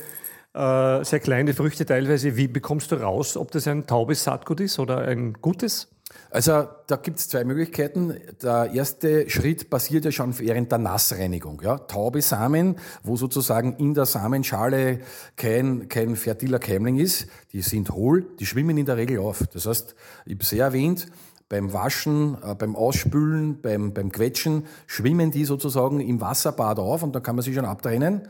äh, 0.54 1.04
sehr 1.04 1.20
kleine 1.20 1.54
Früchte 1.54 1.86
teilweise. 1.86 2.36
Wie 2.36 2.48
bekommst 2.48 2.92
du 2.92 2.96
raus, 2.96 3.38
ob 3.38 3.52
das 3.52 3.68
ein 3.68 3.86
taubes 3.86 4.24
Saatgut 4.24 4.60
ist 4.60 4.80
oder 4.80 5.00
ein 5.00 5.34
gutes? 5.34 5.88
Also 6.32 6.68
da 6.88 6.96
gibt 6.96 7.20
es 7.20 7.30
zwei 7.30 7.44
Möglichkeiten. 7.44 8.16
Der 8.42 8.72
erste 8.74 9.30
Schritt 9.30 9.70
passiert 9.70 10.06
ja 10.06 10.12
schon 10.12 10.38
während 10.40 10.72
der 10.72 10.80
Nassreinigung. 10.80 11.62
Ja? 11.64 11.78
Taube 11.78 12.22
Samen, 12.22 12.78
wo 13.04 13.16
sozusagen 13.16 13.76
in 13.78 13.94
der 13.94 14.06
Samenschale 14.06 15.02
kein, 15.36 15.88
kein 15.88 16.16
fertiler 16.16 16.60
Keimling 16.60 16.98
ist, 16.98 17.28
die 17.52 17.62
sind 17.62 17.92
hohl, 17.92 18.26
die 18.40 18.46
schwimmen 18.46 18.78
in 18.78 18.86
der 18.86 18.98
Regel 18.98 19.20
auf. 19.20 19.44
Das 19.54 19.66
heißt, 19.66 19.96
ich 20.26 20.34
habe 20.34 20.46
sehr 20.46 20.66
erwähnt, 20.66 21.08
beim 21.50 21.74
Waschen, 21.74 22.38
äh, 22.44 22.54
beim 22.54 22.76
Ausspülen, 22.76 23.60
beim, 23.62 23.94
beim 23.94 24.12
Quetschen 24.12 24.68
schwimmen 24.86 25.32
die 25.32 25.46
sozusagen 25.46 26.00
im 26.00 26.22
Wasserbad 26.22 26.78
auf 26.78 27.02
und 27.02 27.14
dann 27.16 27.24
kann 27.24 27.36
man 27.36 27.44
sie 27.44 27.54
schon 27.54 27.66
abtrennen. 27.66 28.28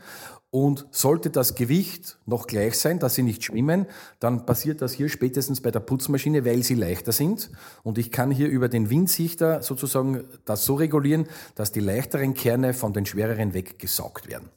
Und 0.52 0.86
sollte 0.90 1.30
das 1.30 1.54
Gewicht 1.54 2.18
noch 2.26 2.48
gleich 2.48 2.76
sein, 2.76 2.98
dass 2.98 3.14
sie 3.14 3.22
nicht 3.22 3.44
schwimmen, 3.44 3.86
dann 4.18 4.46
passiert 4.46 4.82
das 4.82 4.92
hier 4.92 5.08
spätestens 5.08 5.60
bei 5.60 5.70
der 5.70 5.78
Putzmaschine, 5.78 6.44
weil 6.44 6.64
sie 6.64 6.74
leichter 6.74 7.12
sind. 7.12 7.50
Und 7.84 7.98
ich 7.98 8.10
kann 8.10 8.32
hier 8.32 8.48
über 8.48 8.68
den 8.68 8.90
Windsichter 8.90 9.62
sozusagen 9.62 10.24
das 10.44 10.64
so 10.64 10.74
regulieren, 10.74 11.28
dass 11.54 11.70
die 11.70 11.78
leichteren 11.78 12.34
Kerne 12.34 12.74
von 12.74 12.92
den 12.92 13.06
schwereren 13.06 13.54
weggesaugt 13.54 14.28
werden. 14.28 14.48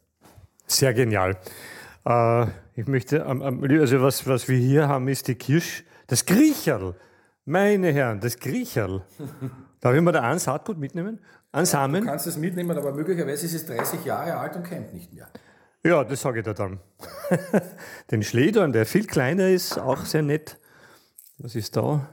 Sehr 0.66 0.96
genial. 0.96 1.38
Äh, 2.06 2.48
ich 2.76 2.88
möchte, 2.88 3.26
also 3.26 4.02
was, 4.02 4.26
was 4.26 4.48
wir 4.48 4.58
hier 4.58 4.88
haben, 4.88 5.08
ist 5.08 5.28
die 5.28 5.36
Kirsch, 5.36 5.84
das 6.08 6.26
Griecherl. 6.26 6.96
Meine 7.46 7.92
Herren, 7.92 8.20
das 8.20 8.40
Griecherl. 8.40 9.04
Darf 9.80 9.94
ich 9.94 10.02
mal 10.02 10.12
da 10.12 10.22
ein 10.22 10.40
Saatgut 10.40 10.78
mitnehmen? 10.78 11.20
Ein 11.52 11.66
Samen? 11.66 12.02
Du 12.02 12.08
kannst 12.08 12.26
es 12.26 12.38
mitnehmen, 12.38 12.76
aber 12.76 12.94
möglicherweise 12.94 13.46
ist 13.46 13.54
es 13.54 13.66
30 13.68 14.06
Jahre 14.06 14.38
alt 14.38 14.56
und 14.56 14.64
keimt 14.64 14.94
nicht 14.94 15.14
mehr. 15.14 15.28
Ja, 15.86 16.04
das 16.06 16.22
sage 16.22 16.40
ich 16.40 16.46
dir 16.46 16.54
dann. 16.54 16.80
Den 18.12 18.24
Schledern, 18.24 18.72
der 18.72 18.86
viel 18.86 19.06
kleiner 19.06 19.50
ist, 19.50 19.78
auch 19.78 20.06
sehr 20.06 20.22
nett. 20.22 20.58
Was 21.40 21.56
ist 21.56 21.76
da? 21.76 22.08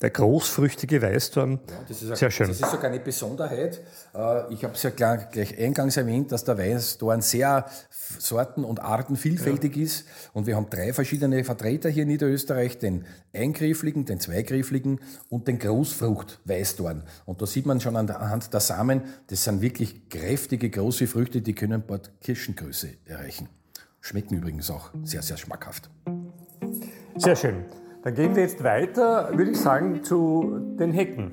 Der 0.00 0.10
großfrüchtige 0.10 1.02
Weißdorn. 1.02 1.58
Ja, 1.68 1.74
das 1.88 2.02
ist 2.02 2.16
sehr 2.16 2.30
schön. 2.30 2.46
Das 2.46 2.60
ist 2.60 2.70
sogar 2.70 2.84
eine 2.84 3.00
Besonderheit. 3.00 3.80
Äh, 4.14 4.54
ich 4.54 4.62
habe 4.62 4.74
es 4.74 4.82
ja 4.84 4.90
gleich 4.90 5.58
eingangs 5.58 5.96
erwähnt, 5.96 6.30
dass 6.30 6.44
der 6.44 6.56
Weißdorn 6.56 7.20
sehr 7.20 7.66
sorten- 8.18 8.64
und 8.64 8.80
artenvielfältig 8.80 9.74
ja. 9.74 9.82
ist. 9.82 10.06
Und 10.34 10.46
wir 10.46 10.54
haben 10.54 10.70
drei 10.70 10.92
verschiedene 10.92 11.42
Vertreter 11.42 11.88
hier 11.88 12.04
in 12.04 12.10
Niederösterreich, 12.10 12.78
den 12.78 13.06
eingriffligen, 13.32 14.04
den 14.04 14.20
zweigriffligen 14.20 15.00
und 15.30 15.48
den 15.48 15.58
Großfrucht-Weißdorn. 15.58 17.02
Und 17.24 17.42
da 17.42 17.46
sieht 17.46 17.66
man 17.66 17.80
schon 17.80 17.96
anhand 17.96 18.52
der 18.52 18.60
Samen, 18.60 19.02
das 19.26 19.42
sind 19.42 19.60
wirklich 19.62 20.08
kräftige, 20.08 20.70
große 20.70 21.08
Früchte, 21.08 21.42
die 21.42 21.54
können 21.54 21.82
bald 21.84 22.12
Kirschengröße 22.20 22.90
erreichen. 23.04 23.48
Schmecken 24.00 24.36
übrigens 24.36 24.70
auch 24.70 24.90
sehr, 25.02 25.22
sehr 25.22 25.36
schmackhaft. 25.36 25.90
Sehr 27.16 27.34
schön. 27.34 27.64
Dann 28.08 28.14
gehen 28.14 28.36
wir 28.36 28.42
jetzt 28.42 28.64
weiter, 28.64 29.36
würde 29.36 29.50
ich 29.50 29.60
sagen, 29.60 30.02
zu 30.02 30.60
den 30.80 30.92
Hecken. 30.92 31.32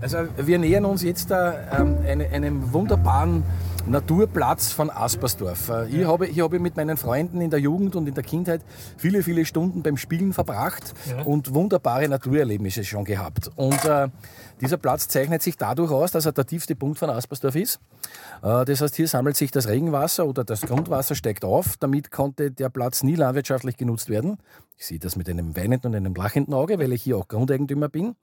Also 0.00 0.18
wir 0.36 0.58
nähern 0.60 0.84
uns 0.84 1.02
jetzt 1.02 1.32
äh, 1.32 1.34
einem 1.34 2.72
wunderbaren 2.72 3.42
Naturplatz 3.90 4.70
von 4.70 4.88
Aspersdorf. 4.88 5.68
Äh, 5.68 5.86
hier 5.86 6.06
habe, 6.06 6.26
hier 6.26 6.44
habe 6.44 6.56
ich 6.56 6.62
mit 6.62 6.76
meinen 6.76 6.96
Freunden 6.96 7.40
in 7.40 7.50
der 7.50 7.58
Jugend 7.58 7.96
und 7.96 8.06
in 8.06 8.14
der 8.14 8.22
Kindheit 8.22 8.62
viele, 8.96 9.24
viele 9.24 9.44
Stunden 9.44 9.82
beim 9.82 9.96
Spielen 9.96 10.32
verbracht 10.32 10.94
ja. 11.08 11.24
und 11.24 11.54
wunderbare 11.54 12.08
Naturerlebnisse 12.08 12.84
schon 12.84 13.04
gehabt. 13.04 13.50
Und 13.56 13.84
äh, 13.84 14.08
dieser 14.60 14.76
Platz 14.76 15.08
zeichnet 15.08 15.42
sich 15.42 15.56
dadurch 15.56 15.90
aus, 15.90 16.12
dass 16.12 16.24
er 16.24 16.30
der 16.30 16.46
tiefste 16.46 16.76
Punkt 16.76 17.00
von 17.00 17.10
Aspersdorf 17.10 17.56
ist. 17.56 17.80
Äh, 18.44 18.64
das 18.64 18.80
heißt, 18.80 18.94
hier 18.94 19.08
sammelt 19.08 19.36
sich 19.36 19.50
das 19.50 19.66
Regenwasser 19.66 20.24
oder 20.24 20.44
das 20.44 20.60
Grundwasser 20.60 21.16
steigt 21.16 21.44
auf. 21.44 21.76
Damit 21.76 22.12
konnte 22.12 22.52
der 22.52 22.68
Platz 22.68 23.02
nie 23.02 23.16
landwirtschaftlich 23.16 23.76
genutzt 23.76 24.08
werden. 24.08 24.38
Ich 24.76 24.86
sehe 24.86 25.00
das 25.00 25.16
mit 25.16 25.28
einem 25.28 25.56
weinenden 25.56 25.90
und 25.90 25.96
einem 25.96 26.14
lachenden 26.14 26.54
Auge, 26.54 26.78
weil 26.78 26.92
ich 26.92 27.02
hier 27.02 27.16
auch 27.16 27.26
Grundeigentümer 27.26 27.88
bin. 27.88 28.14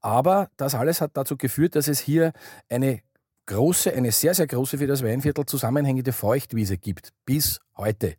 Aber 0.00 0.48
das 0.56 0.76
alles 0.76 1.00
hat 1.00 1.10
dazu 1.14 1.36
geführt, 1.36 1.74
dass 1.74 1.88
es 1.88 1.98
hier 1.98 2.32
eine 2.70 3.00
große, 3.48 3.92
eine 3.94 4.12
sehr, 4.12 4.34
sehr 4.34 4.46
große 4.46 4.78
für 4.78 4.86
das 4.86 5.02
Weinviertel 5.02 5.46
zusammenhängende 5.46 6.12
Feuchtwiese 6.12 6.76
gibt, 6.76 7.12
bis 7.24 7.60
heute, 7.76 8.14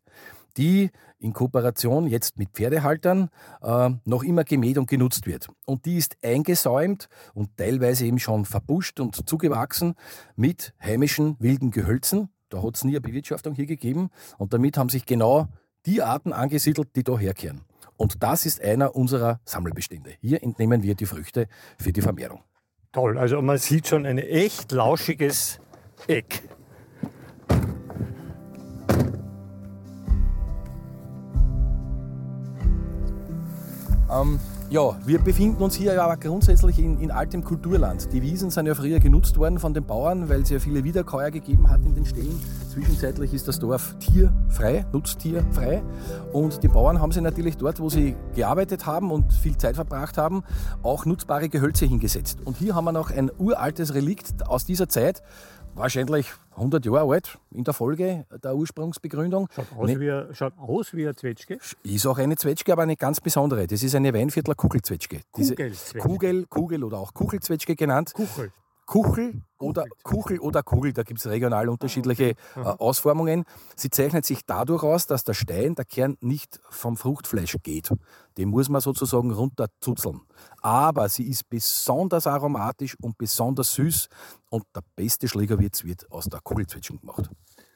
die 0.58 0.90
in 1.20 1.34
Kooperation 1.34 2.08
jetzt 2.08 2.38
mit 2.38 2.50
Pferdehaltern 2.52 3.30
äh, 3.62 3.92
noch 4.06 4.24
immer 4.24 4.44
gemäht 4.44 4.78
und 4.78 4.90
genutzt 4.90 5.28
wird. 5.28 5.48
Und 5.66 5.86
die 5.86 5.98
ist 5.98 6.18
eingesäumt 6.24 7.10
und 7.34 7.56
teilweise 7.58 8.06
eben 8.06 8.20
schon 8.20 8.46
verbuscht 8.46 9.00
und 9.00 9.30
zugewachsen 9.30 9.96
mit 10.36 10.74
heimischen 10.82 11.36
wilden 11.40 11.72
Gehölzen. 11.72 12.30
Da 12.50 12.64
hat 12.64 12.76
es 12.76 12.84
nie 12.84 12.92
eine 12.92 13.02
Bewirtschaftung 13.02 13.54
hier 13.54 13.68
gegeben 13.68 14.10
und 14.38 14.54
damit 14.54 14.78
haben 14.78 14.90
sich 14.90 15.06
genau 15.06 15.48
die 15.86 16.02
Arten 16.02 16.34
angesiedelt, 16.34 16.96
die 16.96 17.04
da 17.04 17.18
herkehren. 17.18 17.62
Und 17.98 18.24
das 18.24 18.46
ist 18.46 18.62
einer 18.62 18.96
unserer 18.96 19.42
Sammelbestände. 19.46 20.12
Hier 20.22 20.42
entnehmen 20.42 20.82
wir 20.82 20.96
die 20.96 21.06
Früchte 21.06 21.48
für 21.78 21.94
die 21.94 22.02
Vermehrung. 22.02 22.42
Toll, 22.92 23.20
also 23.20 23.40
man 23.44 23.60
sieht 23.60 23.88
schon 23.88 24.08
ein 24.08 24.18
echt 24.18 24.72
lauschiges 24.72 25.60
Eck. 26.08 26.42
Ähm, 34.12 34.40
ja, 34.70 34.96
wir 35.04 35.18
befinden 35.18 35.64
uns 35.64 35.76
hier 35.76 36.02
aber 36.02 36.16
grundsätzlich 36.18 36.78
in, 36.78 37.00
in, 37.00 37.10
altem 37.10 37.44
Kulturland. 37.44 38.14
Die 38.14 38.22
Wiesen 38.22 38.52
sind 38.52 38.68
ja 38.68 38.76
früher 38.76 39.00
genutzt 39.00 39.36
worden 39.38 39.58
von 39.58 39.74
den 39.74 39.84
Bauern, 39.84 40.30
weil 40.30 40.42
es 40.42 40.50
ja 40.52 40.60
viele 40.60 40.84
Wiederkäuer 40.84 41.32
gegeben 41.32 41.72
hat 41.72 41.84
in 41.84 41.96
den 41.96 42.06
Ställen. 42.06 42.40
Zwischenzeitlich 42.72 43.34
ist 43.34 43.48
das 43.48 43.58
Dorf 43.58 43.96
tierfrei, 44.00 44.86
nutztierfrei. 44.94 45.82
Und 46.34 46.62
die 46.62 46.68
Bauern 46.68 47.02
haben 47.02 47.12
sich 47.12 47.24
natürlich 47.24 47.58
dort, 47.58 47.80
wo 47.80 47.90
sie 47.90 48.16
gearbeitet 48.36 48.86
haben 48.86 49.10
und 49.10 49.34
viel 49.34 49.58
Zeit 49.58 49.74
verbracht 49.74 50.20
haben, 50.20 50.44
auch 50.84 51.06
nutzbare 51.06 51.50
Gehölze 51.50 51.88
hingesetzt. 51.88 52.38
Und 52.46 52.58
hier 52.58 52.76
haben 52.76 52.86
wir 52.86 52.92
noch 52.92 53.10
ein 53.10 53.32
uraltes 53.40 53.96
Relikt 53.96 54.48
aus 54.48 54.66
dieser 54.66 54.88
Zeit, 54.88 55.24
wahrscheinlich 55.80 56.28
100 56.52 56.86
Jahre 56.86 57.12
alt 57.12 57.40
in 57.52 57.64
der 57.64 57.74
Folge 57.74 58.26
der 58.44 58.56
Ursprungsbegründung. 58.56 59.48
Schaut 59.56 59.66
aus, 59.76 59.90
ne, 59.90 60.00
wie, 60.00 60.36
schaut 60.36 60.54
aus 60.58 60.94
wie 60.94 61.04
eine 61.04 61.16
Zwetschge? 61.16 61.58
Ist 61.84 62.06
auch 62.06 62.18
eine 62.18 62.36
Zwetschge, 62.36 62.72
aber 62.74 62.84
eine 62.84 62.96
ganz 62.96 63.22
besondere. 63.22 63.66
Das 63.66 63.82
ist 63.82 63.96
eine 63.96 64.14
Weinviertler 64.14 64.56
Kugelzwetschge. 64.56 65.22
Kugelzwetschge. 65.32 66.00
Kugel, 66.00 66.46
Kugel 66.48 66.84
oder 66.84 66.98
auch 66.98 67.14
Kuchelzwetschge 67.14 67.76
genannt. 67.76 68.14
Kuchel. 68.14 68.52
Kuchel 68.90 69.44
oder 69.60 69.86
Kuchel 70.02 70.40
oder 70.40 70.64
Kugel, 70.64 70.94
da 70.94 71.04
gibt 71.04 71.20
es 71.20 71.28
regional 71.28 71.70
unterschiedliche 71.70 72.30
äh, 72.30 72.36
Ausformungen. 72.56 73.44
Sie 73.76 73.92
zeichnet 73.92 74.26
sich 74.26 74.48
dadurch 74.48 74.82
aus, 74.82 75.06
dass 75.06 75.24
der 75.24 75.36
Stein, 75.36 75.76
der 75.76 75.86
Kern, 75.86 76.18
nicht 76.22 76.60
vom 76.72 76.98
Fruchtfleisch 76.98 77.56
geht. 77.62 77.92
Den 78.40 78.50
muss 78.50 78.68
man 78.68 78.82
sozusagen 78.82 79.30
runterzuzeln. 79.30 80.22
Aber 80.64 81.08
sie 81.08 81.30
ist 81.30 81.48
besonders 81.50 82.26
aromatisch 82.26 82.96
und 83.00 83.16
besonders 83.20 83.76
süß 83.76 84.10
und 84.50 84.64
der 84.76 84.82
beste 84.96 85.28
Schlägerwitz 85.28 85.84
wird 85.84 86.12
aus 86.12 86.26
der 86.26 86.40
Kugelzwetschgen 86.40 87.00
gemacht. 87.00 87.30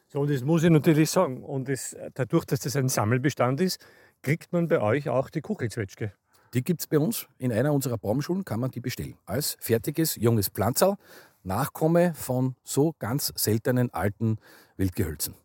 So, 0.08 0.22
und 0.22 0.32
das 0.32 0.42
muss 0.42 0.64
ich 0.64 0.72
natürlich 0.72 1.12
sagen. 1.12 1.44
Und 1.44 1.70
das, 1.70 1.96
dadurch, 2.16 2.46
dass 2.46 2.62
das 2.62 2.76
ein 2.76 2.90
Sammelbestand 2.90 3.62
ist, 3.62 3.80
kriegt 4.24 4.52
man 4.52 4.68
bei 4.68 4.82
euch 4.82 5.10
auch 5.10 5.30
die 5.30 5.42
Kugelzwetschge. 5.42 6.12
Die 6.54 6.64
gibt 6.64 6.82
es 6.82 6.88
bei 6.88 7.00
uns. 7.00 7.28
In 7.40 7.52
einer 7.52 7.74
unserer 7.74 7.98
Baumschulen 7.98 8.46
kann 8.46 8.60
man 8.60 8.72
die 8.72 8.80
bestellen. 8.80 9.18
Als 9.26 9.58
fertiges, 9.60 10.16
junges 10.16 10.50
Pflanzerl, 10.50 10.98
Nachkomme 11.44 12.14
von 12.14 12.56
so 12.64 12.94
ganz 13.00 13.34
seltenen 13.36 13.94
alten 13.94 14.38
Wildgehölzen. 14.78 15.36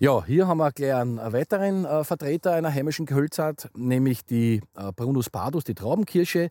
Ja, 0.00 0.24
hier 0.24 0.48
haben 0.48 0.58
wir 0.58 0.72
gleich 0.72 0.92
einen 0.92 1.18
weiteren 1.18 1.84
äh, 1.84 2.02
Vertreter 2.02 2.52
einer 2.52 2.74
heimischen 2.74 3.06
Gehölzart, 3.06 3.70
nämlich 3.76 4.24
die 4.24 4.60
äh, 4.76 4.90
Brunus 4.90 5.30
pardus, 5.30 5.62
die 5.62 5.76
Traubenkirsche. 5.76 6.48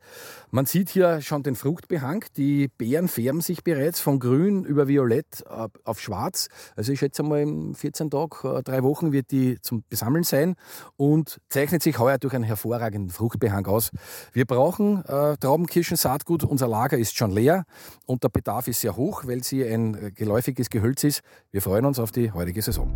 Man 0.50 0.66
sieht 0.66 0.90
hier 0.90 1.20
schon 1.20 1.44
den 1.44 1.56
Fruchtbehang. 1.56 2.24
Die 2.38 2.70
Beeren 2.70 3.10
färben 3.10 3.42
sich 3.42 3.62
bereits 3.62 4.00
von 4.00 4.20
grün 4.20 4.64
über 4.64 4.88
violett 4.88 5.44
äh, 5.50 5.68
auf 5.84 6.00
schwarz. 6.00 6.48
Also 6.78 6.94
ich 6.94 7.00
schätze 7.00 7.22
mal 7.22 7.42
in 7.42 7.76
14 7.76 8.10
Tagen, 8.10 8.64
drei 8.64 8.82
Wochen 8.82 9.12
wird 9.12 9.32
die 9.32 9.60
zum 9.60 9.84
Besammeln 9.90 10.24
sein 10.24 10.56
und 10.96 11.42
zeichnet 11.50 11.84
sich 11.84 12.00
heuer 12.00 12.20
durch 12.20 12.34
einen 12.34 12.46
hervorragenden 12.46 13.10
Fruchtbehang 13.10 13.66
aus. 13.68 13.92
Wir 14.32 14.46
brauchen 14.46 15.04
äh, 15.04 15.36
Traubenkirschen-Saatgut. 15.36 16.46
Unser 16.46 16.70
Lager 16.70 16.98
ist 16.98 17.18
schon 17.18 17.32
leer 17.32 17.66
und 18.06 18.24
der 18.24 18.30
Bedarf 18.30 18.70
ist 18.70 18.80
sehr 18.80 18.96
hoch, 18.96 19.24
weil 19.26 19.44
sie 19.44 19.66
ein 19.68 19.96
äh, 19.96 20.12
geläufiges 20.12 20.70
Gehölz 20.70 21.04
ist. 21.04 21.24
Wir 21.52 21.62
freuen 21.62 21.84
uns 21.84 22.00
auf 22.00 22.14
die 22.14 22.32
heutige 22.32 22.62
Saison. 22.62 22.90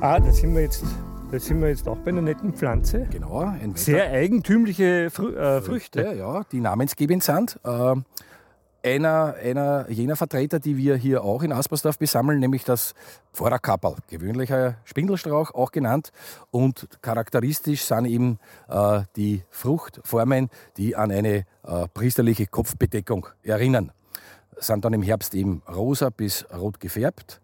Ah, 0.00 0.20
da 0.20 0.32
sind 0.32 0.54
wir 0.54 0.62
jetzt, 0.62 0.84
da 1.30 1.38
sind 1.38 1.62
wir 1.62 1.68
jetzt 1.68 1.88
auch 1.88 1.96
bei 1.98 2.10
einer 2.10 2.20
netten 2.20 2.52
Pflanze. 2.52 3.06
Genau. 3.10 3.38
Ein 3.38 3.74
Sehr 3.74 4.10
eigentümliche 4.10 5.08
Frü 5.10 5.34
äh, 5.34 5.62
Früchte. 5.62 6.14
Ja, 6.18 6.42
die 6.52 6.60
namensgebend 6.60 7.22
sind. 7.22 7.58
Äh, 7.64 7.94
einer, 8.82 9.34
einer 9.42 9.88
jener 9.88 10.16
Vertreter, 10.16 10.58
die 10.60 10.76
wir 10.76 10.96
hier 10.96 11.24
auch 11.24 11.42
in 11.42 11.52
Aspersdorf 11.52 11.98
besammeln, 11.98 12.38
nämlich 12.38 12.64
das 12.64 12.94
Vorderkapperl, 13.32 13.96
gewöhnlicher 14.08 14.76
Spindelstrauch 14.84 15.54
auch 15.54 15.72
genannt. 15.72 16.12
Und 16.50 16.88
charakteristisch 17.00 17.84
sind 17.84 18.04
eben 18.04 18.38
äh, 18.68 19.02
die 19.16 19.42
Fruchtformen, 19.48 20.50
die 20.76 20.96
an 20.96 21.10
eine 21.10 21.46
äh, 21.62 21.88
priesterliche 21.94 22.46
Kopfbedeckung 22.46 23.28
erinnern. 23.42 23.92
Sind 24.58 24.84
dann 24.84 24.92
im 24.92 25.02
Herbst 25.02 25.34
eben 25.34 25.62
rosa 25.66 26.10
bis 26.10 26.44
rot 26.54 26.78
gefärbt 26.78 27.40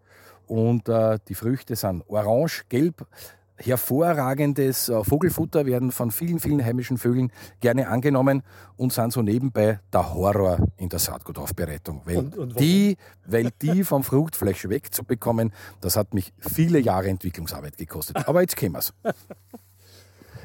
und 0.51 0.89
äh, 0.89 1.17
die 1.29 1.33
Früchte 1.33 1.77
sind 1.77 2.03
orange, 2.09 2.63
gelb. 2.67 3.07
Hervorragendes 3.55 4.89
äh, 4.89 5.01
Vogelfutter 5.01 5.65
werden 5.65 5.93
von 5.93 6.11
vielen, 6.11 6.41
vielen 6.41 6.63
heimischen 6.65 6.97
Vögeln 6.97 7.31
gerne 7.61 7.87
angenommen 7.87 8.43
und 8.75 8.91
sind 8.91 9.13
so 9.13 9.21
nebenbei 9.21 9.79
der 9.93 10.13
Horror 10.13 10.57
in 10.75 10.89
der 10.89 10.99
Saatgutaufbereitung. 10.99 12.01
Weil, 12.03 12.17
und, 12.17 12.37
und 12.37 12.59
die, 12.59 12.97
weil 13.25 13.51
die 13.61 13.85
vom 13.85 14.03
Fruchtfleisch 14.03 14.67
wegzubekommen, 14.67 15.53
das 15.79 15.95
hat 15.95 16.13
mich 16.13 16.33
viele 16.37 16.79
Jahre 16.79 17.07
Entwicklungsarbeit 17.07 17.77
gekostet. 17.77 18.27
Aber 18.27 18.41
jetzt 18.41 18.57
kämen 18.57 18.75
wir's. 18.75 18.93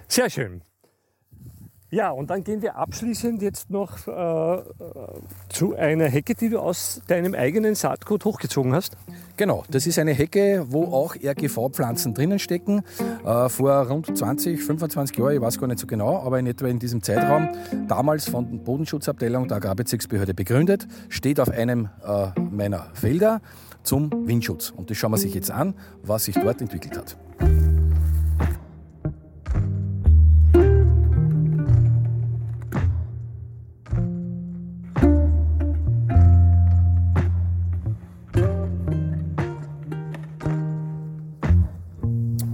Sehr 0.06 0.30
schön. 0.30 0.62
Ja, 1.90 2.10
und 2.10 2.30
dann 2.30 2.42
gehen 2.42 2.62
wir 2.62 2.76
abschließend 2.76 3.42
jetzt 3.42 3.70
noch 3.70 4.08
äh, 4.08 4.62
zu 5.48 5.76
einer 5.76 6.06
Hecke, 6.06 6.34
die 6.34 6.48
du 6.48 6.58
aus 6.58 7.00
deinem 7.06 7.34
eigenen 7.34 7.76
Saatgut 7.76 8.24
hochgezogen 8.24 8.74
hast. 8.74 8.96
Genau, 9.36 9.62
das 9.70 9.86
ist 9.86 9.98
eine 9.98 10.12
Hecke, 10.12 10.64
wo 10.68 10.84
auch 10.86 11.14
RGV-Pflanzen 11.14 12.12
drinnen 12.12 12.40
stecken. 12.40 12.82
Äh, 13.24 13.48
vor 13.48 13.86
rund 13.86 14.16
20, 14.16 14.60
25 14.60 15.16
Jahren, 15.16 15.34
ich 15.34 15.40
weiß 15.40 15.60
gar 15.60 15.68
nicht 15.68 15.78
so 15.78 15.86
genau, 15.86 16.18
aber 16.22 16.40
in 16.40 16.46
etwa 16.48 16.66
in 16.66 16.80
diesem 16.80 17.02
Zeitraum, 17.04 17.50
damals 17.86 18.28
von 18.28 18.50
der 18.50 18.58
Bodenschutzabteilung 18.58 19.46
der 19.46 19.58
Agrarbezirksbehörde 19.58 20.34
begründet, 20.34 20.88
steht 21.08 21.38
auf 21.38 21.50
einem 21.50 21.88
äh, 22.04 22.40
meiner 22.40 22.88
Felder 22.94 23.40
zum 23.84 24.10
Windschutz. 24.26 24.70
Und 24.70 24.90
das 24.90 24.96
schauen 24.96 25.12
wir 25.12 25.18
sich 25.18 25.34
jetzt 25.34 25.52
an, 25.52 25.74
was 26.02 26.24
sich 26.24 26.34
dort 26.34 26.60
entwickelt 26.60 26.98
hat. 26.98 27.16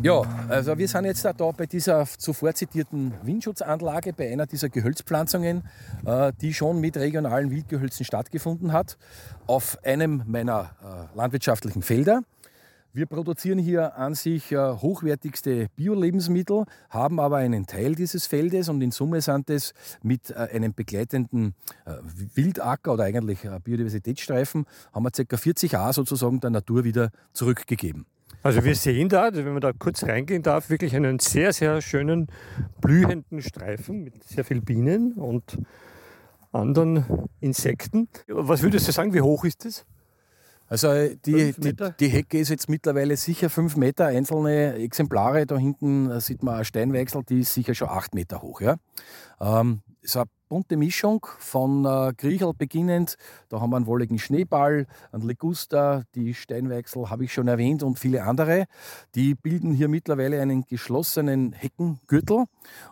Ja, 0.02 0.22
also 0.48 0.76
wir 0.78 0.88
sind 0.88 1.04
jetzt 1.04 1.24
da 1.24 1.32
bei 1.32 1.66
dieser 1.66 2.04
zuvor 2.18 2.52
zitierten 2.54 3.14
Windschutzanlage, 3.22 4.12
bei 4.12 4.32
einer 4.32 4.46
dieser 4.46 4.68
Gehölzpflanzungen, 4.68 5.62
äh, 6.04 6.32
die 6.40 6.52
schon 6.54 6.80
mit 6.80 6.96
regionalen 6.96 7.52
Wildgehölzen 7.52 8.04
stattgefunden 8.04 8.72
hat, 8.72 8.98
auf 9.46 9.78
einem 9.84 10.24
meiner 10.26 10.72
äh, 10.82 11.16
landwirtschaftlichen 11.16 11.82
Felder. 11.82 12.22
Wir 12.92 13.06
produzieren 13.06 13.60
hier 13.60 13.96
an 13.96 14.16
sich 14.16 14.50
äh, 14.50 14.56
hochwertigste 14.56 15.68
Bio-Lebensmittel, 15.76 16.64
haben 16.90 17.20
aber 17.20 17.36
einen 17.36 17.68
Teil 17.68 17.94
dieses 17.94 18.26
Feldes 18.26 18.68
und 18.68 18.82
in 18.82 18.90
Summe 18.90 19.20
sind 19.20 19.50
es 19.50 19.72
mit 20.02 20.36
einem 20.36 20.74
begleitenden 20.74 21.54
Wildacker 22.34 22.94
oder 22.94 23.04
eigentlich 23.04 23.46
Biodiversitätsstreifen, 23.62 24.66
haben 24.92 25.04
wir 25.04 25.24
ca. 25.24 25.36
40 25.36 25.70
Jahre 25.70 25.92
sozusagen 25.92 26.40
der 26.40 26.50
Natur 26.50 26.82
wieder 26.82 27.12
zurückgegeben. 27.32 28.04
Also 28.42 28.64
wir 28.64 28.74
sehen 28.74 29.08
da, 29.08 29.22
also 29.22 29.44
wenn 29.44 29.52
man 29.52 29.60
da 29.60 29.72
kurz 29.72 30.02
reingehen 30.02 30.42
darf, 30.42 30.68
wirklich 30.68 30.96
einen 30.96 31.20
sehr, 31.20 31.52
sehr 31.52 31.80
schönen 31.80 32.26
blühenden 32.80 33.40
Streifen 33.40 34.02
mit 34.02 34.24
sehr 34.24 34.44
vielen 34.44 34.64
Bienen 34.64 35.12
und 35.12 35.58
anderen 36.50 37.28
Insekten. 37.40 38.08
Was 38.26 38.62
würdest 38.62 38.88
du 38.88 38.92
sagen, 38.92 39.14
wie 39.14 39.20
hoch 39.20 39.44
ist 39.44 39.64
das? 39.64 39.86
Also 40.68 40.88
die, 41.26 41.52
die, 41.52 41.76
die, 42.00 42.08
Hecke 42.08 42.38
ist 42.38 42.48
jetzt 42.48 42.68
mittlerweile 42.68 43.16
sicher 43.16 43.50
fünf 43.50 43.76
Meter. 43.76 44.06
Einzelne 44.06 44.74
Exemplare, 44.76 45.44
da 45.44 45.58
hinten 45.58 46.18
sieht 46.20 46.42
man 46.42 46.54
eine 46.54 46.64
Steinwechsel, 46.64 47.22
die 47.28 47.40
ist 47.40 47.52
sicher 47.52 47.74
schon 47.74 47.90
acht 47.90 48.14
Meter 48.14 48.40
hoch. 48.40 48.62
Ja. 48.62 48.76
Ähm, 49.38 49.82
ist 50.00 50.16
eine 50.16 50.26
bunte 50.52 50.76
Mischung 50.76 51.26
von 51.38 51.86
äh, 51.86 52.12
Griechel 52.14 52.52
beginnend. 52.52 53.16
Da 53.48 53.62
haben 53.62 53.70
wir 53.70 53.76
einen 53.76 53.86
wolligen 53.86 54.18
Schneeball, 54.18 54.86
einen 55.10 55.26
Liguster, 55.26 56.04
die 56.14 56.34
Steinwechsel 56.34 57.08
habe 57.08 57.24
ich 57.24 57.32
schon 57.32 57.48
erwähnt 57.48 57.82
und 57.82 57.98
viele 57.98 58.24
andere. 58.24 58.66
Die 59.14 59.34
bilden 59.34 59.72
hier 59.72 59.88
mittlerweile 59.88 60.42
einen 60.42 60.66
geschlossenen 60.66 61.54
Heckengürtel 61.54 62.44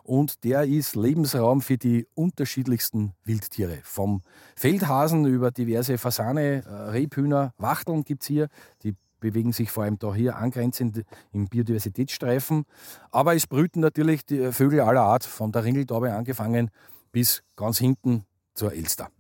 und 0.05 0.43
der 0.43 0.65
ist 0.65 0.97
Lebensraum 0.97 1.61
für 1.61 1.77
die 1.77 2.07
unterschiedlichsten 2.15 3.13
Wildtiere. 3.25 3.81
Vom 3.83 4.23
Feldhasen 4.57 5.27
über 5.27 5.51
diverse 5.51 5.99
Fasane, 5.99 6.65
äh, 6.65 6.73
Rebhühner, 6.93 7.53
Wachteln 7.59 8.05
gibt 8.05 8.23
es 8.23 8.29
hier. 8.29 8.49
Die 8.85 8.95
bewegen 9.21 9.53
sich 9.53 9.71
vor 9.71 9.85
allem 9.85 9.99
da 9.99 10.15
hier 10.15 10.37
angrenzend 10.37 11.05
im 11.31 11.47
Biodiversitätsstreifen. 11.49 12.65
Aber 13.11 13.35
es 13.35 13.47
brüten 13.47 13.81
natürlich 13.81 14.25
die 14.25 14.51
Vögel 14.51 14.81
aller 14.81 15.03
Art, 15.03 15.25
von 15.25 15.53
der 15.53 15.63
Ringeltaube 15.65 16.15
angefangen 16.15 16.71
bis 17.13 17.43
ganz 17.57 17.79
hinten 17.79 18.25
zur 18.55 18.73
Elster. 18.73 19.11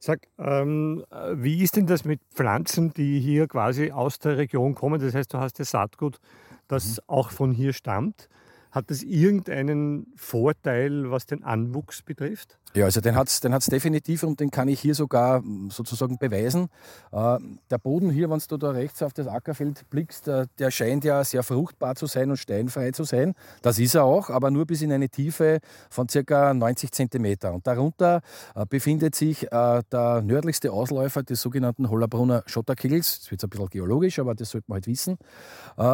Sag, 0.00 0.28
ähm, 0.38 1.04
wie 1.32 1.62
ist 1.62 1.76
denn 1.76 1.86
das 1.86 2.04
mit 2.04 2.20
Pflanzen, 2.32 2.94
die 2.94 3.18
hier 3.18 3.48
quasi 3.48 3.90
aus 3.90 4.18
der 4.20 4.36
Region 4.38 4.74
kommen? 4.74 5.00
Das 5.00 5.14
heißt, 5.14 5.34
du 5.34 5.38
hast 5.38 5.58
das 5.58 5.70
Saatgut, 5.70 6.20
das 6.68 6.98
mhm. 6.98 7.02
auch 7.08 7.30
von 7.30 7.52
hier 7.52 7.72
stammt. 7.72 8.28
Hat 8.70 8.90
das 8.90 9.02
irgendeinen 9.02 10.12
Vorteil, 10.16 11.10
was 11.10 11.26
den 11.26 11.42
Anwuchs 11.42 12.02
betrifft? 12.02 12.58
Ja, 12.74 12.84
also 12.84 13.00
den 13.00 13.16
hat 13.16 13.28
es 13.28 13.40
den 13.40 13.54
hat's 13.54 13.66
definitiv 13.66 14.22
und 14.22 14.40
den 14.40 14.50
kann 14.50 14.68
ich 14.68 14.80
hier 14.80 14.94
sogar 14.94 15.38
hm, 15.38 15.70
sozusagen 15.70 16.18
beweisen. 16.18 16.68
Äh, 17.12 17.38
der 17.70 17.78
Boden 17.78 18.10
hier, 18.10 18.28
wenn 18.28 18.40
du 18.46 18.56
da 18.58 18.70
rechts 18.70 19.02
auf 19.02 19.14
das 19.14 19.26
Ackerfeld 19.26 19.88
blickst, 19.88 20.28
äh, 20.28 20.46
der 20.58 20.70
scheint 20.70 21.04
ja 21.04 21.24
sehr 21.24 21.42
fruchtbar 21.42 21.94
zu 21.94 22.06
sein 22.06 22.30
und 22.30 22.36
steinfrei 22.36 22.90
zu 22.90 23.04
sein. 23.04 23.34
Das 23.62 23.78
ist 23.78 23.94
er 23.94 24.04
auch, 24.04 24.28
aber 24.28 24.50
nur 24.50 24.66
bis 24.66 24.82
in 24.82 24.92
eine 24.92 25.08
Tiefe 25.08 25.60
von 25.88 26.08
ca. 26.08 26.52
90 26.52 26.92
cm. 26.92 27.36
Und 27.54 27.66
darunter 27.66 28.20
äh, 28.54 28.66
befindet 28.68 29.14
sich 29.14 29.46
der 29.50 30.22
nördlichste 30.22 30.72
Ausläufer 30.72 31.22
des 31.22 31.40
sogenannten 31.40 31.88
Hollerbrunner 31.88 32.42
Schotterkegels. 32.46 33.20
Das 33.20 33.30
wird 33.30 33.42
ein 33.42 33.50
bisschen 33.50 33.68
geologisch, 33.68 34.18
aber 34.18 34.34
das 34.34 34.50
sollte 34.50 34.66
man 34.68 34.76
halt 34.76 34.86
wissen. 34.86 35.16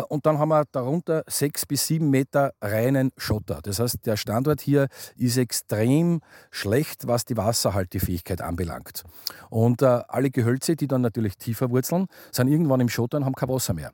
Und 0.09 0.27
dann 0.27 0.39
haben 0.39 0.49
wir 0.49 0.65
darunter 0.73 1.25
sechs 1.27 1.67
bis 1.67 1.87
sieben 1.87 2.11
Meter 2.11 2.53
reinen 2.65 3.13
Schotter. 3.17 3.61
Das 3.63 3.79
heißt, 3.79 4.07
der 4.07 4.17
Standort 4.17 4.61
hier 4.61 4.89
ist 5.17 5.37
extrem 5.37 6.21
schlecht, 6.51 7.07
was 7.07 7.25
die 7.25 7.37
Wasserhaltefähigkeit 7.37 8.41
anbelangt. 8.41 9.05
Und 9.51 9.83
äh, 9.83 10.01
alle 10.09 10.31
Gehölze, 10.31 10.77
die 10.77 10.89
dann 10.89 11.03
natürlich 11.03 11.37
tiefer 11.37 11.71
wurzeln, 11.71 12.07
sind 12.33 12.49
irgendwann 12.49 12.81
im 12.81 12.89
Schotter 12.89 13.19
und 13.19 13.25
haben 13.25 13.35
kein 13.35 13.49
Wasser 13.49 13.75
mehr. 13.75 13.93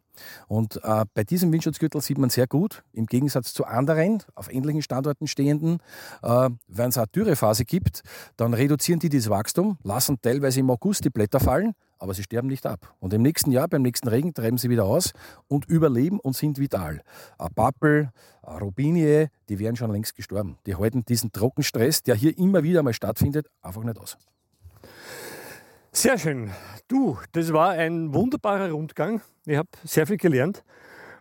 Und 0.48 0.80
äh, 0.82 1.04
bei 1.14 1.24
diesem 1.24 1.52
Windschutzgürtel 1.52 2.00
sieht 2.00 2.18
man 2.18 2.30
sehr 2.30 2.46
gut, 2.46 2.82
im 2.92 3.06
Gegensatz 3.06 3.52
zu 3.52 3.64
anderen 3.64 4.22
auf 4.34 4.52
ähnlichen 4.52 4.82
Standorten 4.82 5.26
stehenden, 5.26 5.78
äh, 6.22 6.50
wenn 6.68 6.90
es 6.90 6.98
eine 6.98 7.06
Dürrephase 7.08 7.64
gibt, 7.64 8.02
dann 8.36 8.54
reduzieren 8.54 9.00
die 9.00 9.08
das 9.08 9.28
Wachstum, 9.28 9.78
lassen 9.82 10.20
teilweise 10.20 10.60
im 10.60 10.70
August 10.70 11.04
die 11.04 11.10
Blätter 11.10 11.40
fallen, 11.40 11.74
aber 12.00 12.14
sie 12.14 12.22
sterben 12.22 12.48
nicht 12.48 12.66
ab. 12.66 12.94
Und 12.98 13.12
im 13.12 13.22
nächsten 13.22 13.52
Jahr, 13.52 13.68
beim 13.68 13.82
nächsten 13.82 14.08
Regen, 14.08 14.34
treiben 14.34 14.58
sie 14.58 14.70
wieder 14.70 14.84
aus 14.84 15.12
und 15.48 15.66
überleben 15.66 16.18
und 16.18 16.34
sind 16.34 16.58
vital. 16.58 17.02
Ein 17.38 17.54
Pappel, 17.54 18.10
eine 18.42 18.58
Robinie, 18.58 19.28
die 19.48 19.58
wären 19.58 19.76
schon 19.76 19.92
längst 19.92 20.16
gestorben. 20.16 20.58
Die 20.66 20.74
halten 20.74 21.04
diesen 21.04 21.30
Trockenstress, 21.30 22.02
der 22.02 22.14
hier 22.16 22.36
immer 22.36 22.62
wieder 22.62 22.82
mal 22.82 22.94
stattfindet, 22.94 23.46
einfach 23.62 23.84
nicht 23.84 23.98
aus. 23.98 24.16
Sehr 25.92 26.18
schön. 26.18 26.50
Du, 26.88 27.18
das 27.32 27.52
war 27.52 27.70
ein 27.70 28.14
wunderbarer 28.14 28.70
Rundgang. 28.70 29.20
Ich 29.44 29.56
habe 29.56 29.68
sehr 29.84 30.06
viel 30.06 30.16
gelernt 30.16 30.64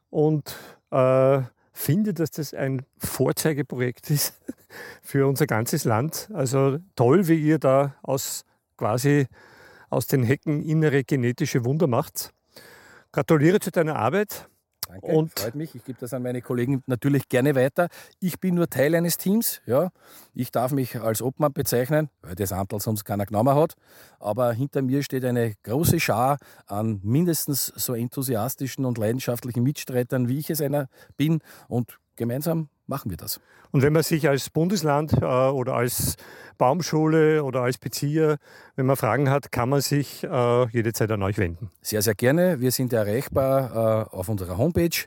und 0.09 0.55
äh, 0.91 1.41
finde, 1.73 2.13
dass 2.13 2.31
das 2.31 2.53
ein 2.53 2.85
Vorzeigeprojekt 2.97 4.09
ist 4.11 4.39
für 5.01 5.27
unser 5.27 5.45
ganzes 5.45 5.83
Land. 5.83 6.29
Also 6.33 6.77
toll, 6.95 7.27
wie 7.27 7.39
ihr 7.39 7.59
da 7.59 7.95
aus 8.01 8.45
quasi 8.77 9.27
aus 9.89 10.07
den 10.07 10.23
Hecken 10.23 10.61
innere 10.63 11.03
genetische 11.03 11.65
Wunder 11.65 11.87
macht. 11.87 12.31
Gratuliere 13.11 13.59
zu 13.59 13.71
deiner 13.71 13.95
Arbeit. 13.95 14.47
Danke, 14.89 15.05
und 15.05 15.39
freut 15.39 15.53
mich. 15.53 15.75
Ich 15.75 15.83
gebe 15.83 15.99
das 15.99 16.13
an 16.13 16.23
meine 16.23 16.41
Kollegen 16.41 16.81
natürlich 16.87 17.29
gerne 17.29 17.53
weiter. 17.53 17.89
Ich 18.19 18.39
bin 18.39 18.55
nur 18.55 18.69
Teil 18.69 18.95
eines 18.95 19.17
Teams. 19.17 19.61
Ja. 19.67 19.91
Ich 20.33 20.51
darf 20.51 20.71
mich 20.71 20.99
als 20.99 21.21
Obmann 21.21 21.53
bezeichnen, 21.53 22.09
weil 22.23 22.33
das 22.33 22.51
Anteil 22.51 22.79
sonst 22.79 23.05
keiner 23.05 23.27
genommen 23.27 23.53
hat. 23.53 23.75
Aber 24.19 24.51
hinter 24.51 24.81
mir 24.81 25.03
steht 25.03 25.25
eine 25.25 25.53
große 25.61 25.99
Schar 25.99 26.39
an 26.65 26.99
mindestens 27.03 27.67
so 27.67 27.93
enthusiastischen 27.93 28.83
und 28.83 28.97
leidenschaftlichen 28.97 29.61
Mitstreitern, 29.61 30.27
wie 30.27 30.39
ich 30.39 30.49
es 30.49 30.59
einer 30.59 30.87
bin. 31.17 31.41
Und 31.67 31.99
gemeinsam 32.15 32.69
machen 32.89 33.09
wir 33.09 33.17
das. 33.17 33.39
Und 33.71 33.83
wenn 33.83 33.93
man 33.93 34.03
sich 34.03 34.27
als 34.27 34.49
Bundesland 34.49 35.13
äh, 35.13 35.25
oder 35.25 35.75
als 35.75 36.17
Baumschule 36.57 37.43
oder 37.43 37.61
als 37.61 37.77
Bezieher, 37.77 38.37
wenn 38.75 38.85
man 38.85 38.97
Fragen 38.97 39.29
hat, 39.29 39.51
kann 39.51 39.69
man 39.69 39.81
sich 39.81 40.23
äh, 40.23 40.67
jederzeit 40.69 41.11
an 41.11 41.23
euch 41.23 41.37
wenden. 41.37 41.71
Sehr, 41.81 42.01
sehr 42.01 42.15
gerne. 42.15 42.59
Wir 42.59 42.71
sind 42.71 42.91
erreichbar 42.91 44.09
äh, 44.11 44.15
auf 44.15 44.27
unserer 44.27 44.57
Homepage. 44.57 45.05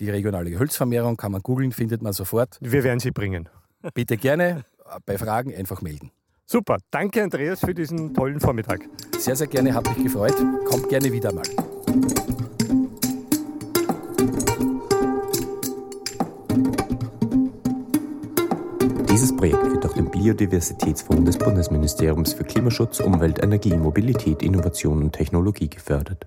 Die 0.00 0.10
regionale 0.10 0.50
Gehölzvermehrung 0.50 1.16
kann 1.16 1.32
man 1.32 1.42
googeln, 1.42 1.72
findet 1.72 2.02
man 2.02 2.12
sofort. 2.12 2.58
Wir 2.60 2.82
werden 2.84 3.00
sie 3.00 3.10
bringen. 3.10 3.48
Bitte 3.94 4.16
gerne 4.16 4.64
bei 5.06 5.18
Fragen 5.18 5.54
einfach 5.54 5.82
melden. 5.82 6.10
Super, 6.46 6.78
danke 6.90 7.22
Andreas 7.22 7.60
für 7.60 7.74
diesen 7.74 8.14
tollen 8.14 8.40
Vormittag. 8.40 8.80
Sehr, 9.18 9.36
sehr 9.36 9.48
gerne, 9.48 9.74
hat 9.74 9.86
mich 9.88 10.02
gefreut. 10.02 10.34
Kommt 10.64 10.88
gerne 10.88 11.12
wieder 11.12 11.32
mal. 11.32 11.44
Projekt 19.38 19.70
wird 19.70 19.84
durch 19.84 19.94
den 19.94 20.10
Biodiversitätsfonds 20.10 21.24
des 21.24 21.38
Bundesministeriums 21.38 22.32
für 22.32 22.42
Klimaschutz, 22.42 22.98
Umwelt, 22.98 23.40
Energie, 23.40 23.76
Mobilität, 23.76 24.42
Innovation 24.42 25.00
und 25.00 25.12
Technologie 25.12 25.70
gefördert. 25.70 26.26